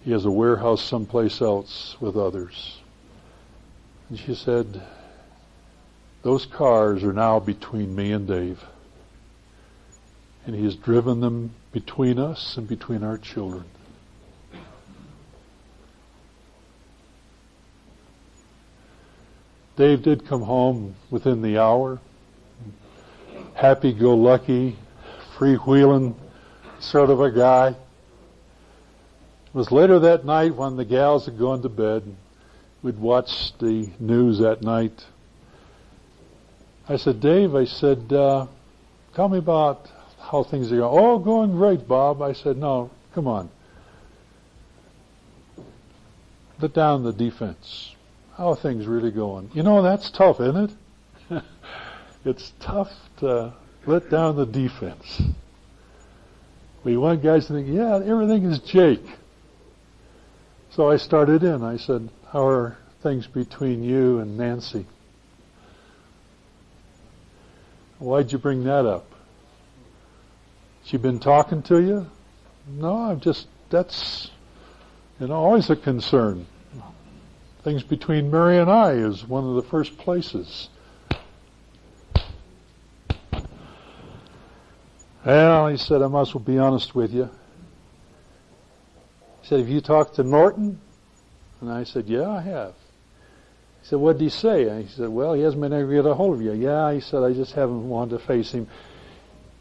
He 0.04 0.12
has 0.12 0.24
a 0.24 0.30
warehouse 0.30 0.82
someplace 0.82 1.40
else 1.40 1.96
with 2.00 2.16
others. 2.16 2.78
And 4.08 4.18
she 4.18 4.34
said, 4.34 4.82
those 6.22 6.46
cars 6.46 7.02
are 7.04 7.12
now 7.12 7.40
between 7.40 7.94
me 7.94 8.12
and 8.12 8.26
Dave 8.26 8.64
and 10.46 10.54
He 10.54 10.64
has 10.64 10.76
driven 10.76 11.20
them 11.20 11.50
between 11.72 12.18
us 12.18 12.56
and 12.56 12.66
between 12.68 13.02
our 13.02 13.18
children. 13.18 13.64
Dave 19.76 20.02
did 20.02 20.26
come 20.26 20.42
home 20.42 20.94
within 21.10 21.42
the 21.42 21.58
hour. 21.58 22.00
Happy-go-lucky, 23.54 24.76
freewheeling 25.36 26.14
sort 26.80 27.10
of 27.10 27.20
a 27.20 27.30
guy. 27.30 27.68
It 27.68 29.54
was 29.54 29.70
later 29.72 29.98
that 30.00 30.24
night 30.24 30.54
when 30.54 30.76
the 30.76 30.84
gals 30.84 31.24
had 31.26 31.38
gone 31.38 31.62
to 31.62 31.68
bed. 31.68 32.02
We'd 32.82 32.98
watched 32.98 33.58
the 33.58 33.90
news 33.98 34.38
that 34.38 34.62
night. 34.62 35.04
I 36.88 36.96
said, 36.96 37.20
Dave, 37.20 37.54
I 37.54 37.64
said, 37.64 38.12
uh, 38.12 38.46
tell 39.14 39.28
me 39.28 39.38
about 39.38 39.90
how 40.20 40.44
things 40.44 40.70
are 40.70 40.76
going. 40.76 40.98
Oh, 40.98 41.18
going 41.18 41.52
great, 41.52 41.88
Bob. 41.88 42.22
I 42.22 42.32
said, 42.32 42.56
no, 42.56 42.90
come 43.14 43.26
on. 43.26 43.50
Let 46.60 46.74
down 46.74 47.02
the 47.02 47.12
defense. 47.12 47.94
How 48.36 48.50
are 48.50 48.56
things 48.56 48.86
really 48.86 49.10
going? 49.10 49.50
You 49.54 49.62
know, 49.62 49.82
that's 49.82 50.10
tough, 50.10 50.40
isn't 50.40 50.76
it? 51.30 51.42
it's 52.24 52.52
tough 52.60 52.92
to 53.18 53.54
let 53.86 54.10
down 54.10 54.36
the 54.36 54.46
defense. 54.46 55.22
We 56.86 56.96
want 56.96 57.20
guys 57.20 57.48
to 57.48 57.52
think, 57.52 57.66
yeah, 57.68 57.96
everything 57.96 58.44
is 58.44 58.60
Jake. 58.60 59.04
So 60.70 60.88
I 60.88 60.98
started 60.98 61.42
in. 61.42 61.64
I 61.64 61.78
said, 61.78 62.08
how 62.30 62.46
are 62.46 62.78
things 63.02 63.26
between 63.26 63.82
you 63.82 64.20
and 64.20 64.38
Nancy? 64.38 64.86
Why'd 67.98 68.30
you 68.30 68.38
bring 68.38 68.62
that 68.62 68.86
up? 68.86 69.10
She 70.84 70.96
been 70.96 71.18
talking 71.18 71.60
to 71.64 71.82
you? 71.82 72.06
No, 72.68 72.96
I'm 72.96 73.18
just, 73.18 73.48
that's, 73.68 74.30
you 75.18 75.26
know, 75.26 75.34
always 75.34 75.68
a 75.68 75.74
concern. 75.74 76.46
Things 77.64 77.82
between 77.82 78.30
Mary 78.30 78.58
and 78.58 78.70
I 78.70 78.92
is 78.92 79.26
one 79.26 79.44
of 79.44 79.56
the 79.56 79.62
first 79.62 79.98
places. 79.98 80.68
Well, 85.26 85.66
he 85.66 85.76
said, 85.76 86.02
I 86.02 86.06
must 86.06 86.36
well 86.36 86.44
be 86.44 86.56
honest 86.56 86.94
with 86.94 87.12
you. 87.12 87.28
He 89.42 89.48
said, 89.48 89.58
have 89.58 89.68
you 89.68 89.80
talked 89.80 90.14
to 90.16 90.22
Norton? 90.22 90.78
And 91.60 91.68
I 91.68 91.82
said, 91.82 92.06
yeah, 92.06 92.30
I 92.30 92.40
have. 92.42 92.74
He 93.82 93.88
said, 93.88 93.98
what 93.98 94.18
did 94.18 94.24
he 94.24 94.30
say? 94.30 94.68
And 94.68 94.84
he 94.84 94.88
said, 94.88 95.08
well, 95.08 95.32
he 95.32 95.42
hasn't 95.42 95.60
been 95.60 95.72
able 95.72 95.88
to 95.88 95.94
get 95.96 96.06
a 96.06 96.14
hold 96.14 96.36
of 96.36 96.42
you. 96.42 96.52
Yeah, 96.52 96.92
he 96.92 97.00
said, 97.00 97.24
I 97.24 97.32
just 97.32 97.54
haven't 97.54 97.88
wanted 97.88 98.20
to 98.20 98.24
face 98.24 98.52
him. 98.52 98.68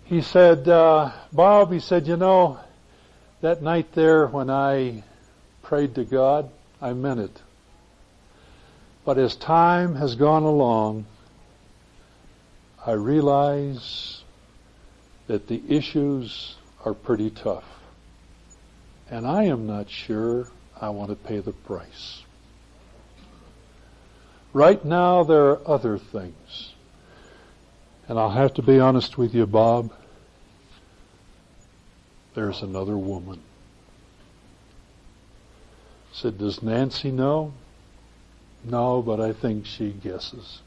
He 0.04 0.22
said, 0.22 0.70
uh, 0.70 1.12
Bob, 1.34 1.72
he 1.72 1.80
said, 1.80 2.06
you 2.06 2.16
know, 2.16 2.60
that 3.42 3.64
night 3.64 3.92
there 3.94 4.28
when 4.28 4.52
I 4.52 5.04
prayed 5.64 5.96
to 5.96 6.04
God, 6.04 6.48
I 6.80 6.94
meant 6.94 7.22
it. 7.22 7.42
But 9.04 9.18
as 9.18 9.36
time 9.36 9.96
has 9.96 10.14
gone 10.14 10.44
along, 10.44 11.08
I 12.86 12.92
realize 12.92 14.22
that 15.28 15.48
the 15.48 15.62
issues 15.68 16.56
are 16.84 16.94
pretty 16.94 17.30
tough. 17.30 17.66
And 19.10 19.26
I 19.26 19.44
am 19.44 19.68
not 19.68 19.90
sure 19.90 20.48
I 20.80 20.90
want 20.90 21.10
to 21.10 21.16
pay 21.16 21.40
the 21.40 21.52
price. 21.52 22.24
Right 24.54 24.84
now, 24.86 25.24
there 25.24 25.46
are 25.50 25.68
other 25.68 25.98
things. 25.98 26.74
And 28.08 28.20
I'll 28.20 28.32
have 28.32 28.54
to 28.56 28.62
be 28.62 28.80
honest 28.80 29.18
with 29.18 29.34
you, 29.34 29.46
Bob. 29.46 29.92
There's 32.36 32.62
another 32.62 32.98
woman. 32.98 33.42
Said, 36.14 36.38
does 36.38 36.62
Nancy 36.62 37.12
know? 37.12 37.54
No, 38.64 39.02
but 39.02 39.20
I 39.20 39.34
think 39.34 39.66
she 39.66 39.92
guesses. 39.92 40.62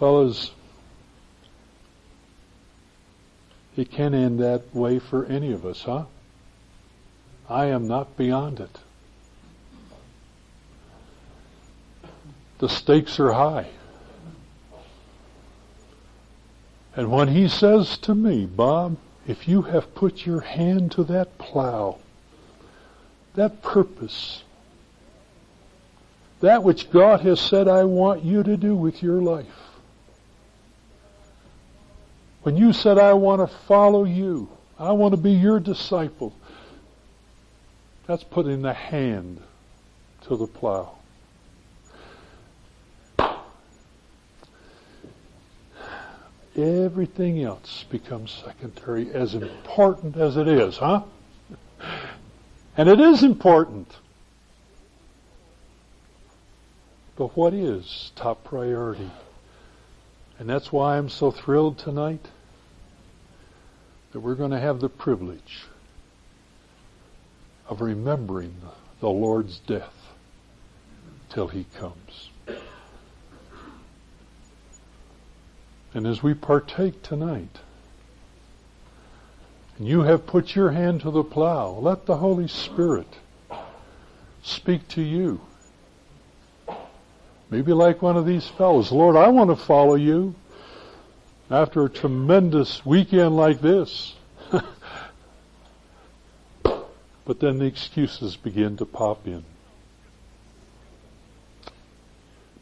Fellows, 0.00 0.52
it 3.76 3.90
can 3.90 4.14
end 4.14 4.40
that 4.40 4.74
way 4.74 4.98
for 4.98 5.26
any 5.26 5.52
of 5.52 5.66
us, 5.66 5.82
huh? 5.82 6.06
I 7.50 7.66
am 7.66 7.86
not 7.86 8.16
beyond 8.16 8.60
it. 8.60 8.78
The 12.60 12.68
stakes 12.70 13.20
are 13.20 13.32
high. 13.32 13.68
And 16.96 17.10
when 17.10 17.28
he 17.28 17.46
says 17.46 17.98
to 17.98 18.14
me, 18.14 18.46
Bob, 18.46 18.96
if 19.26 19.46
you 19.46 19.62
have 19.62 19.94
put 19.94 20.24
your 20.24 20.40
hand 20.40 20.92
to 20.92 21.04
that 21.04 21.36
plow, 21.36 21.98
that 23.34 23.62
purpose, 23.62 24.44
that 26.40 26.62
which 26.62 26.90
God 26.90 27.20
has 27.20 27.38
said 27.38 27.68
I 27.68 27.84
want 27.84 28.24
you 28.24 28.42
to 28.42 28.56
do 28.56 28.74
with 28.74 29.02
your 29.02 29.20
life, 29.20 29.69
when 32.42 32.56
you 32.56 32.72
said, 32.72 32.98
I 32.98 33.12
want 33.12 33.40
to 33.40 33.56
follow 33.66 34.04
you, 34.04 34.48
I 34.78 34.92
want 34.92 35.12
to 35.12 35.20
be 35.20 35.32
your 35.32 35.60
disciple, 35.60 36.34
that's 38.06 38.24
putting 38.24 38.62
the 38.62 38.72
hand 38.72 39.40
to 40.22 40.36
the 40.36 40.46
plow. 40.46 40.96
Everything 46.56 47.42
else 47.42 47.84
becomes 47.90 48.42
secondary, 48.44 49.12
as 49.12 49.34
important 49.34 50.16
as 50.16 50.36
it 50.36 50.48
is, 50.48 50.78
huh? 50.78 51.02
And 52.76 52.88
it 52.88 53.00
is 53.00 53.22
important. 53.22 53.88
But 57.16 57.36
what 57.36 57.54
is 57.54 58.10
top 58.16 58.42
priority? 58.44 59.10
And 60.40 60.48
that's 60.48 60.72
why 60.72 60.96
I'm 60.96 61.10
so 61.10 61.30
thrilled 61.30 61.76
tonight 61.76 62.26
that 64.12 64.20
we're 64.20 64.34
going 64.34 64.52
to 64.52 64.58
have 64.58 64.80
the 64.80 64.88
privilege 64.88 65.66
of 67.68 67.82
remembering 67.82 68.54
the 69.00 69.10
Lord's 69.10 69.58
death 69.58 70.14
till 71.28 71.48
He 71.48 71.66
comes. 71.76 72.30
And 75.92 76.06
as 76.06 76.22
we 76.22 76.32
partake 76.32 77.02
tonight, 77.02 77.58
and 79.76 79.86
you 79.86 80.00
have 80.00 80.26
put 80.26 80.56
your 80.56 80.70
hand 80.70 81.02
to 81.02 81.10
the 81.10 81.22
plow, 81.22 81.68
let 81.68 82.06
the 82.06 82.16
Holy 82.16 82.48
Spirit 82.48 83.18
speak 84.42 84.88
to 84.88 85.02
you 85.02 85.42
Maybe 87.50 87.72
like 87.72 88.00
one 88.00 88.16
of 88.16 88.24
these 88.26 88.46
fellows. 88.46 88.92
Lord, 88.92 89.16
I 89.16 89.28
want 89.28 89.50
to 89.50 89.56
follow 89.56 89.96
you 89.96 90.36
after 91.50 91.84
a 91.84 91.90
tremendous 91.90 92.86
weekend 92.86 93.36
like 93.36 93.60
this. 93.60 94.14
but 96.62 97.40
then 97.40 97.58
the 97.58 97.64
excuses 97.64 98.36
begin 98.36 98.76
to 98.76 98.84
pop 98.84 99.26
in. 99.26 99.44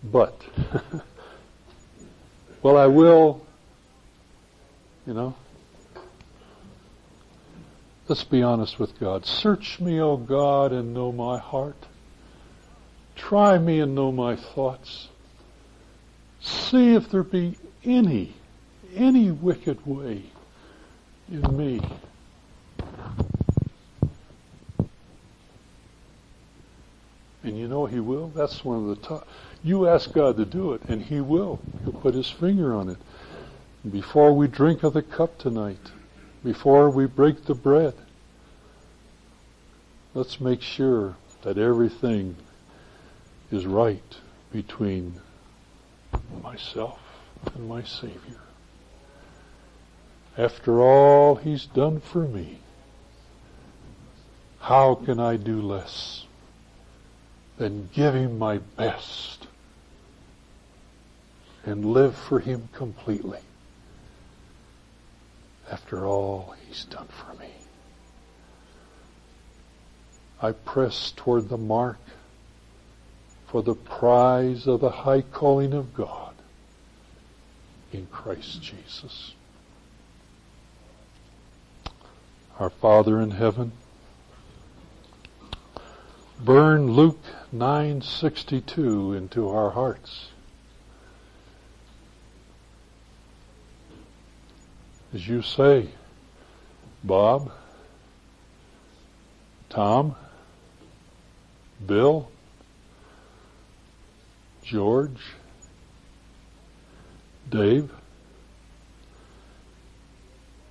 But, 0.03 0.41
well, 2.63 2.79
I 2.79 2.87
will, 2.87 3.45
you 5.07 5.13
know, 5.13 5.35
let's 8.07 8.25
be 8.25 8.43
honest 8.43 8.79
with 8.79 8.99
God. 8.99 9.27
Search 9.27 9.81
me, 9.81 10.01
O 10.01 10.17
God, 10.17 10.73
and 10.73 10.95
know 10.95 11.13
my 11.13 11.39
heart. 11.39 11.88
Try 13.19 13.59
me 13.59 13.81
and 13.81 13.95
know 13.95 14.11
my 14.11 14.37
thoughts. 14.37 15.09
See 16.41 16.95
if 16.95 17.11
there 17.11 17.23
be 17.23 17.59
any, 17.85 18.33
any 18.95 19.31
wicked 19.31 19.85
way 19.85 20.23
in 21.31 21.57
me. 21.57 21.81
And 27.43 27.59
you 27.59 27.69
know 27.69 27.87
He 27.87 28.01
will. 28.01 28.29
That's 28.29 28.65
one 28.65 28.79
of 28.79 28.89
the 28.89 29.07
top. 29.07 29.29
You 29.63 29.89
ask 29.89 30.13
God 30.13 30.37
to 30.37 30.45
do 30.45 30.73
it, 30.73 30.83
and 30.89 31.03
He 31.03 31.21
will. 31.21 31.61
He'll 31.85 31.93
put 31.93 32.15
His 32.15 32.31
finger 32.31 32.75
on 32.75 32.89
it. 32.89 32.99
Before 33.91 34.33
we 34.33 34.47
drink 34.47 34.83
of 34.85 34.93
the 34.93 35.03
cup 35.03 35.39
tonight, 35.39 35.91
before 36.45 36.89
we 36.89 37.07
break 37.07 37.45
the 37.45 37.55
bread, 37.55 37.95
let's 40.15 40.41
make 40.41 40.63
sure 40.63 41.17
that 41.43 41.59
everything 41.59 42.37
is 43.51 43.67
right 43.67 44.17
between 44.53 45.15
myself 46.43 47.01
and 47.55 47.69
my 47.69 47.83
Savior. 47.83 48.41
After 50.37 50.81
all 50.81 51.37
He's 51.37 51.67
done 51.67 52.01
for 52.01 52.29
me, 52.29 52.59
how 54.61 54.95
can 54.95 55.19
I 55.19 55.37
do 55.37 55.61
less 55.63 56.27
than 57.57 57.89
give 57.93 58.15
Him 58.15 58.39
my 58.39 58.59
best 58.59 59.47
and 61.65 61.85
live 61.85 62.17
for 62.17 62.41
Him 62.41 62.69
completely 62.73 63.41
after 65.71 66.07
all 66.07 66.55
He's 66.67 66.85
done 66.85 67.09
for 67.09 67.35
me? 67.35 67.51
I 70.41 70.53
press 70.53 71.13
toward 71.17 71.49
the 71.49 71.59
mark 71.59 71.99
for 73.49 73.63
the 73.63 73.75
prize 73.75 74.67
of 74.67 74.81
the 74.81 74.91
high 74.91 75.23
calling 75.23 75.73
of 75.73 75.95
God 75.95 76.35
in 77.93 78.07
Christ 78.07 78.63
Jesus. 78.63 79.35
Our 82.59 82.71
Father 82.71 83.21
in 83.21 83.31
heaven, 83.31 83.73
burn 86.45 86.93
Luke 86.93 87.23
9:62 87.53 89.15
into 89.15 89.49
our 89.49 89.71
hearts. 89.71 90.29
As 95.15 95.27
you 95.27 95.41
say, 95.41 95.89
Bob, 97.03 97.51
Tom, 99.71 100.17
Bill, 101.87 102.31
George, 104.69 105.23
Dave, 107.49 107.91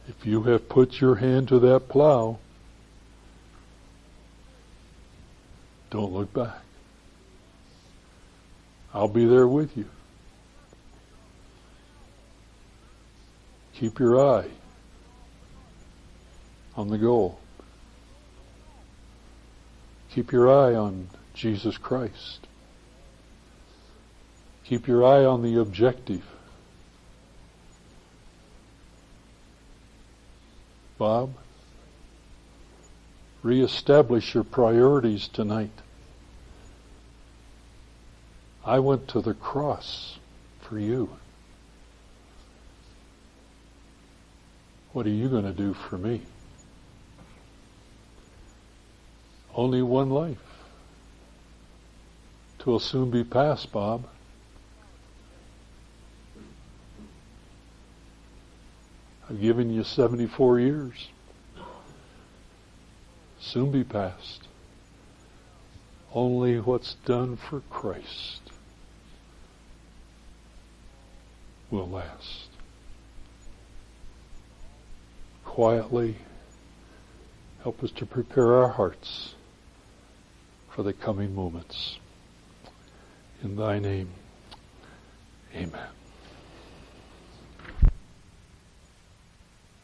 if 0.08 0.24
you 0.24 0.44
have 0.44 0.70
put 0.70 1.02
your 1.02 1.16
hand 1.16 1.48
to 1.48 1.58
that 1.58 1.90
plow, 1.90 2.38
don't 5.90 6.14
look 6.14 6.32
back. 6.32 6.62
I'll 8.94 9.08
be 9.08 9.26
there 9.26 9.48
with 9.48 9.76
you. 9.76 9.86
Keep 13.74 13.98
your 13.98 14.20
eye 14.20 14.50
on 16.76 16.90
the 16.90 17.00
goal. 17.00 17.40
Keep 20.12 20.32
your 20.32 20.52
eye 20.52 20.76
on 20.76 21.10
Jesus 21.34 21.78
Christ. 21.80 22.48
Keep 24.68 24.86
your 24.86 25.06
eye 25.06 25.24
on 25.24 25.44
the 25.44 25.62
objective. 25.62 26.26
Bob, 30.98 31.32
reestablish 33.44 34.34
your 34.34 34.44
priorities 34.44 35.30
tonight. 35.30 35.72
I 38.66 38.80
went 38.80 39.08
to 39.10 39.22
the 39.22 39.36
cross 39.36 40.20
for 40.60 40.78
you. 40.78 41.12
What 44.92 45.06
are 45.06 45.12
you 45.12 45.30
going 45.30 45.46
to 45.46 45.54
do 45.54 45.74
for 45.74 45.98
me? 45.98 46.24
Only 49.56 49.82
one 49.82 50.10
life. 50.10 50.38
Twill 52.60 52.80
soon 52.80 53.12
be 53.12 53.24
past, 53.24 53.72
Bob. 53.72 54.06
I've 59.30 59.42
given 59.42 59.74
you 59.74 59.84
74 59.84 60.60
years. 60.60 61.10
Soon 63.40 63.72
be 63.72 63.84
past. 63.84 64.48
Only 66.14 66.60
what's 66.60 66.96
done 67.06 67.36
for 67.36 67.62
Christ 67.70 68.42
will 71.70 71.90
last. 71.90 72.50
Quietly 75.44 76.16
help 77.64 77.84
us 77.84 77.92
to 77.92 78.06
prepare 78.06 78.54
our 78.54 78.70
hearts 78.70 79.36
for 80.70 80.84
the 80.84 80.94
coming 80.94 81.36
moments. 81.36 81.98
In 83.44 83.56
thy 83.56 83.80
name, 83.80 84.10
amen. 85.54 85.97